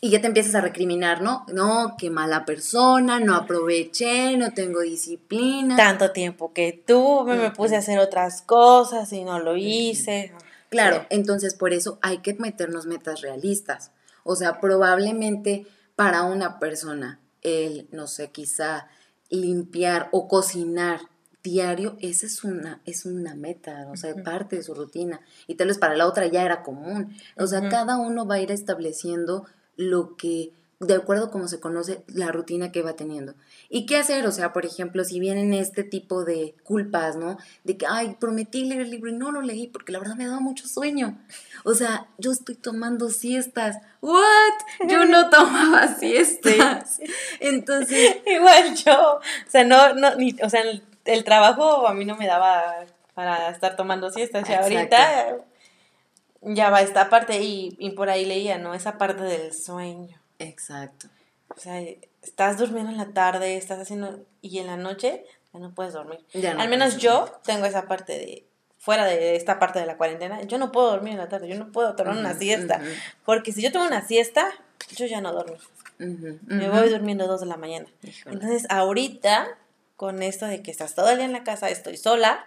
Y 0.00 0.10
ya 0.10 0.20
te 0.20 0.28
empiezas 0.28 0.54
a 0.54 0.60
recriminar, 0.62 1.20
¿no? 1.20 1.44
No, 1.52 1.96
qué 1.98 2.08
mala 2.08 2.46
persona, 2.46 3.20
no 3.20 3.34
aproveché, 3.34 4.36
no 4.36 4.54
tengo 4.54 4.80
disciplina. 4.80 5.76
Tanto 5.76 6.12
tiempo 6.12 6.52
que 6.54 6.72
tuve, 6.72 7.36
me 7.36 7.50
puse 7.50 7.76
a 7.76 7.80
hacer 7.80 7.98
otras 7.98 8.40
cosas 8.40 9.12
y 9.12 9.24
no 9.24 9.40
lo 9.40 9.56
hice. 9.56 10.32
Claro, 10.70 11.06
entonces 11.10 11.54
por 11.54 11.72
eso 11.72 11.98
hay 12.00 12.18
que 12.18 12.34
meternos 12.34 12.86
metas 12.86 13.20
realistas. 13.20 13.92
O 14.24 14.36
sea, 14.36 14.60
probablemente 14.60 15.66
para 15.96 16.22
una 16.22 16.58
persona, 16.58 17.20
el, 17.42 17.88
no 17.90 18.06
sé, 18.06 18.30
quizá 18.30 18.88
limpiar 19.30 20.08
o 20.12 20.28
cocinar 20.28 21.00
diario, 21.42 21.96
esa 22.00 22.26
es 22.26 22.44
una, 22.44 22.80
es 22.84 23.06
una 23.06 23.34
meta, 23.34 23.88
o 23.90 23.96
sea, 23.96 24.14
parte 24.22 24.56
de 24.56 24.62
su 24.62 24.74
rutina. 24.74 25.20
Y 25.46 25.54
tal 25.54 25.68
vez 25.68 25.78
para 25.78 25.96
la 25.96 26.06
otra 26.06 26.26
ya 26.26 26.44
era 26.44 26.62
común. 26.62 27.16
O 27.36 27.46
sea, 27.46 27.68
cada 27.68 27.96
uno 27.96 28.26
va 28.26 28.36
a 28.36 28.40
ir 28.40 28.50
estableciendo 28.50 29.46
lo 29.76 30.16
que, 30.16 30.52
de 30.80 30.94
acuerdo 30.94 31.26
a 31.26 31.30
cómo 31.30 31.48
se 31.48 31.60
conoce, 31.60 32.02
la 32.08 32.32
rutina 32.32 32.72
que 32.72 32.82
va 32.82 32.96
teniendo. 32.96 33.34
¿Y 33.68 33.86
qué 33.86 33.96
hacer? 33.96 34.26
O 34.26 34.32
sea, 34.32 34.52
por 34.52 34.66
ejemplo, 34.66 35.04
si 35.04 35.20
vienen 35.20 35.54
este 35.54 35.84
tipo 35.84 36.24
de 36.24 36.54
culpas, 36.64 37.16
¿no? 37.16 37.38
De 37.64 37.76
que, 37.76 37.86
ay, 37.86 38.16
prometí 38.18 38.64
leer 38.64 38.82
el 38.82 38.90
libro 38.90 39.10
y 39.10 39.14
no 39.14 39.30
lo 39.30 39.40
leí 39.40 39.68
porque 39.68 39.92
la 39.92 40.00
verdad 40.00 40.16
me 40.16 40.26
daba 40.26 40.40
mucho 40.40 40.66
sueño. 40.66 41.18
O 41.64 41.74
sea, 41.74 42.08
yo 42.18 42.32
estoy 42.32 42.56
tomando 42.56 43.10
siestas. 43.10 43.76
¿What? 44.00 44.88
Yo 44.88 45.04
no 45.04 45.30
tomaba 45.30 45.94
siestas. 45.96 47.00
Entonces. 47.40 48.16
Igual 48.26 48.74
yo. 48.74 49.18
O 49.18 49.50
sea, 49.50 49.64
no, 49.64 49.94
no, 49.94 50.16
ni, 50.16 50.36
o 50.42 50.50
sea, 50.50 50.62
el 51.08 51.24
trabajo 51.24 51.88
a 51.88 51.94
mí 51.94 52.04
no 52.04 52.16
me 52.16 52.26
daba 52.26 52.84
para 53.14 53.48
estar 53.50 53.76
tomando 53.76 54.10
siestas. 54.10 54.48
Y 54.48 54.52
ahorita 54.52 55.38
ya 56.42 56.70
va 56.70 56.82
esta 56.82 57.08
parte 57.08 57.40
y, 57.42 57.90
por 57.96 58.10
ahí 58.10 58.24
leía, 58.24 58.58
¿no? 58.58 58.74
Esa 58.74 58.98
parte 58.98 59.24
del 59.24 59.52
sueño. 59.52 60.20
Exacto. 60.38 61.08
O 61.48 61.58
sea, 61.58 61.80
estás 62.22 62.58
durmiendo 62.58 62.90
en 62.90 62.98
la 62.98 63.12
tarde, 63.12 63.56
estás 63.56 63.80
haciendo... 63.80 64.24
Y 64.40 64.58
en 64.58 64.66
la 64.68 64.76
noche 64.76 65.24
ya 65.52 65.60
no 65.60 65.74
puedes 65.74 65.94
dormir. 65.94 66.24
Al 66.56 66.68
menos 66.68 66.98
yo 66.98 67.40
tengo 67.44 67.66
esa 67.66 67.86
parte 67.86 68.12
de... 68.12 68.44
Fuera 68.80 69.04
de 69.04 69.34
esta 69.34 69.58
parte 69.58 69.80
de 69.80 69.86
la 69.86 69.96
cuarentena, 69.96 70.42
yo 70.42 70.56
no 70.56 70.70
puedo 70.70 70.90
dormir 70.90 71.14
en 71.14 71.18
la 71.18 71.28
tarde, 71.28 71.48
yo 71.48 71.56
no 71.56 71.72
puedo 71.72 71.96
tomar 71.96 72.16
una 72.16 72.34
siesta. 72.34 72.80
Porque 73.24 73.52
si 73.52 73.60
yo 73.60 73.72
tomo 73.72 73.86
una 73.86 74.06
siesta, 74.06 74.48
yo 74.94 75.06
ya 75.06 75.20
no 75.20 75.32
duermo. 75.32 75.56
Me 75.98 76.70
voy 76.70 76.88
durmiendo 76.88 77.26
dos 77.26 77.40
de 77.40 77.46
la 77.46 77.56
mañana. 77.56 77.86
Entonces, 78.26 78.66
ahorita, 78.70 79.48
con 79.98 80.22
esto 80.22 80.46
de 80.46 80.62
que 80.62 80.70
estás 80.70 80.94
todo 80.94 81.10
el 81.10 81.16
día 81.16 81.26
en 81.26 81.32
la 81.32 81.42
casa, 81.42 81.68
estoy 81.68 81.96
sola, 81.96 82.46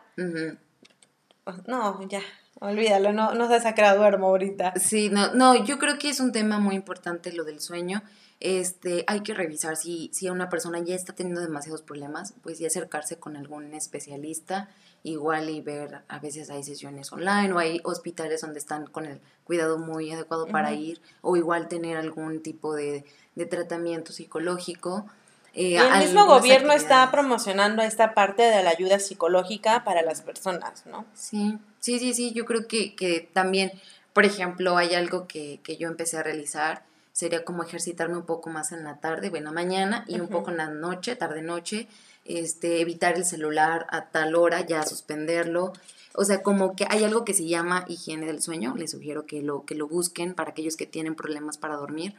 no, 1.68 2.08
ya, 2.08 2.22
olvídalo, 2.62 3.12
no, 3.12 3.34
no 3.34 3.50
sé 3.50 3.68
a 3.68 3.76
qué 3.76 3.84
duermo 3.94 4.28
ahorita. 4.28 4.76
Sí, 4.80 5.10
no, 5.10 5.34
no, 5.34 5.66
yo 5.66 5.78
creo 5.78 6.00
que 6.00 6.08
es 6.08 6.22
un 6.22 6.32
tema 6.32 6.60
muy 6.60 6.76
importante 6.76 7.34
lo 7.34 7.44
del 7.44 7.60
sueño. 7.60 8.04
Este, 8.40 9.04
hay 9.06 9.20
que 9.20 9.34
revisar 9.34 9.76
si, 9.76 10.10
si 10.14 10.30
una 10.30 10.48
persona 10.48 10.80
ya 10.80 10.96
está 10.96 11.14
teniendo 11.14 11.42
demasiados 11.42 11.82
problemas, 11.82 12.36
pues 12.42 12.62
y 12.62 12.66
acercarse 12.66 13.18
con 13.18 13.36
algún 13.36 13.74
especialista, 13.74 14.70
igual 15.04 15.50
y 15.50 15.60
ver, 15.60 16.04
a 16.08 16.20
veces 16.20 16.50
hay 16.52 16.64
sesiones 16.64 17.12
online 17.12 17.52
o 17.52 17.60
hay 17.60 17.82
hospitales 17.84 18.40
donde 18.40 18.60
están 18.60 18.88
con 18.88 19.06
el 19.06 19.20
cuidado 19.44 19.78
muy 19.78 20.10
adecuado 20.14 20.48
para 20.48 20.72
ir, 20.72 21.02
o 21.20 21.36
igual 21.36 21.68
tener 21.68 21.98
algún 21.98 22.42
tipo 22.42 22.74
de, 22.74 23.04
de 23.36 23.46
tratamiento 23.46 24.14
psicológico 24.14 25.06
eh, 25.54 25.76
el 25.76 26.00
mismo 26.00 26.26
gobierno 26.26 26.72
está 26.72 27.10
promocionando 27.12 27.82
esta 27.82 28.14
parte 28.14 28.44
de 28.44 28.64
la 28.64 28.70
ayuda 28.70 29.00
psicológica 29.00 29.84
para 29.84 30.02
las 30.02 30.22
personas, 30.22 30.86
¿no? 30.86 31.06
Sí, 31.14 31.58
sí, 31.80 32.00
sí, 32.00 32.14
sí, 32.14 32.32
yo 32.32 32.46
creo 32.46 32.68
que, 32.68 32.96
que 32.96 33.30
también, 33.34 33.72
por 34.14 34.24
ejemplo, 34.24 34.78
hay 34.78 34.96
algo 34.96 35.28
que, 35.28 35.60
que, 35.64 35.76
yo 35.76 35.90
empecé 35.90 36.18
a 36.18 36.24
realizar, 36.24 36.84
sería 37.12 37.44
como 37.44 37.64
ejercitarme 37.64 38.16
un 38.16 38.26
poco 38.26 38.50
más 38.50 38.72
en 38.72 38.86
la 38.86 39.02
tarde, 39.02 39.30
bueno, 39.30 39.52
mañana 39.52 40.06
y 40.08 40.22
un 40.22 40.30
poco 40.30 40.52
en 40.52 40.58
la 40.58 40.70
noche, 40.70 41.18
tarde-noche, 41.18 41.90
este, 42.24 42.80
evitar 42.80 43.16
el 43.16 43.26
celular 43.26 43.88
a 43.90 44.06
tal 44.06 44.36
hora, 44.36 44.66
ya 44.66 44.84
suspenderlo. 44.84 45.74
O 46.14 46.24
sea, 46.24 46.42
como 46.44 46.76
que 46.76 46.86
hay 46.90 47.04
algo 47.04 47.26
que 47.26 47.34
se 47.34 47.48
llama 47.48 47.84
higiene 47.90 48.26
del 48.26 48.42
sueño, 48.42 48.74
les 48.78 48.92
sugiero 48.92 49.26
que 49.26 49.42
lo, 49.42 49.66
que 49.66 49.76
lo 49.76 49.88
busquen 49.88 50.34
para 50.34 50.52
aquellos 50.52 50.78
que 50.78 50.86
tienen 50.86 51.16
problemas 51.16 51.58
para 51.58 51.76
dormir 51.76 52.16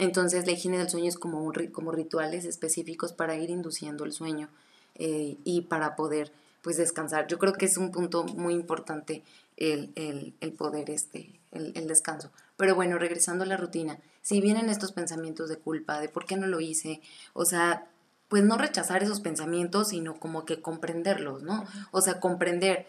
entonces 0.00 0.46
la 0.46 0.52
higiene 0.52 0.78
del 0.78 0.88
sueño 0.88 1.08
es 1.08 1.18
como, 1.18 1.42
un, 1.42 1.52
como 1.68 1.92
rituales 1.92 2.44
específicos 2.46 3.12
para 3.12 3.36
ir 3.36 3.50
induciendo 3.50 4.04
el 4.04 4.12
sueño 4.12 4.48
eh, 4.96 5.36
y 5.44 5.62
para 5.62 5.94
poder 5.94 6.32
pues 6.62 6.76
descansar. 6.76 7.26
Yo 7.26 7.38
creo 7.38 7.52
que 7.52 7.66
es 7.66 7.76
un 7.76 7.90
punto 7.90 8.24
muy 8.24 8.54
importante 8.54 9.22
el, 9.56 10.34
poder, 10.56 10.90
este, 10.90 11.38
el, 11.52 11.72
el, 11.74 11.86
descanso. 11.86 12.30
Pero 12.56 12.74
bueno, 12.74 12.98
regresando 12.98 13.44
a 13.44 13.46
la 13.46 13.58
rutina, 13.58 13.98
si 14.22 14.40
vienen 14.40 14.70
estos 14.70 14.92
pensamientos 14.92 15.50
de 15.50 15.56
culpa, 15.56 16.00
de 16.00 16.08
por 16.08 16.24
qué 16.24 16.36
no 16.36 16.46
lo 16.46 16.60
hice, 16.60 17.02
o 17.34 17.44
sea, 17.44 17.86
pues 18.30 18.44
no 18.44 18.56
rechazar 18.56 19.02
esos 19.02 19.20
pensamientos, 19.20 19.88
sino 19.88 20.18
como 20.18 20.44
que 20.46 20.62
comprenderlos, 20.62 21.42
¿no? 21.42 21.66
O 21.90 22.00
sea, 22.00 22.20
comprender, 22.20 22.86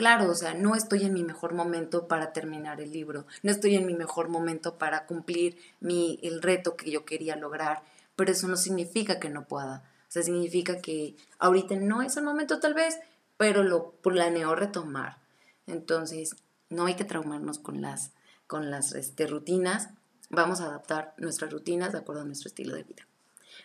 Claro, 0.00 0.30
o 0.30 0.34
sea, 0.34 0.54
no 0.54 0.76
estoy 0.76 1.04
en 1.04 1.12
mi 1.12 1.24
mejor 1.24 1.52
momento 1.52 2.08
para 2.08 2.32
terminar 2.32 2.80
el 2.80 2.90
libro, 2.90 3.26
no 3.42 3.50
estoy 3.50 3.76
en 3.76 3.84
mi 3.84 3.92
mejor 3.92 4.30
momento 4.30 4.78
para 4.78 5.04
cumplir 5.04 5.58
mi, 5.80 6.18
el 6.22 6.40
reto 6.40 6.74
que 6.74 6.90
yo 6.90 7.04
quería 7.04 7.36
lograr, 7.36 7.82
pero 8.16 8.32
eso 8.32 8.48
no 8.48 8.56
significa 8.56 9.20
que 9.20 9.28
no 9.28 9.44
pueda. 9.44 9.84
O 10.08 10.10
sea, 10.10 10.22
significa 10.22 10.80
que 10.80 11.16
ahorita 11.38 11.76
no 11.76 12.00
es 12.00 12.16
el 12.16 12.24
momento 12.24 12.60
tal 12.60 12.72
vez, 12.72 12.98
pero 13.36 13.62
lo 13.62 13.90
planeo 13.90 14.54
retomar. 14.54 15.18
Entonces, 15.66 16.34
no 16.70 16.86
hay 16.86 16.94
que 16.94 17.04
traumarnos 17.04 17.58
con 17.58 17.82
las, 17.82 18.12
con 18.46 18.70
las 18.70 18.94
este, 18.94 19.26
rutinas, 19.26 19.90
vamos 20.30 20.62
a 20.62 20.64
adaptar 20.64 21.12
nuestras 21.18 21.52
rutinas 21.52 21.92
de 21.92 21.98
acuerdo 21.98 22.22
a 22.22 22.24
nuestro 22.24 22.48
estilo 22.48 22.74
de 22.74 22.84
vida. 22.84 23.06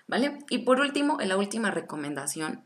¿Vale? 0.05 0.39
Y 0.49 0.57
por 0.65 0.81
último, 0.81 1.17
la 1.21 1.37
última 1.37 1.71
recomendación, 1.71 2.65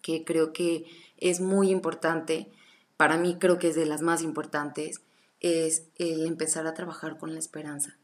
que 0.00 0.24
creo 0.24 0.52
que 0.52 0.84
es 1.16 1.40
muy 1.40 1.72
importante, 1.72 2.52
para 3.00 3.16
mí 3.16 3.38
creo 3.38 3.58
que 3.58 3.68
es 3.68 3.76
de 3.76 3.86
las 3.86 4.02
más 4.02 4.20
importantes, 4.20 5.00
es 5.40 5.84
el 5.96 6.26
empezar 6.26 6.66
a 6.66 6.74
trabajar 6.74 7.16
con 7.16 7.32
la 7.32 7.38
esperanza. 7.38 7.96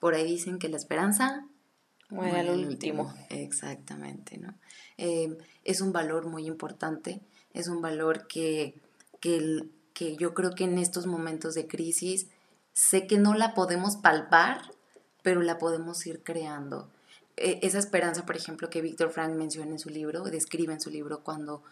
Por 0.00 0.14
ahí 0.14 0.24
dicen 0.24 0.58
que 0.58 0.70
la 0.70 0.78
esperanza 0.78 1.46
muere 2.08 2.38
al 2.40 2.66
último. 2.66 3.12
Exactamente, 3.28 4.38
¿no? 4.38 4.54
Eh, 4.96 5.36
es 5.64 5.82
un 5.82 5.92
valor 5.92 6.28
muy 6.28 6.46
importante, 6.46 7.20
es 7.52 7.68
un 7.68 7.82
valor 7.82 8.26
que, 8.26 8.80
que, 9.20 9.66
que 9.92 10.16
yo 10.16 10.32
creo 10.32 10.54
que 10.54 10.64
en 10.64 10.78
estos 10.78 11.04
momentos 11.06 11.52
de 11.52 11.66
crisis 11.66 12.28
sé 12.72 13.06
que 13.06 13.18
no 13.18 13.34
la 13.34 13.52
podemos 13.52 13.96
palpar, 13.96 14.62
pero 15.22 15.42
la 15.42 15.58
podemos 15.58 16.06
ir 16.06 16.22
creando. 16.22 16.88
E, 17.36 17.58
esa 17.60 17.78
esperanza, 17.78 18.24
por 18.24 18.36
ejemplo, 18.36 18.70
que 18.70 18.80
Víctor 18.80 19.10
Frank 19.10 19.34
menciona 19.34 19.72
en 19.72 19.78
su 19.78 19.90
libro, 19.90 20.22
describe 20.22 20.72
en 20.72 20.80
su 20.80 20.88
libro 20.88 21.22
cuando 21.22 21.62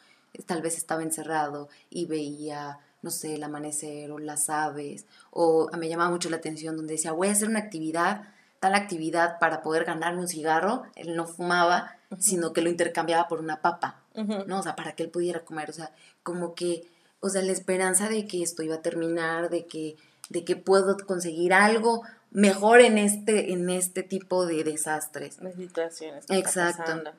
tal 0.45 0.63
vez 0.63 0.77
estaba 0.77 1.03
encerrado 1.03 1.69
y 1.91 2.07
veía, 2.07 2.79
no 3.03 3.11
sé, 3.11 3.35
el 3.35 3.43
amanecer 3.43 4.11
o 4.11 4.19
las 4.19 4.51
aves, 4.51 5.07
o 5.31 5.69
me 5.77 5.89
llamaba 5.89 6.11
mucho 6.11 6.31
la 6.31 6.37
atención 6.37 6.77
donde 6.77 6.95
decía, 6.95 7.13
voy 7.13 7.29
a 7.29 7.33
hacer 7.33 7.49
una 7.49 7.61
actividad, 7.61 8.29
tal 8.61 8.75
actividad 8.75 9.39
para 9.39 9.63
poder 9.63 9.85
ganarme 9.85 10.21
un 10.21 10.29
cigarro, 10.29 10.85
él 10.95 11.17
no 11.17 11.27
fumaba, 11.27 11.97
sino 12.19 12.53
que 12.53 12.63
lo 12.63 12.71
intercambiaba 12.71 13.29
por 13.29 13.41
una 13.41 13.61
papa, 13.61 14.03
¿no? 14.47 14.61
O 14.61 14.63
sea, 14.63 14.77
para 14.77 14.93
que 14.93 15.05
él 15.05 15.11
pudiera 15.11 15.45
comer, 15.45 15.71
o 15.71 15.73
sea, 15.73 15.91
como 16.23 16.55
que, 16.55 16.89
o 17.21 17.29
sea, 17.29 17.43
la 17.43 17.53
esperanza 17.53 18.09
de 18.09 18.27
que 18.27 18.43
esto 18.43 18.63
iba 18.63 18.77
a 18.77 18.83
terminar, 18.83 19.51
de 19.51 19.67
que, 19.67 19.97
de 20.29 20.45
que 20.45 20.57
puedo 20.57 20.97
conseguir 21.07 21.53
algo 21.53 22.03
mejor 22.31 22.81
en 22.81 22.99
este, 22.99 23.53
en 23.53 23.71
este 23.71 24.03
tipo 24.03 24.47
de 24.47 24.65
desastres. 24.65 25.39
De 25.39 25.53
situaciones. 25.55 26.25
Exacto. 26.29 27.13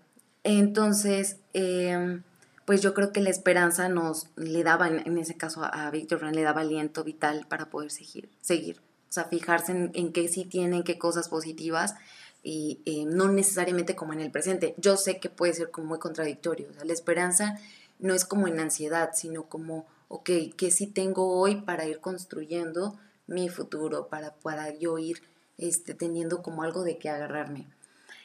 Entonces, 0.44 1.38
eh, 1.54 2.22
pues 2.68 2.82
yo 2.82 2.94
creo 2.94 3.14
que 3.14 3.22
la 3.22 3.30
esperanza 3.30 3.88
nos 3.88 4.28
le 4.36 4.62
daba, 4.62 4.90
en, 4.90 5.18
ese 5.18 5.38
caso 5.38 5.62
a, 5.64 5.90
Víctor 5.90 6.20
Fran, 6.20 6.36
le 6.36 6.42
daba 6.42 6.60
aliento 6.60 7.06
vital 7.06 7.46
para 7.48 7.70
poder 7.70 7.92
seguir, 7.92 8.28
seguir. 8.42 8.82
O 9.10 9.14
sea, 9.14 9.24
fijarse 9.24 9.72
en, 9.72 10.12
qué 10.12 10.28
sí 10.28 10.44
tienen, 10.44 10.84
qué 10.84 11.00
cosas 11.00 11.30
positivas 11.30 11.96
y 12.44 12.82
eh, 12.84 13.06
no 13.06 13.30
necesariamente 13.30 13.96
como 13.96 14.12
en 14.12 14.20
el 14.20 14.32
presente. 14.32 14.76
Yo 14.76 14.98
sé 14.98 15.18
que 15.18 15.30
puede 15.30 15.54
ser 15.54 15.72
como 15.72 15.88
muy 15.88 16.00
contradictorio. 16.00 16.68
O 16.70 16.74
sea, 16.74 16.84
la 16.84 16.92
esperanza 16.92 17.58
no 18.00 18.14
es 18.14 18.26
como 18.26 18.50
en 18.50 18.60
ansiedad, 18.60 19.12
sino 19.14 19.44
como, 19.44 19.88
ok, 20.10 20.30
¿qué 20.58 20.70
sí 20.70 20.88
tengo 20.88 21.40
hoy 21.40 21.62
para 21.62 21.86
ir 21.86 22.02
construyendo 22.02 23.00
mi 23.28 23.48
futuro, 23.48 24.10
para, 24.10 24.34
para 24.36 24.78
yo 24.78 24.98
ir 24.98 25.24
este, 25.58 25.94
teniendo 25.94 26.42
como 26.42 26.64
algo 26.64 26.84
de 26.84 26.98
qué 26.98 27.08
agarrarme? 27.08 27.66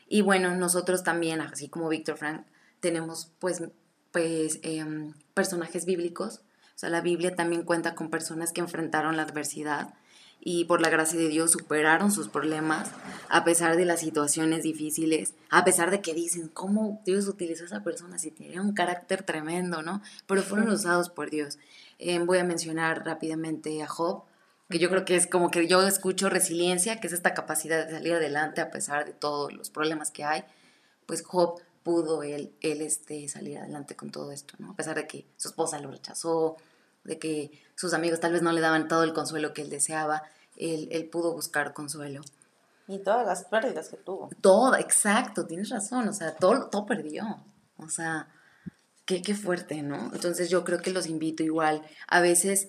Y 0.08 0.22
bueno, 0.22 0.52
nosotros 0.56 1.04
también, 1.04 1.40
así 1.40 1.68
como 1.68 1.88
Víctor 1.88 2.16
Frank, 2.16 2.44
tenemos 2.80 3.30
pues 3.38 3.62
pues 4.12 4.60
em, 4.62 5.14
personajes 5.34 5.84
bíblicos. 5.86 6.42
O 6.74 6.78
sea, 6.82 6.90
la 6.90 7.00
Biblia 7.00 7.34
también 7.34 7.64
cuenta 7.64 7.94
con 7.94 8.10
personas 8.10 8.52
que 8.52 8.60
enfrentaron 8.60 9.16
la 9.16 9.22
adversidad 9.22 9.94
y 10.44 10.64
por 10.64 10.80
la 10.80 10.90
gracia 10.90 11.18
de 11.18 11.28
Dios 11.28 11.52
superaron 11.52 12.10
sus 12.10 12.28
problemas 12.28 12.90
a 13.28 13.44
pesar 13.44 13.76
de 13.76 13.84
las 13.84 14.00
situaciones 14.00 14.64
difíciles, 14.64 15.34
a 15.50 15.64
pesar 15.64 15.92
de 15.92 16.00
que 16.00 16.14
dicen, 16.14 16.48
¿cómo 16.48 17.00
Dios 17.06 17.28
utilizó 17.28 17.62
a 17.62 17.66
esa 17.66 17.84
persona 17.84 18.18
si 18.18 18.32
tiene 18.32 18.60
un 18.60 18.72
carácter 18.72 19.22
tremendo, 19.22 19.82
¿no? 19.82 20.02
Pero 20.26 20.42
fueron 20.42 20.68
usados 20.70 21.10
por 21.10 21.30
Dios. 21.30 21.58
Em, 21.98 22.26
voy 22.26 22.38
a 22.38 22.44
mencionar 22.44 23.04
rápidamente 23.06 23.80
a 23.82 23.86
Job, 23.86 24.24
que 24.68 24.80
yo 24.80 24.90
creo 24.90 25.04
que 25.04 25.14
es 25.14 25.28
como 25.28 25.50
que 25.50 25.68
yo 25.68 25.86
escucho 25.86 26.28
resiliencia, 26.28 26.98
que 26.98 27.06
es 27.06 27.12
esta 27.12 27.34
capacidad 27.34 27.86
de 27.86 27.92
salir 27.92 28.14
adelante 28.14 28.60
a 28.60 28.72
pesar 28.72 29.04
de 29.04 29.12
todos 29.12 29.52
los 29.52 29.70
problemas 29.70 30.10
que 30.10 30.24
hay. 30.24 30.42
Pues 31.06 31.22
Job 31.22 31.60
pudo 31.82 32.22
él, 32.22 32.54
él 32.60 32.80
este, 32.82 33.28
salir 33.28 33.58
adelante 33.58 33.96
con 33.96 34.10
todo 34.10 34.32
esto, 34.32 34.54
¿no? 34.58 34.72
A 34.72 34.76
pesar 34.76 34.96
de 34.96 35.06
que 35.06 35.26
su 35.36 35.48
esposa 35.48 35.78
lo 35.80 35.90
rechazó, 35.90 36.56
de 37.04 37.18
que 37.18 37.50
sus 37.74 37.94
amigos 37.94 38.20
tal 38.20 38.32
vez 38.32 38.42
no 38.42 38.52
le 38.52 38.60
daban 38.60 38.88
todo 38.88 39.02
el 39.04 39.12
consuelo 39.12 39.52
que 39.52 39.62
él 39.62 39.70
deseaba, 39.70 40.22
él, 40.56 40.88
él 40.92 41.08
pudo 41.08 41.32
buscar 41.32 41.72
consuelo. 41.72 42.22
Y 42.88 42.98
todas 42.98 43.26
las 43.26 43.44
pérdidas 43.44 43.88
que 43.88 43.96
tuvo. 43.96 44.30
Todo, 44.40 44.76
exacto, 44.76 45.46
tienes 45.46 45.70
razón, 45.70 46.08
o 46.08 46.12
sea, 46.12 46.34
todo, 46.36 46.68
todo 46.68 46.86
perdió. 46.86 47.44
O 47.76 47.88
sea, 47.88 48.28
qué, 49.04 49.22
qué 49.22 49.34
fuerte, 49.34 49.82
¿no? 49.82 50.10
Entonces 50.12 50.50
yo 50.50 50.64
creo 50.64 50.80
que 50.80 50.90
los 50.90 51.06
invito 51.06 51.42
igual. 51.42 51.82
A 52.06 52.20
veces 52.20 52.68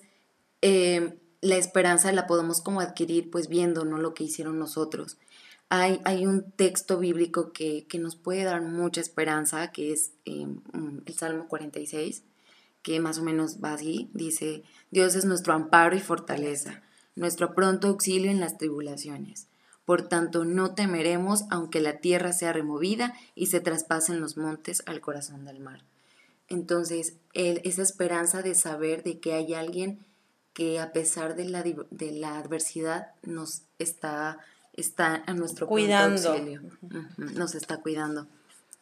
eh, 0.62 1.18
la 1.40 1.56
esperanza 1.56 2.10
la 2.12 2.26
podemos 2.26 2.60
como 2.60 2.80
adquirir 2.80 3.30
pues 3.30 3.48
viendo, 3.48 3.84
¿no? 3.84 3.98
Lo 3.98 4.14
que 4.14 4.24
hicieron 4.24 4.58
nosotros 4.58 5.18
hay, 5.68 6.26
un 6.26 6.50
texto 6.52 6.98
bíblico 6.98 7.52
que, 7.52 7.86
nos 7.98 8.16
puede 8.16 8.44
dar 8.44 8.62
mucha 8.62 9.00
esperanza, 9.00 9.72
que 9.72 9.92
es 9.92 10.12
em, 10.24 10.60
mm, 10.72 11.02
el 11.06 11.14
Salmo 11.14 11.48
46, 11.48 12.22
que 12.82 13.00
más 13.00 13.18
o 13.18 13.22
menos 13.22 13.58
va 13.64 13.72
así, 13.72 14.10
dice, 14.12 14.62
Dios 14.90 15.14
es 15.14 15.24
nuestro 15.24 15.54
amparo 15.54 15.96
y 15.96 16.00
fortaleza, 16.00 16.82
nuestro 17.16 17.54
pronto 17.54 17.88
auxilio 17.88 18.30
en 18.30 18.40
las 18.40 18.58
tribulaciones. 18.58 19.48
Por 19.84 20.08
tanto, 20.08 20.44
no 20.44 20.74
temeremos 20.74 21.44
aunque 21.50 21.80
la 21.80 21.98
tierra 21.98 22.32
sea 22.32 22.52
removida 22.52 23.14
y 23.34 23.46
se 23.46 23.60
traspasen 23.60 24.20
los 24.20 24.36
montes 24.36 24.82
al 24.86 25.00
corazón 25.00 25.44
del 25.44 25.60
mar. 25.60 25.82
Entonces, 26.48 27.14
esa 27.32 27.82
esperanza 27.82 28.42
de 28.42 28.54
saber 28.54 29.02
de 29.02 29.18
que 29.18 29.32
hay 29.32 29.54
alguien 29.54 29.98
que 30.52 30.78
a 30.78 30.92
pesar 30.92 31.36
de 31.36 31.46
la, 31.46 31.62
de 31.62 32.12
la 32.12 32.38
adversidad 32.38 33.08
nos 33.22 33.62
está 33.78 34.38
está 34.76 35.22
a 35.26 35.34
nuestro 35.34 35.66
cuidando. 35.66 36.36
Nos 37.16 37.54
está 37.54 37.78
cuidando. 37.78 38.26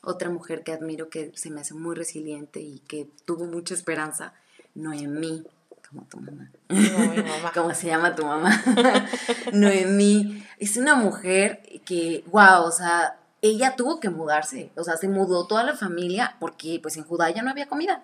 Otra 0.03 0.31
mujer 0.31 0.65
que 0.65 0.73
admiro 0.73 1.09
que 1.09 1.33
se 1.35 1.51
me 1.51 1.61
hace 1.61 1.75
muy 1.75 1.95
resiliente 1.95 2.61
y 2.61 2.81
que 2.81 3.09
tuvo 3.25 3.45
mucha 3.45 3.75
esperanza, 3.75 4.33
Noemí, 4.75 5.45
como 5.89 6.05
tu 6.07 6.19
mamá. 6.19 6.51
No, 6.69 6.99
mi 6.99 7.23
mamá. 7.23 7.53
¿Cómo 7.55 7.75
se 7.75 7.87
llama 7.87 8.15
tu 8.15 8.25
mamá? 8.25 8.61
Noemí 9.53 10.45
es 10.59 10.77
una 10.77 10.97
mujer 10.97 11.63
que, 11.85 12.25
wow, 12.33 12.65
o 12.65 12.73
sea, 12.73 13.19
ella 13.43 13.77
tuvo 13.77 14.01
que 14.01 14.09
mudarse, 14.09 14.71
o 14.77 14.85
sea, 14.85 14.97
se 14.97 15.09
mudó 15.09 15.47
toda 15.47 15.63
la 15.65 15.77
familia 15.77 16.37
porque 16.41 16.79
pues 16.83 16.97
en 16.97 17.05
Judá 17.05 17.31
ya 17.31 17.43
no 17.43 17.51
había 17.51 17.69
comida. 17.69 18.03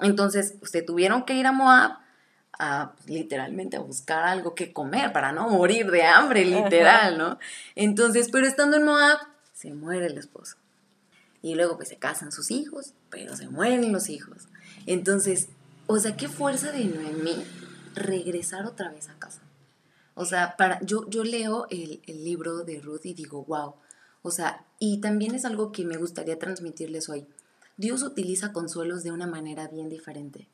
Entonces, 0.00 0.54
se 0.62 0.82
tuvieron 0.82 1.24
que 1.24 1.34
ir 1.34 1.46
a 1.46 1.52
Moab 1.52 1.98
a 2.58 2.92
literalmente 3.06 3.76
a 3.76 3.80
buscar 3.80 4.24
algo 4.24 4.54
que 4.54 4.72
comer 4.72 5.12
para 5.12 5.32
no 5.32 5.48
morir 5.48 5.90
de 5.90 6.02
hambre, 6.02 6.44
literal, 6.44 7.16
¿no? 7.16 7.38
Entonces, 7.74 8.28
pero 8.30 8.46
estando 8.46 8.76
en 8.76 8.84
Moab, 8.84 9.18
se 9.52 9.72
muere 9.72 10.06
el 10.06 10.18
esposo. 10.18 10.56
Y 11.40 11.54
luego 11.54 11.76
pues 11.76 11.88
se 11.88 11.96
casan 11.96 12.32
sus 12.32 12.50
hijos, 12.50 12.94
pero 13.10 13.36
se 13.36 13.48
mueren 13.48 13.92
los 13.92 14.08
hijos. 14.08 14.48
Entonces, 14.86 15.48
o 15.86 15.98
sea, 15.98 16.16
qué 16.16 16.28
fuerza 16.28 16.72
de 16.72 16.84
Noemí 16.84 17.44
regresar 17.94 18.66
otra 18.66 18.90
vez 18.90 19.08
a 19.08 19.18
casa. 19.18 19.40
O 20.14 20.24
sea, 20.24 20.56
para, 20.56 20.80
yo, 20.80 21.08
yo 21.08 21.22
leo 21.22 21.68
el, 21.70 22.02
el 22.06 22.24
libro 22.24 22.64
de 22.64 22.80
Ruth 22.80 23.04
y 23.04 23.14
digo, 23.14 23.44
wow. 23.44 23.74
O 24.22 24.32
sea, 24.32 24.64
y 24.80 25.00
también 25.00 25.34
es 25.36 25.44
algo 25.44 25.70
que 25.70 25.84
me 25.84 25.96
gustaría 25.96 26.38
transmitirles 26.38 27.08
hoy. 27.08 27.26
Dios 27.76 28.02
utiliza 28.02 28.52
consuelos 28.52 29.04
de 29.04 29.12
una 29.12 29.28
manera 29.28 29.68
bien 29.68 29.88
diferente. 29.88 30.48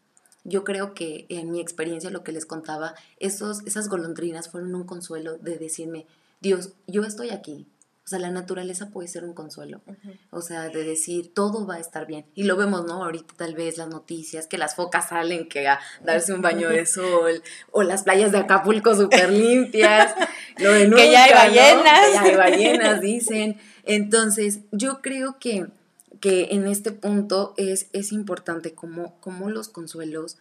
Yo 0.44 0.62
creo 0.62 0.94
que 0.94 1.26
en 1.28 1.50
mi 1.50 1.60
experiencia, 1.60 2.10
lo 2.10 2.22
que 2.22 2.32
les 2.32 2.46
contaba, 2.46 2.94
esos, 3.18 3.62
esas 3.66 3.88
golondrinas 3.88 4.50
fueron 4.50 4.74
un 4.74 4.84
consuelo 4.84 5.38
de 5.38 5.58
decirme, 5.58 6.06
Dios, 6.40 6.72
yo 6.86 7.04
estoy 7.04 7.30
aquí. 7.30 7.66
O 8.04 8.06
sea, 8.06 8.18
la 8.18 8.30
naturaleza 8.30 8.90
puede 8.90 9.08
ser 9.08 9.24
un 9.24 9.32
consuelo. 9.32 9.80
O 10.28 10.42
sea, 10.42 10.68
de 10.68 10.84
decir, 10.84 11.32
todo 11.32 11.66
va 11.66 11.76
a 11.76 11.80
estar 11.80 12.06
bien. 12.06 12.26
Y 12.34 12.42
lo 12.42 12.54
vemos, 12.54 12.84
¿no? 12.84 13.02
Ahorita 13.02 13.32
tal 13.34 13.54
vez 13.54 13.78
las 13.78 13.88
noticias, 13.88 14.46
que 14.46 14.58
las 14.58 14.74
focas 14.74 15.08
salen, 15.08 15.48
que 15.48 15.66
a 15.66 15.80
darse 16.02 16.34
un 16.34 16.42
baño 16.42 16.68
de 16.68 16.84
sol, 16.84 17.42
o 17.70 17.82
las 17.82 18.02
playas 18.02 18.30
de 18.30 18.38
Acapulco 18.38 18.94
súper 18.94 19.32
limpias, 19.32 20.14
lo 20.58 20.72
de 20.72 20.90
Que 20.90 21.10
ya 21.10 21.24
hay 21.24 21.30
nunca, 21.30 21.48
¿no? 21.48 21.82
ballenas. 21.82 22.06
Que 22.06 22.12
ya 22.12 22.22
hay 22.22 22.36
ballenas, 22.36 23.00
dicen. 23.00 23.56
Entonces, 23.84 24.58
yo 24.70 25.00
creo 25.00 25.38
que 25.38 25.68
que 26.24 26.54
en 26.54 26.66
este 26.66 26.90
punto 26.90 27.52
es, 27.58 27.88
es 27.92 28.10
importante 28.10 28.72
cómo, 28.72 29.20
cómo 29.20 29.50
los 29.50 29.68
consuelos 29.68 30.38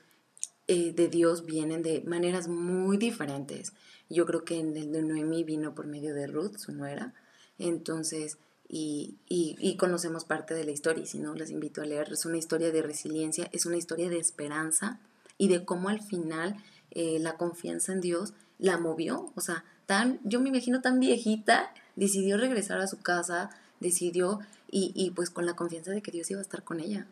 eh, 0.69 0.93
de 0.93 1.09
Dios 1.09 1.45
vienen 1.45 1.81
de 1.81 2.01
maneras 2.07 2.47
muy 2.47 2.95
diferentes. 2.95 3.73
Yo 4.09 4.25
creo 4.25 4.45
que 4.45 4.61
en 4.61 4.77
el 4.77 4.93
de 4.93 5.01
Noemí 5.01 5.43
vino 5.43 5.75
por 5.75 5.85
medio 5.85 6.15
de 6.15 6.27
Ruth, 6.27 6.55
su 6.55 6.71
nuera. 6.71 7.13
Entonces, 7.59 8.37
y, 8.69 9.15
y, 9.27 9.57
y 9.59 9.75
conocemos 9.75 10.23
parte 10.23 10.53
de 10.53 10.63
la 10.63 10.71
historia, 10.71 11.03
y 11.03 11.05
si 11.05 11.19
no, 11.19 11.33
les 11.33 11.49
invito 11.49 11.81
a 11.81 11.85
leer. 11.85 12.13
Es 12.13 12.25
una 12.25 12.37
historia 12.37 12.71
de 12.71 12.81
resiliencia, 12.81 13.49
es 13.51 13.65
una 13.65 13.75
historia 13.75 14.09
de 14.09 14.19
esperanza 14.19 15.01
y 15.37 15.49
de 15.49 15.65
cómo 15.65 15.89
al 15.89 16.01
final 16.01 16.55
eh, 16.91 17.19
la 17.19 17.35
confianza 17.35 17.91
en 17.91 17.99
Dios 17.99 18.31
la 18.57 18.77
movió. 18.77 19.33
O 19.35 19.41
sea, 19.41 19.65
tan, 19.85 20.21
yo 20.23 20.39
me 20.39 20.47
imagino 20.47 20.79
tan 20.79 21.01
viejita, 21.01 21.73
decidió 21.97 22.37
regresar 22.37 22.79
a 22.79 22.87
su 22.87 23.01
casa, 23.01 23.49
decidió 23.81 24.39
y, 24.75 24.91
y, 24.95 25.11
pues 25.11 25.29
con 25.29 25.45
la 25.45 25.55
confianza 25.55 25.91
de 25.91 26.01
que 26.01 26.09
Dios 26.09 26.31
iba 26.31 26.39
a 26.39 26.41
estar 26.41 26.63
con 26.63 26.79
ella. 26.79 27.05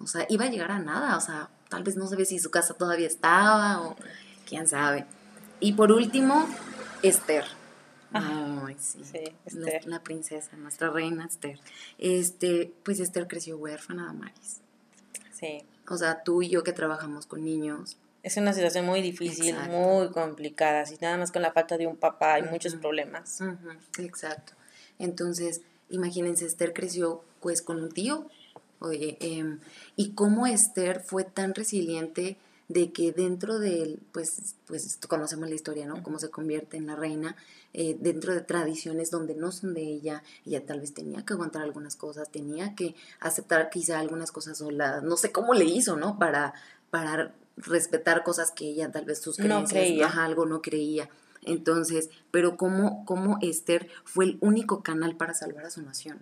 O 0.00 0.06
sea, 0.06 0.26
iba 0.28 0.44
a 0.44 0.50
llegar 0.50 0.70
a 0.70 0.78
nada, 0.78 1.16
o 1.16 1.20
sea, 1.22 1.48
tal 1.70 1.82
vez 1.82 1.96
no 1.96 2.06
sabe 2.06 2.26
si 2.26 2.38
su 2.38 2.50
casa 2.50 2.74
todavía 2.74 3.06
estaba 3.06 3.80
o 3.80 3.96
quién 4.46 4.68
sabe. 4.68 5.06
Y 5.58 5.72
por 5.72 5.92
último, 5.92 6.46
Esther. 7.02 7.44
Ay, 8.12 8.76
sí. 8.78 8.98
Esther. 9.46 9.86
la 9.86 10.02
princesa, 10.02 10.54
nuestra 10.58 10.90
reina 10.90 11.24
Esther. 11.24 11.58
Este, 11.96 12.70
pues 12.82 13.00
Esther 13.00 13.26
creció 13.26 13.56
huérfana, 13.56 14.04
Damaris. 14.04 14.60
Sí. 15.32 15.64
O 15.88 15.96
sea, 15.96 16.22
tú 16.22 16.42
y 16.42 16.50
yo 16.50 16.62
que 16.62 16.72
trabajamos 16.72 17.24
con 17.24 17.42
niños, 17.44 17.96
Es 18.22 18.36
una 18.36 18.52
situación 18.52 18.84
muy 18.84 19.00
difícil, 19.00 19.54
Exacto. 19.54 19.72
muy 19.72 20.10
complicada. 20.10 20.84
Si 20.84 20.98
nada 21.00 21.16
más 21.16 21.32
con 21.32 21.40
la 21.40 21.52
falta 21.52 21.78
de 21.78 21.86
un 21.86 21.96
papá 21.96 22.34
hay 22.34 22.42
muchos 22.42 22.74
problemas. 22.74 23.40
Ujú, 23.40 24.02
exacto. 24.02 24.52
Entonces, 24.98 25.62
imagínense, 25.90 26.46
Esther 26.46 26.72
creció 26.72 27.22
pues 27.40 27.62
con 27.62 27.82
un 27.82 27.90
tío. 27.90 28.26
Oye, 28.78 29.16
em, 29.20 29.58
y 29.96 30.10
cómo 30.10 30.46
Esther 30.46 31.00
fue 31.04 31.24
tan 31.24 31.54
resiliente 31.54 32.36
de 32.68 32.90
que 32.92 33.12
dentro 33.12 33.58
de 33.60 33.82
él, 33.82 34.00
pues, 34.12 34.56
pues 34.66 34.98
conocemos 35.08 35.48
la 35.48 35.54
historia, 35.54 35.86
¿no? 35.86 36.02
Cómo 36.02 36.18
se 36.18 36.30
convierte 36.30 36.76
en 36.76 36.86
la 36.88 36.96
reina, 36.96 37.36
eh, 37.72 37.96
dentro 38.00 38.34
de 38.34 38.40
tradiciones 38.40 39.10
donde 39.10 39.34
no 39.36 39.52
son 39.52 39.72
de 39.72 39.82
ella, 39.82 40.22
ella 40.44 40.66
tal 40.66 40.80
vez 40.80 40.92
tenía 40.92 41.24
que 41.24 41.34
aguantar 41.34 41.62
algunas 41.62 41.94
cosas, 41.94 42.30
tenía 42.30 42.74
que 42.74 42.96
aceptar 43.20 43.70
quizá 43.70 44.00
algunas 44.00 44.32
cosas 44.32 44.58
solas, 44.58 45.02
no 45.04 45.16
sé 45.16 45.30
cómo 45.30 45.54
le 45.54 45.64
hizo, 45.64 45.96
¿no? 45.96 46.18
Para, 46.18 46.54
para 46.90 47.32
respetar 47.56 48.24
cosas 48.24 48.50
que 48.50 48.66
ella 48.66 48.90
tal 48.90 49.04
vez 49.04 49.20
sus 49.20 49.38
No 49.38 49.44
creencias, 49.44 49.70
creía. 49.84 50.06
ajá, 50.06 50.24
algo 50.24 50.44
no 50.44 50.60
creía. 50.60 51.08
Entonces, 51.46 52.10
pero 52.30 52.56
cómo, 52.56 53.04
cómo 53.06 53.38
Esther 53.40 53.88
fue 54.04 54.26
el 54.26 54.38
único 54.40 54.82
canal 54.82 55.16
para 55.16 55.34
salvar 55.34 55.64
a 55.64 55.70
su 55.70 55.82
nación. 55.82 56.20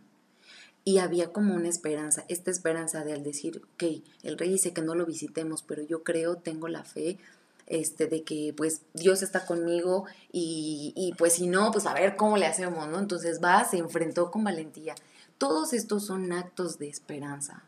Y 0.84 0.98
había 0.98 1.32
como 1.32 1.54
una 1.54 1.68
esperanza, 1.68 2.24
esta 2.28 2.50
esperanza 2.50 3.04
de 3.04 3.14
al 3.14 3.22
decir, 3.22 3.62
ok, 3.74 4.02
el 4.22 4.38
rey 4.38 4.50
dice 4.50 4.74
que 4.74 4.82
no 4.82 4.94
lo 4.94 5.06
visitemos, 5.06 5.62
pero 5.62 5.82
yo 5.82 6.04
creo, 6.04 6.36
tengo 6.36 6.68
la 6.68 6.84
fe 6.84 7.18
este, 7.66 8.06
de 8.06 8.22
que 8.22 8.52
pues 8.54 8.82
Dios 8.92 9.22
está 9.22 9.46
conmigo 9.46 10.04
y, 10.30 10.92
y 10.94 11.14
pues 11.14 11.34
si 11.34 11.46
no, 11.46 11.70
pues 11.72 11.86
a 11.86 11.94
ver 11.94 12.16
cómo 12.16 12.36
le 12.36 12.46
hacemos, 12.46 12.86
¿no? 12.88 12.98
Entonces 12.98 13.40
va, 13.42 13.64
se 13.64 13.78
enfrentó 13.78 14.30
con 14.30 14.44
valentía. 14.44 14.94
Todos 15.38 15.72
estos 15.72 16.04
son 16.04 16.32
actos 16.32 16.78
de 16.78 16.88
esperanza, 16.88 17.64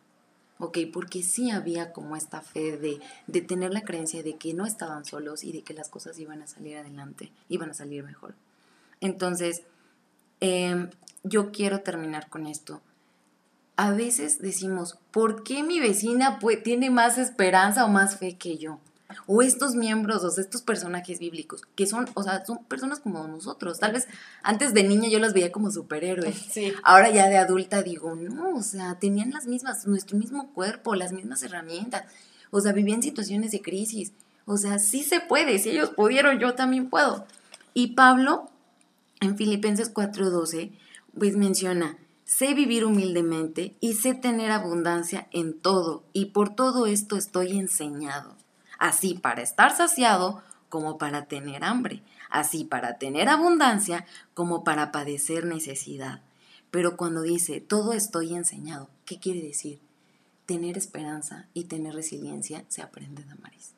¿ok? 0.58 0.78
Porque 0.92 1.22
sí 1.22 1.50
había 1.50 1.92
como 1.92 2.16
esta 2.16 2.40
fe 2.40 2.76
de, 2.76 3.00
de 3.26 3.40
tener 3.40 3.72
la 3.72 3.82
creencia 3.82 4.22
de 4.22 4.36
que 4.36 4.54
no 4.54 4.66
estaban 4.66 5.04
solos 5.04 5.44
y 5.44 5.52
de 5.52 5.62
que 5.62 5.74
las 5.74 5.88
cosas 5.88 6.18
iban 6.18 6.42
a 6.42 6.46
salir 6.46 6.76
adelante, 6.76 7.32
iban 7.48 7.70
a 7.70 7.74
salir 7.74 8.04
mejor. 8.04 8.34
Entonces, 9.00 9.62
em, 10.40 10.90
yo 11.22 11.52
quiero 11.52 11.80
terminar 11.80 12.28
con 12.28 12.46
esto. 12.46 12.80
A 13.76 13.90
veces 13.92 14.38
decimos, 14.38 14.98
¿por 15.10 15.42
qué 15.42 15.62
mi 15.62 15.80
vecina 15.80 16.38
tiene 16.64 16.90
más 16.90 17.18
esperanza 17.18 17.84
o 17.84 17.88
más 17.88 18.18
fe 18.18 18.36
que 18.36 18.56
yo? 18.56 18.78
O 19.26 19.42
estos 19.42 19.74
miembros, 19.74 20.24
o 20.24 20.30
sea, 20.30 20.42
estos 20.42 20.62
personajes 20.62 21.18
bíblicos, 21.18 21.62
que 21.74 21.86
son, 21.86 22.08
o 22.14 22.22
sea, 22.22 22.44
son 22.44 22.64
personas 22.64 23.00
como 23.00 23.26
nosotros. 23.26 23.78
Tal 23.78 23.92
vez 23.92 24.06
antes 24.42 24.74
de 24.74 24.84
niña 24.84 25.08
yo 25.08 25.18
las 25.18 25.32
veía 25.32 25.52
como 25.52 25.70
superhéroes. 25.70 26.36
Sí. 26.50 26.72
Ahora 26.82 27.10
ya 27.10 27.28
de 27.28 27.36
adulta 27.36 27.82
digo, 27.82 28.14
no, 28.14 28.56
o 28.56 28.62
sea, 28.62 28.98
tenían 28.98 29.30
las 29.30 29.46
mismas, 29.46 29.86
nuestro 29.86 30.16
mismo 30.16 30.52
cuerpo, 30.52 30.94
las 30.94 31.12
mismas 31.12 31.42
herramientas. 31.42 32.04
O 32.50 32.60
sea, 32.60 32.72
vivían 32.72 33.02
situaciones 33.02 33.50
de 33.50 33.60
crisis. 33.60 34.12
O 34.46 34.56
sea, 34.56 34.78
sí 34.78 35.02
se 35.02 35.20
puede, 35.20 35.58
si 35.58 35.70
ellos 35.70 35.90
pudieron, 35.90 36.38
yo 36.38 36.54
también 36.54 36.88
puedo. 36.88 37.26
Y 37.74 37.88
Pablo, 37.88 38.50
en 39.20 39.36
Filipenses 39.36 39.92
4:12, 39.92 40.70
pues 41.18 41.36
menciona, 41.36 41.98
sé 42.24 42.54
vivir 42.54 42.84
humildemente 42.84 43.76
y 43.80 43.94
sé 43.94 44.14
tener 44.14 44.50
abundancia 44.50 45.28
en 45.32 45.54
todo, 45.54 46.04
y 46.12 46.26
por 46.26 46.54
todo 46.54 46.86
esto 46.86 47.16
estoy 47.16 47.56
enseñado, 47.56 48.36
así 48.78 49.14
para 49.14 49.42
estar 49.42 49.76
saciado 49.76 50.42
como 50.68 50.98
para 50.98 51.26
tener 51.26 51.64
hambre, 51.64 52.02
así 52.30 52.64
para 52.64 52.98
tener 52.98 53.28
abundancia 53.28 54.06
como 54.34 54.64
para 54.64 54.92
padecer 54.92 55.44
necesidad. 55.44 56.22
Pero 56.70 56.96
cuando 56.96 57.22
dice 57.22 57.60
todo 57.60 57.92
estoy 57.92 58.34
enseñado, 58.34 58.90
¿qué 59.04 59.18
quiere 59.18 59.42
decir? 59.42 59.80
Tener 60.46 60.76
esperanza 60.76 61.48
y 61.54 61.64
tener 61.64 61.94
resiliencia 61.94 62.64
se 62.68 62.82
aprende, 62.82 63.24
Damaris. 63.24 63.72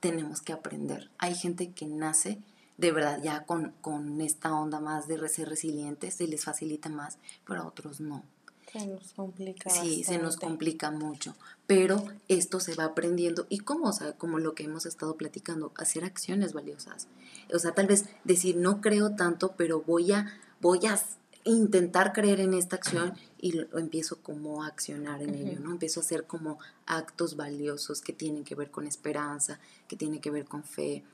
Tenemos 0.00 0.42
que 0.42 0.52
aprender. 0.52 1.10
Hay 1.18 1.34
gente 1.34 1.70
que 1.72 1.86
nace 1.86 2.40
de 2.76 2.92
verdad 2.92 3.20
ya 3.22 3.44
con, 3.44 3.72
con 3.80 4.20
esta 4.20 4.54
onda 4.54 4.80
más 4.80 5.08
de 5.08 5.28
ser 5.28 5.48
resilientes, 5.48 6.14
se 6.14 6.26
les 6.26 6.44
facilita 6.44 6.88
más, 6.88 7.18
pero 7.46 7.62
a 7.62 7.66
otros 7.66 8.00
no. 8.00 8.22
Se 8.70 8.86
nos 8.86 9.12
complica. 9.12 9.70
Sí, 9.70 10.04
se 10.04 10.18
nos 10.18 10.36
complica 10.36 10.90
mucho, 10.90 11.34
pero 11.66 12.04
esto 12.28 12.60
se 12.60 12.74
va 12.74 12.84
aprendiendo 12.84 13.46
y 13.48 13.58
como, 13.58 13.88
o 13.88 13.92
sea, 13.92 14.12
como 14.12 14.38
lo 14.38 14.54
que 14.54 14.64
hemos 14.64 14.86
estado 14.86 15.16
platicando, 15.16 15.72
hacer 15.76 16.04
acciones 16.04 16.52
valiosas. 16.52 17.08
O 17.52 17.58
sea, 17.58 17.72
tal 17.72 17.86
vez 17.86 18.04
decir, 18.24 18.56
no 18.56 18.80
creo 18.80 19.16
tanto, 19.16 19.54
pero 19.56 19.80
voy 19.82 20.12
a, 20.12 20.32
voy 20.60 20.86
a 20.86 21.00
intentar 21.44 22.12
creer 22.12 22.40
en 22.40 22.54
esta 22.54 22.76
acción 22.76 23.14
y 23.38 23.52
lo 23.52 23.78
empiezo 23.78 24.16
como 24.22 24.64
a 24.64 24.66
accionar 24.68 25.22
en 25.22 25.34
ello, 25.34 25.60
¿no? 25.60 25.70
Empiezo 25.72 26.00
a 26.00 26.02
hacer 26.02 26.24
como 26.26 26.58
actos 26.86 27.36
valiosos 27.36 28.00
que 28.00 28.12
tienen 28.12 28.44
que 28.44 28.54
ver 28.56 28.70
con 28.70 28.86
esperanza, 28.86 29.58
que 29.88 29.96
tienen 29.96 30.20
que 30.20 30.30
ver 30.30 30.44
con 30.46 30.64
fe, 30.64 31.04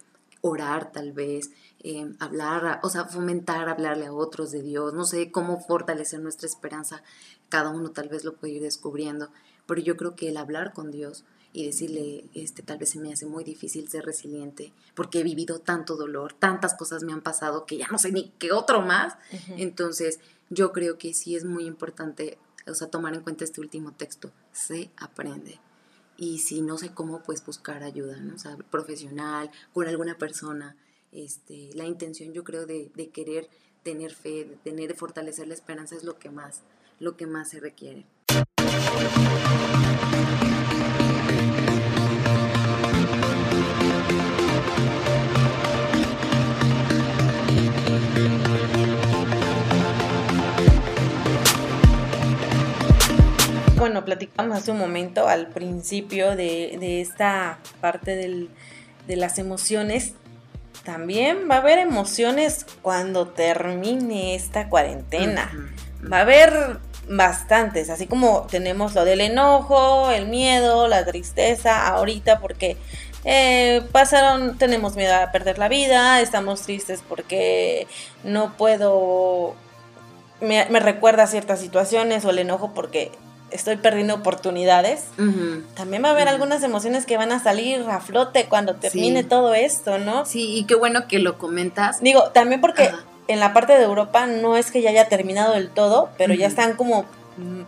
orar 0.41 0.91
tal 0.91 1.13
vez, 1.13 1.51
eh, 1.83 2.11
hablar, 2.19 2.67
a- 2.67 2.81
o 2.83 2.89
sea, 2.89 3.05
fomentar, 3.05 3.69
hablarle 3.69 4.07
a 4.07 4.13
otros 4.13 4.51
de 4.51 4.63
Dios, 4.63 4.93
no 4.95 5.05
sé 5.05 5.31
cómo 5.31 5.61
fortalecer 5.61 6.21
nuestra 6.21 6.49
esperanza, 6.49 7.03
cada 7.49 7.71
uno 7.71 7.91
tal 7.91 8.09
vez 8.09 8.25
lo 8.25 8.35
puede 8.35 8.55
ir 8.55 8.63
descubriendo, 8.63 9.31
pero 9.67 9.81
yo 9.81 9.97
creo 9.97 10.17
que 10.17 10.29
el 10.29 10.37
hablar 10.37 10.73
con 10.73 10.91
Dios 10.91 11.25
y 11.53 11.67
decirle, 11.67 12.25
este, 12.35 12.63
tal 12.63 12.79
vez 12.79 12.91
se 12.91 12.99
me 12.99 13.13
hace 13.13 13.27
muy 13.27 13.45
difícil 13.45 13.89
ser 13.89 14.05
resiliente, 14.05 14.73
porque 14.95 15.21
he 15.21 15.23
vivido 15.23 15.59
tanto 15.59 15.97
dolor, 15.97 16.33
tantas 16.33 16.75
cosas 16.75 17.03
me 17.03 17.13
han 17.13 17.21
pasado 17.21 17.67
que 17.67 17.77
ya 17.77 17.89
no 17.91 17.99
sé 17.99 18.11
ni 18.11 18.31
qué 18.39 18.53
otro 18.53 18.81
más, 18.81 19.15
entonces 19.59 20.19
yo 20.49 20.73
creo 20.73 20.97
que 20.97 21.13
sí 21.13 21.37
es 21.37 21.45
muy 21.45 21.67
importante, 21.67 22.39
o 22.67 22.75
sea, 22.75 22.89
tomar 22.89 23.15
en 23.15 23.21
cuenta 23.21 23.45
este 23.45 23.61
último 23.61 23.93
texto, 23.93 24.31
se 24.53 24.91
aprende. 24.97 25.61
y 26.17 26.39
si 26.39 26.61
no 26.63 26.79
sé 26.79 26.93
cómo, 26.93 27.23
pues 27.23 27.45
buscar 27.45 27.83
ayuda, 27.83 28.17
¿no? 28.17 28.35
O 28.35 28.39
sea, 28.39 28.57
profesional, 28.71 29.51
con 29.73 29.89
alguna 29.89 30.19
persona. 30.19 30.77
Este, 31.11 31.71
la 31.75 31.85
intención 31.85 32.33
yo 32.33 32.45
creo 32.45 32.65
de, 32.65 32.91
de 32.95 33.09
querer 33.11 33.49
tener 33.83 34.15
fe, 34.15 34.45
de 34.45 34.57
tener, 34.63 34.89
de 34.89 34.95
fortalecer 34.95 35.49
la 35.49 35.55
esperanza 35.55 35.97
es 35.97 36.05
lo 36.05 36.19
que 36.19 36.31
más, 36.31 36.63
lo 37.01 37.17
que 37.17 37.27
más 37.27 37.51
se 37.51 37.61
requiere. 37.61 38.07
Platicamos 54.05 54.57
hace 54.57 54.71
un 54.71 54.79
momento 54.79 55.29
al 55.29 55.49
principio 55.49 56.37
de, 56.37 57.01
esta 57.01 57.59
parte 57.81 58.17
de 58.17 59.17
las 59.17 59.39
emociones. 59.39 60.15
También 60.85 61.49
va 61.51 61.57
a 61.57 61.59
haber 61.59 61.79
emociones 61.79 62.67
cuando 62.83 63.29
termine 63.29 64.35
esta 64.35 64.69
cuarentena. 64.69 65.51
Va 66.11 66.19
a 66.19 66.23
haber 66.23 66.81
bastantes, 67.09 67.91
así 67.91 68.07
como 68.07 68.47
tenemos 68.51 68.95
lo 68.95 69.05
del 69.05 69.21
enojo, 69.21 70.11
el 70.11 70.27
miedo, 70.27 70.89
la 70.89 71.05
tristeza 71.05 71.89
ahorita 71.89 72.41
porque 72.41 72.77
eh, 73.25 73.83
pasaron, 73.93 74.59
tenemos 74.59 74.97
miedo 74.97 75.15
a 75.15 75.31
perder 75.31 75.59
la 75.59 75.69
vida, 75.69 76.21
estamos 76.21 76.63
tristes 76.63 77.03
porque 77.09 77.87
no 78.25 78.57
puedo, 78.57 79.55
me, 80.41 80.67
me 80.71 80.81
recuerda 80.81 81.27
ciertas 81.27 81.61
situaciones 81.61 82.25
o 82.25 82.31
el 82.31 82.41
enojo 82.41 82.73
porque 82.75 83.13
estoy 83.53 83.77
perdiendo 83.77 84.15
oportunidades, 84.15 85.05
también 85.75 86.05
va 86.05 86.09
a 86.09 86.13
haber 86.13 86.29
algunas 86.29 86.63
emociones 86.63 87.07
que 87.07 87.17
van 87.17 87.33
a 87.33 87.43
salir 87.43 87.85
a 87.89 88.01
flote 88.01 88.47
cuando 88.47 88.75
termine 88.77 89.25
todo 89.25 89.55
esto, 89.55 89.99
¿no? 89.99 90.27
Sí, 90.27 90.57
y 90.57 90.65
qué 90.65 90.75
bueno 90.75 91.07
que 91.09 91.19
lo 91.19 91.39
comentas. 91.39 92.01
Digo, 92.01 92.31
también 92.31 92.61
porque 92.61 92.91
en 93.29 93.41
la 93.41 93.53
parte 93.53 93.75
de 93.75 93.85
Europa 93.85 94.27
no 94.27 94.57
es 94.57 94.71
que 94.71 94.83
ya 94.83 94.91
haya 94.91 95.09
terminado 95.09 95.55
del 95.55 95.71
todo, 95.71 96.11
pero 96.19 96.35
ya 96.35 96.47
están 96.47 96.77
como 96.77 97.05
mm, 97.37 97.63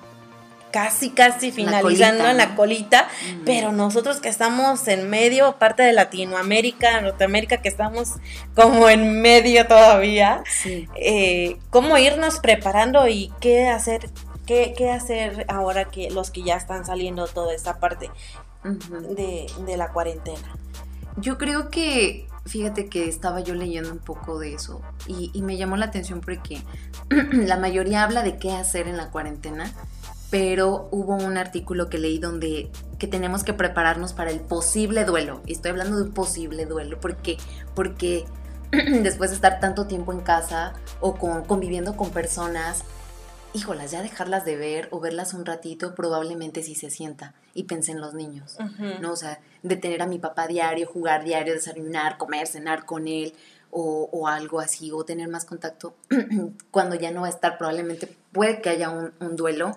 casi, 0.75 1.11
casi 1.11 1.53
finalizando 1.53 2.29
en 2.29 2.37
la 2.37 2.57
colita, 2.57 3.07
pero 3.45 3.71
nosotros 3.71 4.19
que 4.19 4.29
estamos 4.29 4.89
en 4.89 5.09
medio, 5.09 5.57
parte 5.57 5.85
de 5.85 5.93
Latinoamérica, 5.93 7.01
Norteamérica, 7.01 7.59
que 7.59 7.69
estamos 7.69 8.15
como 8.57 8.89
en 8.89 9.21
medio 9.21 9.69
todavía, 9.69 10.43
eh, 10.97 11.59
cómo 11.71 11.97
irnos 11.97 12.41
preparando 12.41 13.07
y 13.07 13.31
qué 13.39 13.69
hacer 13.69 14.11
¿Qué, 14.47 14.91
hacer 14.91 15.47
ahora 15.49 15.87
que 15.87 16.11
los 16.11 16.31
que 16.31 16.43
ya 16.43 16.57
están 16.57 16.85
saliendo 16.85 17.27
toda 17.27 17.55
esta 17.55 17.79
parte 17.79 18.11
de, 18.63 19.77
la 19.77 19.91
cuarentena? 19.93 20.57
Yo 21.17 21.39
creo 21.39 21.71
que, 21.71 22.27
fíjate 22.45 22.89
que 22.89 23.09
estaba 23.09 23.41
yo 23.41 23.55
leyendo 23.55 23.91
un 23.91 23.99
poco 23.99 24.39
de 24.39 24.55
eso 24.55 24.83
y, 25.07 25.31
me 25.43 25.57
llamó 25.57 25.77
la 25.77 25.87
atención 25.87 26.21
porque 26.21 26.63
la 27.09 27.57
mayoría 27.57 28.05
habla 28.05 28.23
de 28.23 28.37
qué 28.37 28.53
hacer 28.53 28.87
en 28.87 28.99
la 28.99 29.11
cuarentena, 29.11 29.73
pero 30.31 30.89
hubo 30.91 31.15
un 31.15 31.39
artículo 31.39 31.89
que 31.89 31.99
leí 31.99 32.19
donde 32.19 32.71
que 32.99 33.07
tenemos 33.07 33.45
que 33.45 33.55
prepararnos 33.55 34.13
para 34.13 34.31
el 34.31 34.41
posible 34.41 35.05
duelo. 35.05 35.41
Y 35.47 35.53
estoy 35.53 35.71
hablando 35.71 35.97
de 35.97 36.05
un 36.05 36.13
posible 36.13 36.67
duelo 36.67 36.99
porque, 37.01 37.39
porque 37.75 38.25
después 39.03 39.31
de 39.31 39.37
estar 39.37 39.61
tanto 39.61 39.87
tiempo 39.87 40.13
en 40.13 40.21
casa 40.21 40.75
o 41.01 41.15
con, 41.15 41.45
conviviendo 41.45 41.97
con 41.97 42.11
personas, 42.11 42.85
híjolas, 43.55 43.93
ya 43.93 44.03
dejarlas 44.03 44.45
de 44.45 44.57
ver 44.57 44.89
o 44.91 45.01
verlas 45.01 45.33
un 45.33 45.47
ratito, 45.47 45.95
probablemente 45.95 46.63
sí 46.63 46.75
se 46.75 46.91
sienta. 46.91 47.35
Y 47.55 47.65
pensé 47.65 47.93
en 47.93 48.01
los 48.01 48.13
niños, 48.13 48.59
¿no? 49.01 49.13
O 49.13 49.17
sea, 49.17 49.41
de 49.63 49.77
tener 49.77 50.03
a 50.03 50.07
mi 50.07 50.19
papá 50.19 50.49
diario, 50.49 50.87
jugar 50.87 51.25
diario, 51.25 51.55
desayunar, 51.55 52.19
comer, 52.19 52.49
cenar 52.49 52.85
con 52.85 53.07
él 53.07 53.33
o, 53.71 54.29
algo 54.29 54.61
así, 54.61 54.93
o 54.93 55.05
tener 55.05 55.29
más 55.29 55.45
contacto 55.45 55.97
cuando 56.71 56.95
ya 56.95 57.11
no 57.11 57.23
va 57.23 57.27
a 57.27 57.31
estar, 57.31 57.59
probablemente 57.59 58.17
puede 58.33 58.61
que 58.61 58.71
haya 58.71 58.91
un, 58.91 59.13
un 59.19 59.35
duelo, 59.37 59.77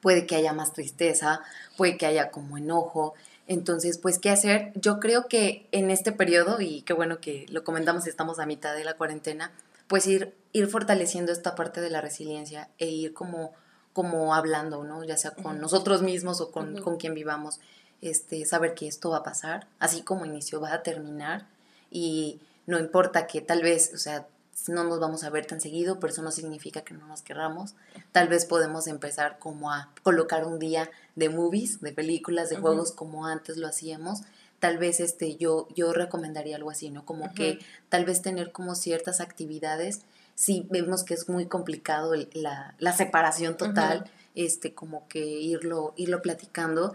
puede 0.00 0.26
que 0.26 0.36
haya 0.36 0.52
más 0.52 0.72
tristeza, 0.72 1.42
puede 1.76 1.96
que 1.96 2.06
haya 2.06 2.30
como 2.30 2.56
enojo. 2.56 3.14
Entonces, 3.48 3.98
pues, 3.98 4.18
¿qué 4.18 4.30
hacer? 4.30 4.72
Yo 4.74 4.98
creo 4.98 5.28
que 5.28 5.68
en 5.72 5.90
este 5.90 6.12
periodo, 6.12 6.60
y 6.60 6.82
qué 6.82 6.92
bueno 6.92 7.20
que 7.20 7.46
lo 7.48 7.64
comentamos, 7.64 8.06
estamos 8.06 8.38
a 8.38 8.46
mitad 8.46 8.74
de 8.74 8.84
la 8.84 8.94
cuarentena, 8.94 9.52
pues 9.88 10.06
ir, 10.06 10.34
ir 10.52 10.68
fortaleciendo 10.68 11.32
esta 11.32 11.54
parte 11.54 11.80
de 11.80 11.90
la 11.90 12.00
resiliencia 12.00 12.68
e 12.78 12.88
ir 12.88 13.14
como, 13.14 13.52
como 13.92 14.34
hablando, 14.34 14.84
¿no? 14.84 15.04
Ya 15.04 15.16
sea 15.16 15.32
con 15.32 15.60
nosotros 15.60 16.02
mismos 16.02 16.40
o 16.40 16.50
con, 16.50 16.80
con, 16.82 16.96
quien 16.96 17.14
vivamos, 17.14 17.60
este, 18.00 18.44
saber 18.44 18.74
que 18.74 18.88
esto 18.88 19.10
va 19.10 19.18
a 19.18 19.22
pasar, 19.22 19.66
así 19.78 20.02
como 20.02 20.26
inició, 20.26 20.60
va 20.60 20.72
a 20.72 20.82
terminar 20.82 21.46
y 21.90 22.40
no 22.66 22.78
importa 22.78 23.26
que 23.26 23.40
tal 23.40 23.62
vez, 23.62 23.92
o 23.94 23.98
sea, 23.98 24.26
no 24.68 24.84
nos 24.84 24.98
vamos 24.98 25.22
a 25.22 25.30
ver 25.30 25.46
tan 25.46 25.60
seguido, 25.60 26.00
pero 26.00 26.12
eso 26.12 26.22
no 26.22 26.32
significa 26.32 26.80
que 26.80 26.94
no 26.94 27.06
nos 27.06 27.22
querramos. 27.22 27.74
Tal 28.12 28.28
vez 28.28 28.46
podemos 28.46 28.86
empezar 28.86 29.38
como 29.38 29.70
a 29.70 29.90
colocar 30.02 30.44
un 30.44 30.58
día 30.58 30.90
de 31.14 31.28
movies, 31.28 31.80
de 31.80 31.92
películas, 31.92 32.48
de 32.48 32.56
juegos 32.56 32.90
como 32.90 33.26
antes 33.26 33.58
lo 33.58 33.68
hacíamos 33.68 34.22
tal 34.58 34.78
vez 34.78 35.00
este, 35.00 35.36
yo, 35.36 35.68
yo 35.74 35.92
recomendaría 35.92 36.56
algo 36.56 36.70
así, 36.70 36.90
¿no? 36.90 37.04
Como 37.04 37.32
que 37.34 37.58
tal 37.88 38.04
vez 38.04 38.22
tener 38.22 38.52
como 38.52 38.74
ciertas 38.74 39.20
actividades, 39.20 40.02
si 40.34 40.66
vemos 40.70 41.04
que 41.04 41.14
es 41.14 41.28
muy 41.28 41.46
complicado 41.46 42.12
la, 42.32 42.74
la, 42.78 42.92
separación 42.92 43.56
total, 43.56 44.10
este, 44.34 44.74
como 44.74 45.08
que 45.08 45.24
irlo, 45.24 45.94
irlo 45.96 46.20
platicando 46.20 46.94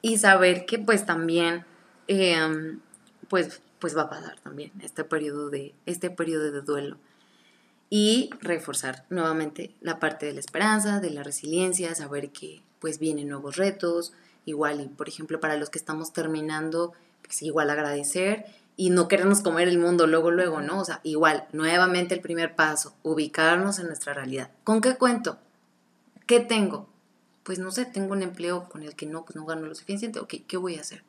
y 0.00 0.18
saber 0.18 0.64
que 0.64 0.78
pues 0.78 1.04
también, 1.04 1.64
em, 2.06 2.80
pues, 3.28 3.60
pues 3.78 3.96
va 3.96 4.02
a 4.02 4.10
pasar 4.10 4.38
también 4.40 4.72
este 4.82 5.04
periodo 5.04 5.50
de, 5.50 5.74
este 5.86 6.10
periodo 6.10 6.50
de 6.50 6.62
duelo. 6.62 6.98
Y 7.90 8.30
reforzar 8.40 9.04
nuevamente 9.08 9.74
la 9.80 9.98
parte 9.98 10.26
de 10.26 10.34
la 10.34 10.40
esperanza, 10.40 11.00
de 11.00 11.10
la 11.10 11.22
resiliencia, 11.22 11.94
saber 11.94 12.30
que 12.30 12.62
pues 12.80 12.98
vienen 12.98 13.28
nuevos 13.28 13.56
retos, 13.56 14.12
igual, 14.48 14.80
y 14.80 14.88
por 14.88 15.08
ejemplo, 15.08 15.40
para 15.40 15.56
los 15.56 15.70
que 15.70 15.78
estamos 15.78 16.12
terminando, 16.12 16.92
pues 17.22 17.42
igual 17.42 17.70
agradecer 17.70 18.46
y 18.76 18.90
no 18.90 19.08
queremos 19.08 19.40
comer 19.40 19.68
el 19.68 19.78
mundo 19.78 20.06
luego, 20.06 20.30
luego, 20.30 20.60
¿no? 20.60 20.80
O 20.80 20.84
sea, 20.84 21.00
igual, 21.02 21.46
nuevamente 21.52 22.14
el 22.14 22.20
primer 22.20 22.54
paso, 22.54 22.94
ubicarnos 23.02 23.78
en 23.78 23.86
nuestra 23.86 24.14
realidad. 24.14 24.50
¿Con 24.64 24.80
qué 24.80 24.96
cuento? 24.96 25.38
¿Qué 26.26 26.40
tengo? 26.40 26.88
Pues 27.42 27.58
no 27.58 27.70
sé, 27.70 27.86
tengo 27.86 28.12
un 28.12 28.22
empleo 28.22 28.68
con 28.68 28.82
el 28.82 28.94
que 28.94 29.06
no, 29.06 29.24
pues 29.24 29.36
no 29.36 29.44
gano 29.44 29.66
lo 29.66 29.74
suficiente, 29.74 30.20
ok, 30.20 30.34
¿qué 30.46 30.56
voy 30.56 30.76
a 30.76 30.80
hacer? 30.80 31.02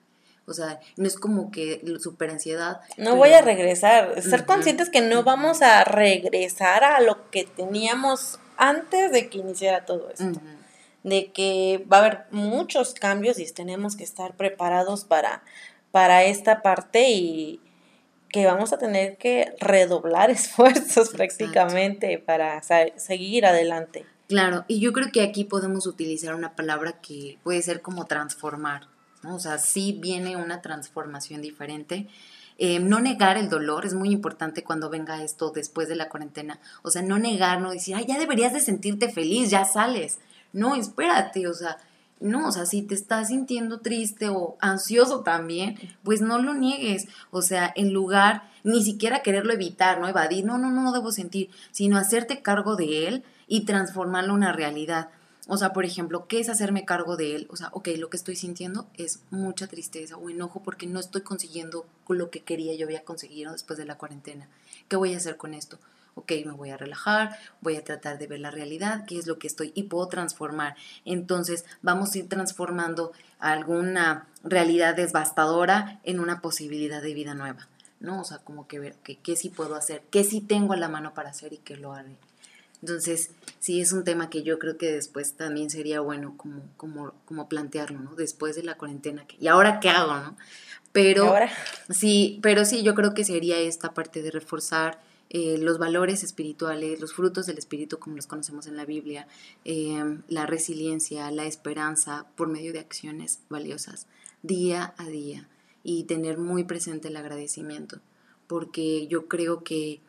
O 0.46 0.54
sea, 0.54 0.80
no 0.98 1.06
es 1.06 1.16
como 1.16 1.52
que 1.52 1.84
super 2.00 2.32
ansiedad. 2.32 2.82
No 2.98 3.16
voy 3.16 3.34
a 3.34 3.42
regresar. 3.42 4.20
Ser 4.20 4.46
conscientes 4.46 4.90
que 4.90 5.02
no 5.02 5.24
vamos 5.24 5.62
a 5.62 5.84
regresar 5.84 6.84
a 6.84 7.02
lo 7.02 7.30
que 7.30 7.44
teníamos 7.44 8.40
antes 8.58 9.12
de 9.12 9.30
que 9.30 9.38
iniciara 9.38 9.86
todo 9.86 10.10
esto 10.10 10.42
de 11.04 11.32
que 11.32 11.86
va 11.91 11.97
a 11.97 12.00
haber 12.02 12.26
muchos 12.32 12.93
cambios 12.93 13.39
y 13.39 13.52
tenemos 13.52 13.95
que 13.95 14.04
estar 14.04 14.36
preparados 14.36 15.06
para, 15.06 15.43
para 15.91 16.24
esta 16.24 16.62
parte 16.62 17.10
y 17.10 17.62
que 18.30 18.45
vamos 18.45 18.74
a 18.74 18.78
tener 18.78 19.18
que 19.18 19.54
redoblar 19.60 20.30
esfuerzos 20.32 21.10
prácticamente 21.10 22.20
para 22.20 22.62
seguir 22.97 23.45
adelante. 23.45 24.06
Claro, 24.28 24.64
y 24.68 24.80
yo 24.80 24.93
creo 24.93 25.12
que 25.12 25.24
aquí 25.24 25.43
podemos 25.43 25.88
utilizar 25.88 26.36
una 26.36 26.56
palabra 26.56 27.02
que 27.02 27.39
puede 27.43 27.64
ser 27.64 27.82
como 27.82 28.06
transformar, 28.06 28.88
¿no? 29.24 29.36
O 29.36 29.39
sea, 29.39 29.58
sí 29.58 29.97
viene 30.00 30.38
una 30.38 30.62
transformación 30.62 31.41
diferente. 31.41 32.08
Eh, 32.60 32.80
no 32.80 33.00
negar 33.00 33.38
el 33.38 33.50
dolor 33.50 33.88
es 33.88 33.95
muy 33.95 34.12
importante 34.12 34.64
cuando 34.64 34.89
venga 34.89 35.24
esto 35.24 35.50
después 35.50 35.88
de 35.89 35.95
la 35.95 36.10
cuarentena. 36.10 36.60
O 36.84 36.91
sea, 36.91 37.02
no 37.02 37.18
negar, 37.18 37.60
no 37.60 37.72
decir, 37.72 37.95
ay, 37.95 38.06
ya 38.08 38.20
deberías 38.20 38.54
de 38.54 38.60
sentirte 38.60 39.10
feliz, 39.10 39.50
ya 39.50 39.66
sales. 39.66 40.20
No, 40.54 40.76
espérate, 40.76 41.47
o 41.47 41.54
sea, 41.54 41.78
no, 42.20 42.50
o 42.50 42.52
sea, 42.52 42.66
si 42.66 42.82
te 42.82 42.95
estás 42.95 43.30
sintiendo 43.30 43.80
triste 43.80 44.30
o 44.30 44.58
ansioso 44.60 45.22
también, 45.22 45.78
pues 46.04 46.22
no 46.22 46.39
lo 46.39 46.54
niegues. 46.54 47.08
O 47.32 47.41
sea, 47.41 47.72
en 47.76 47.93
lugar 47.93 48.50
ni 48.64 48.84
siquiera 48.84 49.22
quererlo 49.22 49.54
evitar, 49.54 50.00
no 50.00 50.08
evadir, 50.08 50.43
no, 50.43 50.58
no, 50.58 50.70
no, 50.70 50.82
no 50.82 50.91
debo 50.91 51.12
sentir, 51.12 51.50
sino 51.72 51.97
hacerte 51.97 52.41
cargo 52.41 52.76
de 52.76 53.08
él 53.08 53.24
y 53.47 53.66
transformarlo 53.66 54.32
en 54.32 54.38
una 54.38 54.52
realidad. 54.52 55.10
O 55.47 55.58
sea, 55.58 55.74
por 55.74 55.86
ejemplo, 55.86 56.28
¿qué 56.28 56.39
es 56.39 56.50
hacerme 56.50 56.86
cargo 56.86 57.18
de 57.18 57.36
él? 57.36 57.47
O 57.50 57.56
sea, 57.56 57.70
ok, 57.72 57.88
lo 57.97 58.10
que 58.10 58.18
estoy 58.18 58.36
sintiendo 58.36 58.88
es 58.95 59.22
mucha 59.32 59.68
tristeza 59.68 60.18
o 60.18 60.30
enojo 60.30 60.62
porque 60.62 60.86
no 60.86 61.00
estoy 61.00 61.22
consiguiendo 61.22 61.88
lo 62.08 62.30
que 62.30 62.43
quería 62.43 62.76
yo 62.76 62.86
había 62.86 63.04
conseguido 63.04 63.52
después 63.54 63.80
de 63.80 63.86
la 63.86 63.97
cuarentena. 63.97 64.47
¿Qué 64.88 64.95
voy 64.95 65.14
a 65.14 65.18
hacer 65.18 65.38
con 65.38 65.54
esto? 65.54 65.80
Ok, 66.16 66.32
me 66.45 66.51
voy 66.51 66.70
a 66.70 66.78
relajar, 66.78 67.38
voy 67.62 67.76
a 67.76 67.84
tratar 67.84 68.18
de 68.18 68.28
ver 68.28 68.39
la 68.39 68.51
realidad, 68.51 69.05
qué 69.05 69.18
es 69.18 69.28
lo 69.28 69.39
que 69.39 69.47
estoy 69.47 69.72
y 69.76 69.84
puedo 69.84 70.07
transformar. 70.07 70.76
Entonces 71.05 71.66
vamos 71.82 72.14
a 72.14 72.20
ir 72.20 72.30
transformando 72.30 73.12
alguna 73.39 74.28
realidad 74.43 74.95
devastadora 74.95 75.99
en 76.03 76.20
una 76.20 76.41
posibilidad 76.41 77.01
de 77.01 77.14
vida 77.14 77.34
nueva, 77.34 77.68
¿no? 77.99 78.22
O 78.22 78.24
sea, 78.24 78.39
como 78.39 78.68
que 78.68 78.80
ver 78.80 78.95
qué 79.03 79.36
sí 79.36 79.49
puedo 79.49 79.76
hacer, 79.76 80.03
qué 80.12 80.24
sí 80.24 80.41
tengo 80.41 80.74
a 80.74 80.78
la 80.78 80.89
mano 80.89 81.14
para 81.14 81.30
hacer 81.30 81.53
y 81.53 81.57
qué 81.57 81.78
lo 81.78 81.93
haré. 81.93 82.18
Entonces, 82.82 83.32
sí 83.60 83.82
es 83.82 83.91
un 83.91 84.03
tema 84.03 84.30
que 84.30 84.43
yo 84.43 84.57
creo 84.57 84.78
que 84.78 84.91
después 84.91 85.34
también 85.34 85.70
sería 85.70 85.99
bueno 85.99 86.36
como, 86.38 86.62
como, 86.78 87.14
como 87.26 87.49
plantearlo, 87.49 87.99
¿no? 87.99 88.16
Después 88.16 88.55
de 88.55 88.64
la 88.64 88.76
cuarentena. 88.76 89.26
¿Y 89.39 89.47
ahora 89.47 89.80
qué 89.80 89.89
hago, 89.89 90.14
no? 90.14 90.38
Pero 90.91 91.36
sí, 91.89 92.39
pero 92.41 92.66
sí, 92.66 92.82
yo 92.82 92.95
creo 92.95 93.14
que 93.14 93.24
sería 93.24 93.60
esta 93.60 93.93
parte 93.93 94.22
de 94.22 94.32
reforzar 94.32 94.99
eh, 95.30 95.57
los 95.59 95.77
valores 95.77 96.23
espirituales, 96.23 96.99
los 96.99 97.13
frutos 97.13 97.45
del 97.45 97.57
espíritu 97.57 97.99
como 97.99 98.15
los 98.15 98.25
conocemos 98.25 98.65
en 98.65 98.75
la 98.75 98.86
Biblia, 98.86 99.27
eh, 99.63 100.19
la 100.27 100.47
resiliencia, 100.47 101.30
la 101.30 101.45
esperanza 101.45 102.25
por 102.36 102.47
medio 102.47 102.73
de 102.73 102.80
acciones 102.80 103.39
valiosas 103.49 104.07
día 104.41 104.93
a 104.97 105.05
día 105.05 105.47
y 105.84 106.03
tener 106.05 106.38
muy 106.38 106.63
presente 106.63 107.09
el 107.09 107.17
agradecimiento, 107.17 107.99
porque 108.47 109.07
yo 109.07 109.27
creo 109.27 109.63
que 109.63 110.01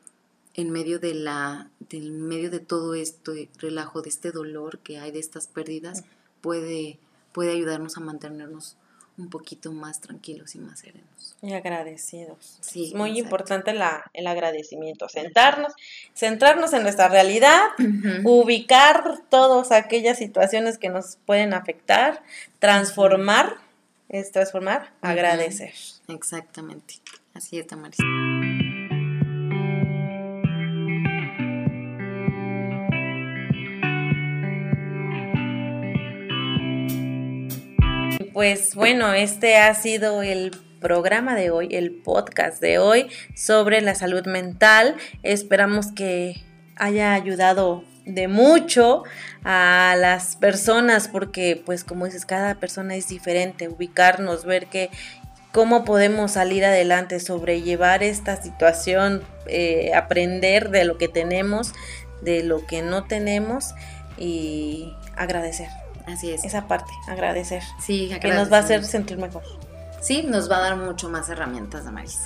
en 0.54 0.70
medio 0.70 0.98
de 0.98 1.14
la, 1.14 1.70
del 1.90 2.12
medio 2.12 2.50
de 2.50 2.60
todo 2.60 2.94
esto 2.94 3.32
relajo, 3.58 4.02
de 4.02 4.08
este 4.08 4.32
dolor 4.32 4.78
que 4.78 4.98
hay, 4.98 5.10
de 5.10 5.20
estas 5.20 5.46
pérdidas, 5.46 6.04
puede, 6.40 6.98
puede 7.32 7.52
ayudarnos 7.52 7.96
a 7.96 8.00
mantenernos 8.00 8.76
un 9.20 9.28
poquito 9.28 9.72
más 9.72 10.00
tranquilos 10.00 10.54
y 10.54 10.58
más 10.58 10.80
serenos. 10.80 11.36
Y 11.42 11.52
agradecidos. 11.52 12.58
Sí, 12.60 12.88
es 12.88 12.94
muy 12.94 13.18
importante 13.18 13.72
la, 13.72 14.10
el 14.12 14.26
agradecimiento, 14.26 15.08
sentarnos, 15.08 15.72
centrarnos 16.14 16.72
en 16.72 16.82
nuestra 16.82 17.08
realidad, 17.08 17.60
ubicar 18.24 19.20
todas 19.28 19.72
aquellas 19.72 20.18
situaciones 20.18 20.78
que 20.78 20.88
nos 20.88 21.16
pueden 21.26 21.54
afectar, 21.54 22.22
transformar, 22.58 23.56
es 24.08 24.32
transformar, 24.32 24.92
agradecer. 25.00 25.72
Exactamente, 26.08 26.94
así 27.34 27.58
es, 27.58 27.66
Tamaris. 27.66 27.98
Pues 38.41 38.74
bueno, 38.74 39.12
este 39.12 39.59
ha 39.59 39.74
sido 39.74 40.22
el 40.22 40.53
programa 40.80 41.34
de 41.34 41.51
hoy, 41.51 41.68
el 41.72 41.91
podcast 41.91 42.59
de 42.59 42.78
hoy 42.78 43.11
sobre 43.36 43.82
la 43.82 43.95
salud 43.95 44.24
mental. 44.24 44.97
Esperamos 45.22 45.93
que 45.93 46.43
haya 46.74 47.12
ayudado 47.12 47.84
de 48.07 48.28
mucho 48.28 49.03
a 49.45 49.95
las 49.99 50.36
personas 50.36 51.07
porque 51.07 51.62
pues 51.66 51.84
como 51.84 52.07
dices 52.07 52.24
cada 52.24 52.55
persona 52.55 52.95
es 52.97 53.09
diferente 53.09 53.68
ubicarnos 53.68 54.47
ver 54.47 54.68
que 54.68 54.88
cómo 55.53 55.84
podemos 55.84 56.30
salir 56.30 56.64
adelante 56.64 57.20
sobrellevar 57.20 58.03
esta 58.03 58.41
situación 58.41 59.22
eh, 59.49 59.93
aprender 59.95 60.70
de 60.70 60.84
lo 60.84 60.97
que 60.97 61.09
tenemos 61.09 61.74
de 62.22 62.43
lo 62.43 62.66
que 62.66 62.80
no 62.80 63.05
tenemos 63.05 63.74
y 64.16 64.95
agradecer 65.14 65.68
Así 66.12 66.30
es. 66.32 66.44
Esa 66.44 66.66
parte, 66.66 66.92
agradecer. 67.08 67.62
Sí, 67.78 68.11
Que 68.20 68.32
nos 68.32 68.52
va 68.52 68.58
a 68.58 68.61
hacer 68.61 68.84
sentir 68.84 69.18
mejor. 69.18 69.42
Sí, 70.00 70.22
nos 70.22 70.50
va 70.50 70.58
a 70.58 70.61
dar 70.61 70.76
mucho 70.76 71.08
más 71.08 71.28
herramientas, 71.28 71.84
Damaris. 71.84 72.18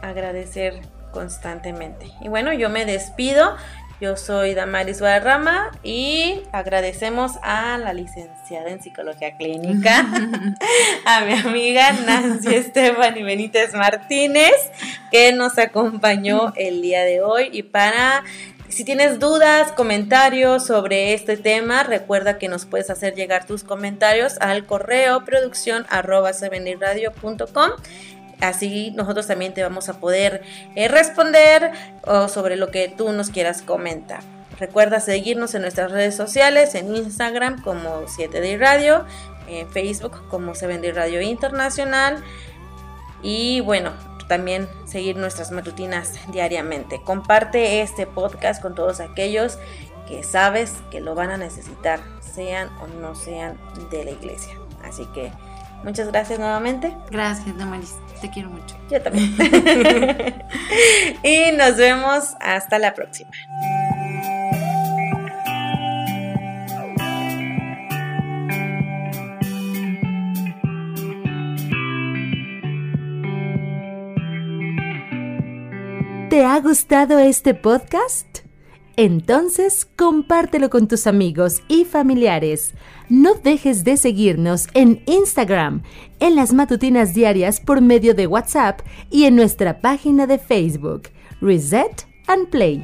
Agradecer 0.00 0.80
constantemente. 1.12 2.10
Y 2.20 2.28
bueno, 2.28 2.52
yo 2.52 2.70
me 2.70 2.84
despido. 2.86 3.56
Yo 4.02 4.16
soy 4.16 4.54
Damaris 4.54 4.98
Guadarrama 4.98 5.70
y 5.84 6.42
agradecemos 6.50 7.34
a 7.40 7.78
la 7.78 7.92
licenciada 7.92 8.70
en 8.70 8.82
psicología 8.82 9.36
clínica, 9.36 10.04
a 11.04 11.20
mi 11.20 11.34
amiga 11.34 11.92
Nancy 11.92 12.48
Estefani 12.52 13.22
Benítez 13.22 13.74
Martínez, 13.74 14.56
que 15.12 15.32
nos 15.32 15.56
acompañó 15.56 16.52
el 16.56 16.82
día 16.82 17.04
de 17.04 17.22
hoy 17.22 17.50
y 17.52 17.62
para 17.62 18.24
si 18.72 18.84
tienes 18.84 19.18
dudas, 19.18 19.70
comentarios 19.72 20.66
sobre 20.66 21.12
este 21.12 21.36
tema, 21.36 21.82
recuerda 21.82 22.38
que 22.38 22.48
nos 22.48 22.64
puedes 22.64 22.88
hacer 22.88 23.14
llegar 23.14 23.44
tus 23.46 23.64
comentarios 23.64 24.38
al 24.40 24.64
correo 24.64 25.26
producción 25.26 25.84
Así 28.40 28.90
nosotros 28.92 29.26
también 29.26 29.52
te 29.52 29.62
vamos 29.62 29.90
a 29.90 30.00
poder 30.00 30.42
eh, 30.74 30.88
responder 30.88 31.70
sobre 32.28 32.56
lo 32.56 32.70
que 32.70 32.88
tú 32.88 33.12
nos 33.12 33.28
quieras 33.28 33.60
comentar. 33.60 34.20
Recuerda 34.58 35.00
seguirnos 35.00 35.54
en 35.54 35.62
nuestras 35.62 35.92
redes 35.92 36.16
sociales, 36.16 36.74
en 36.74 36.96
Instagram 36.96 37.62
como 37.62 38.06
7D 38.06 38.58
Radio, 38.58 39.04
en 39.48 39.70
Facebook 39.70 40.26
como 40.30 40.54
7D 40.54 40.94
Radio 40.94 41.20
Internacional. 41.20 42.24
Y 43.22 43.60
bueno, 43.60 43.92
también 44.32 44.66
seguir 44.86 45.18
nuestras 45.18 45.50
matutinas 45.50 46.14
diariamente. 46.32 47.02
Comparte 47.02 47.82
este 47.82 48.06
podcast 48.06 48.62
con 48.62 48.74
todos 48.74 49.00
aquellos 49.00 49.58
que 50.08 50.22
sabes 50.24 50.72
que 50.90 51.02
lo 51.02 51.14
van 51.14 51.28
a 51.28 51.36
necesitar, 51.36 52.00
sean 52.34 52.70
o 52.80 52.86
no 52.86 53.14
sean 53.14 53.58
de 53.90 54.06
la 54.06 54.12
iglesia. 54.12 54.54
Así 54.82 55.04
que 55.12 55.30
muchas 55.84 56.08
gracias 56.10 56.38
nuevamente. 56.38 56.96
Gracias, 57.10 57.54
Damaris. 57.58 57.94
Te 58.22 58.30
quiero 58.30 58.48
mucho. 58.48 58.74
Yo 58.90 59.02
también. 59.02 59.36
y 61.22 61.52
nos 61.52 61.76
vemos 61.76 62.34
hasta 62.40 62.78
la 62.78 62.94
próxima. 62.94 63.32
¿Te 76.32 76.46
ha 76.46 76.58
gustado 76.60 77.18
este 77.18 77.52
podcast? 77.52 78.38
Entonces, 78.96 79.84
compártelo 79.84 80.70
con 80.70 80.88
tus 80.88 81.06
amigos 81.06 81.60
y 81.68 81.84
familiares. 81.84 82.72
No 83.10 83.34
dejes 83.34 83.84
de 83.84 83.98
seguirnos 83.98 84.66
en 84.72 85.02
Instagram, 85.04 85.82
en 86.20 86.34
las 86.34 86.54
matutinas 86.54 87.12
diarias 87.12 87.60
por 87.60 87.82
medio 87.82 88.14
de 88.14 88.26
WhatsApp 88.26 88.80
y 89.10 89.24
en 89.24 89.36
nuestra 89.36 89.82
página 89.82 90.26
de 90.26 90.38
Facebook, 90.38 91.10
Reset 91.42 92.06
and 92.28 92.48
Play. 92.48 92.80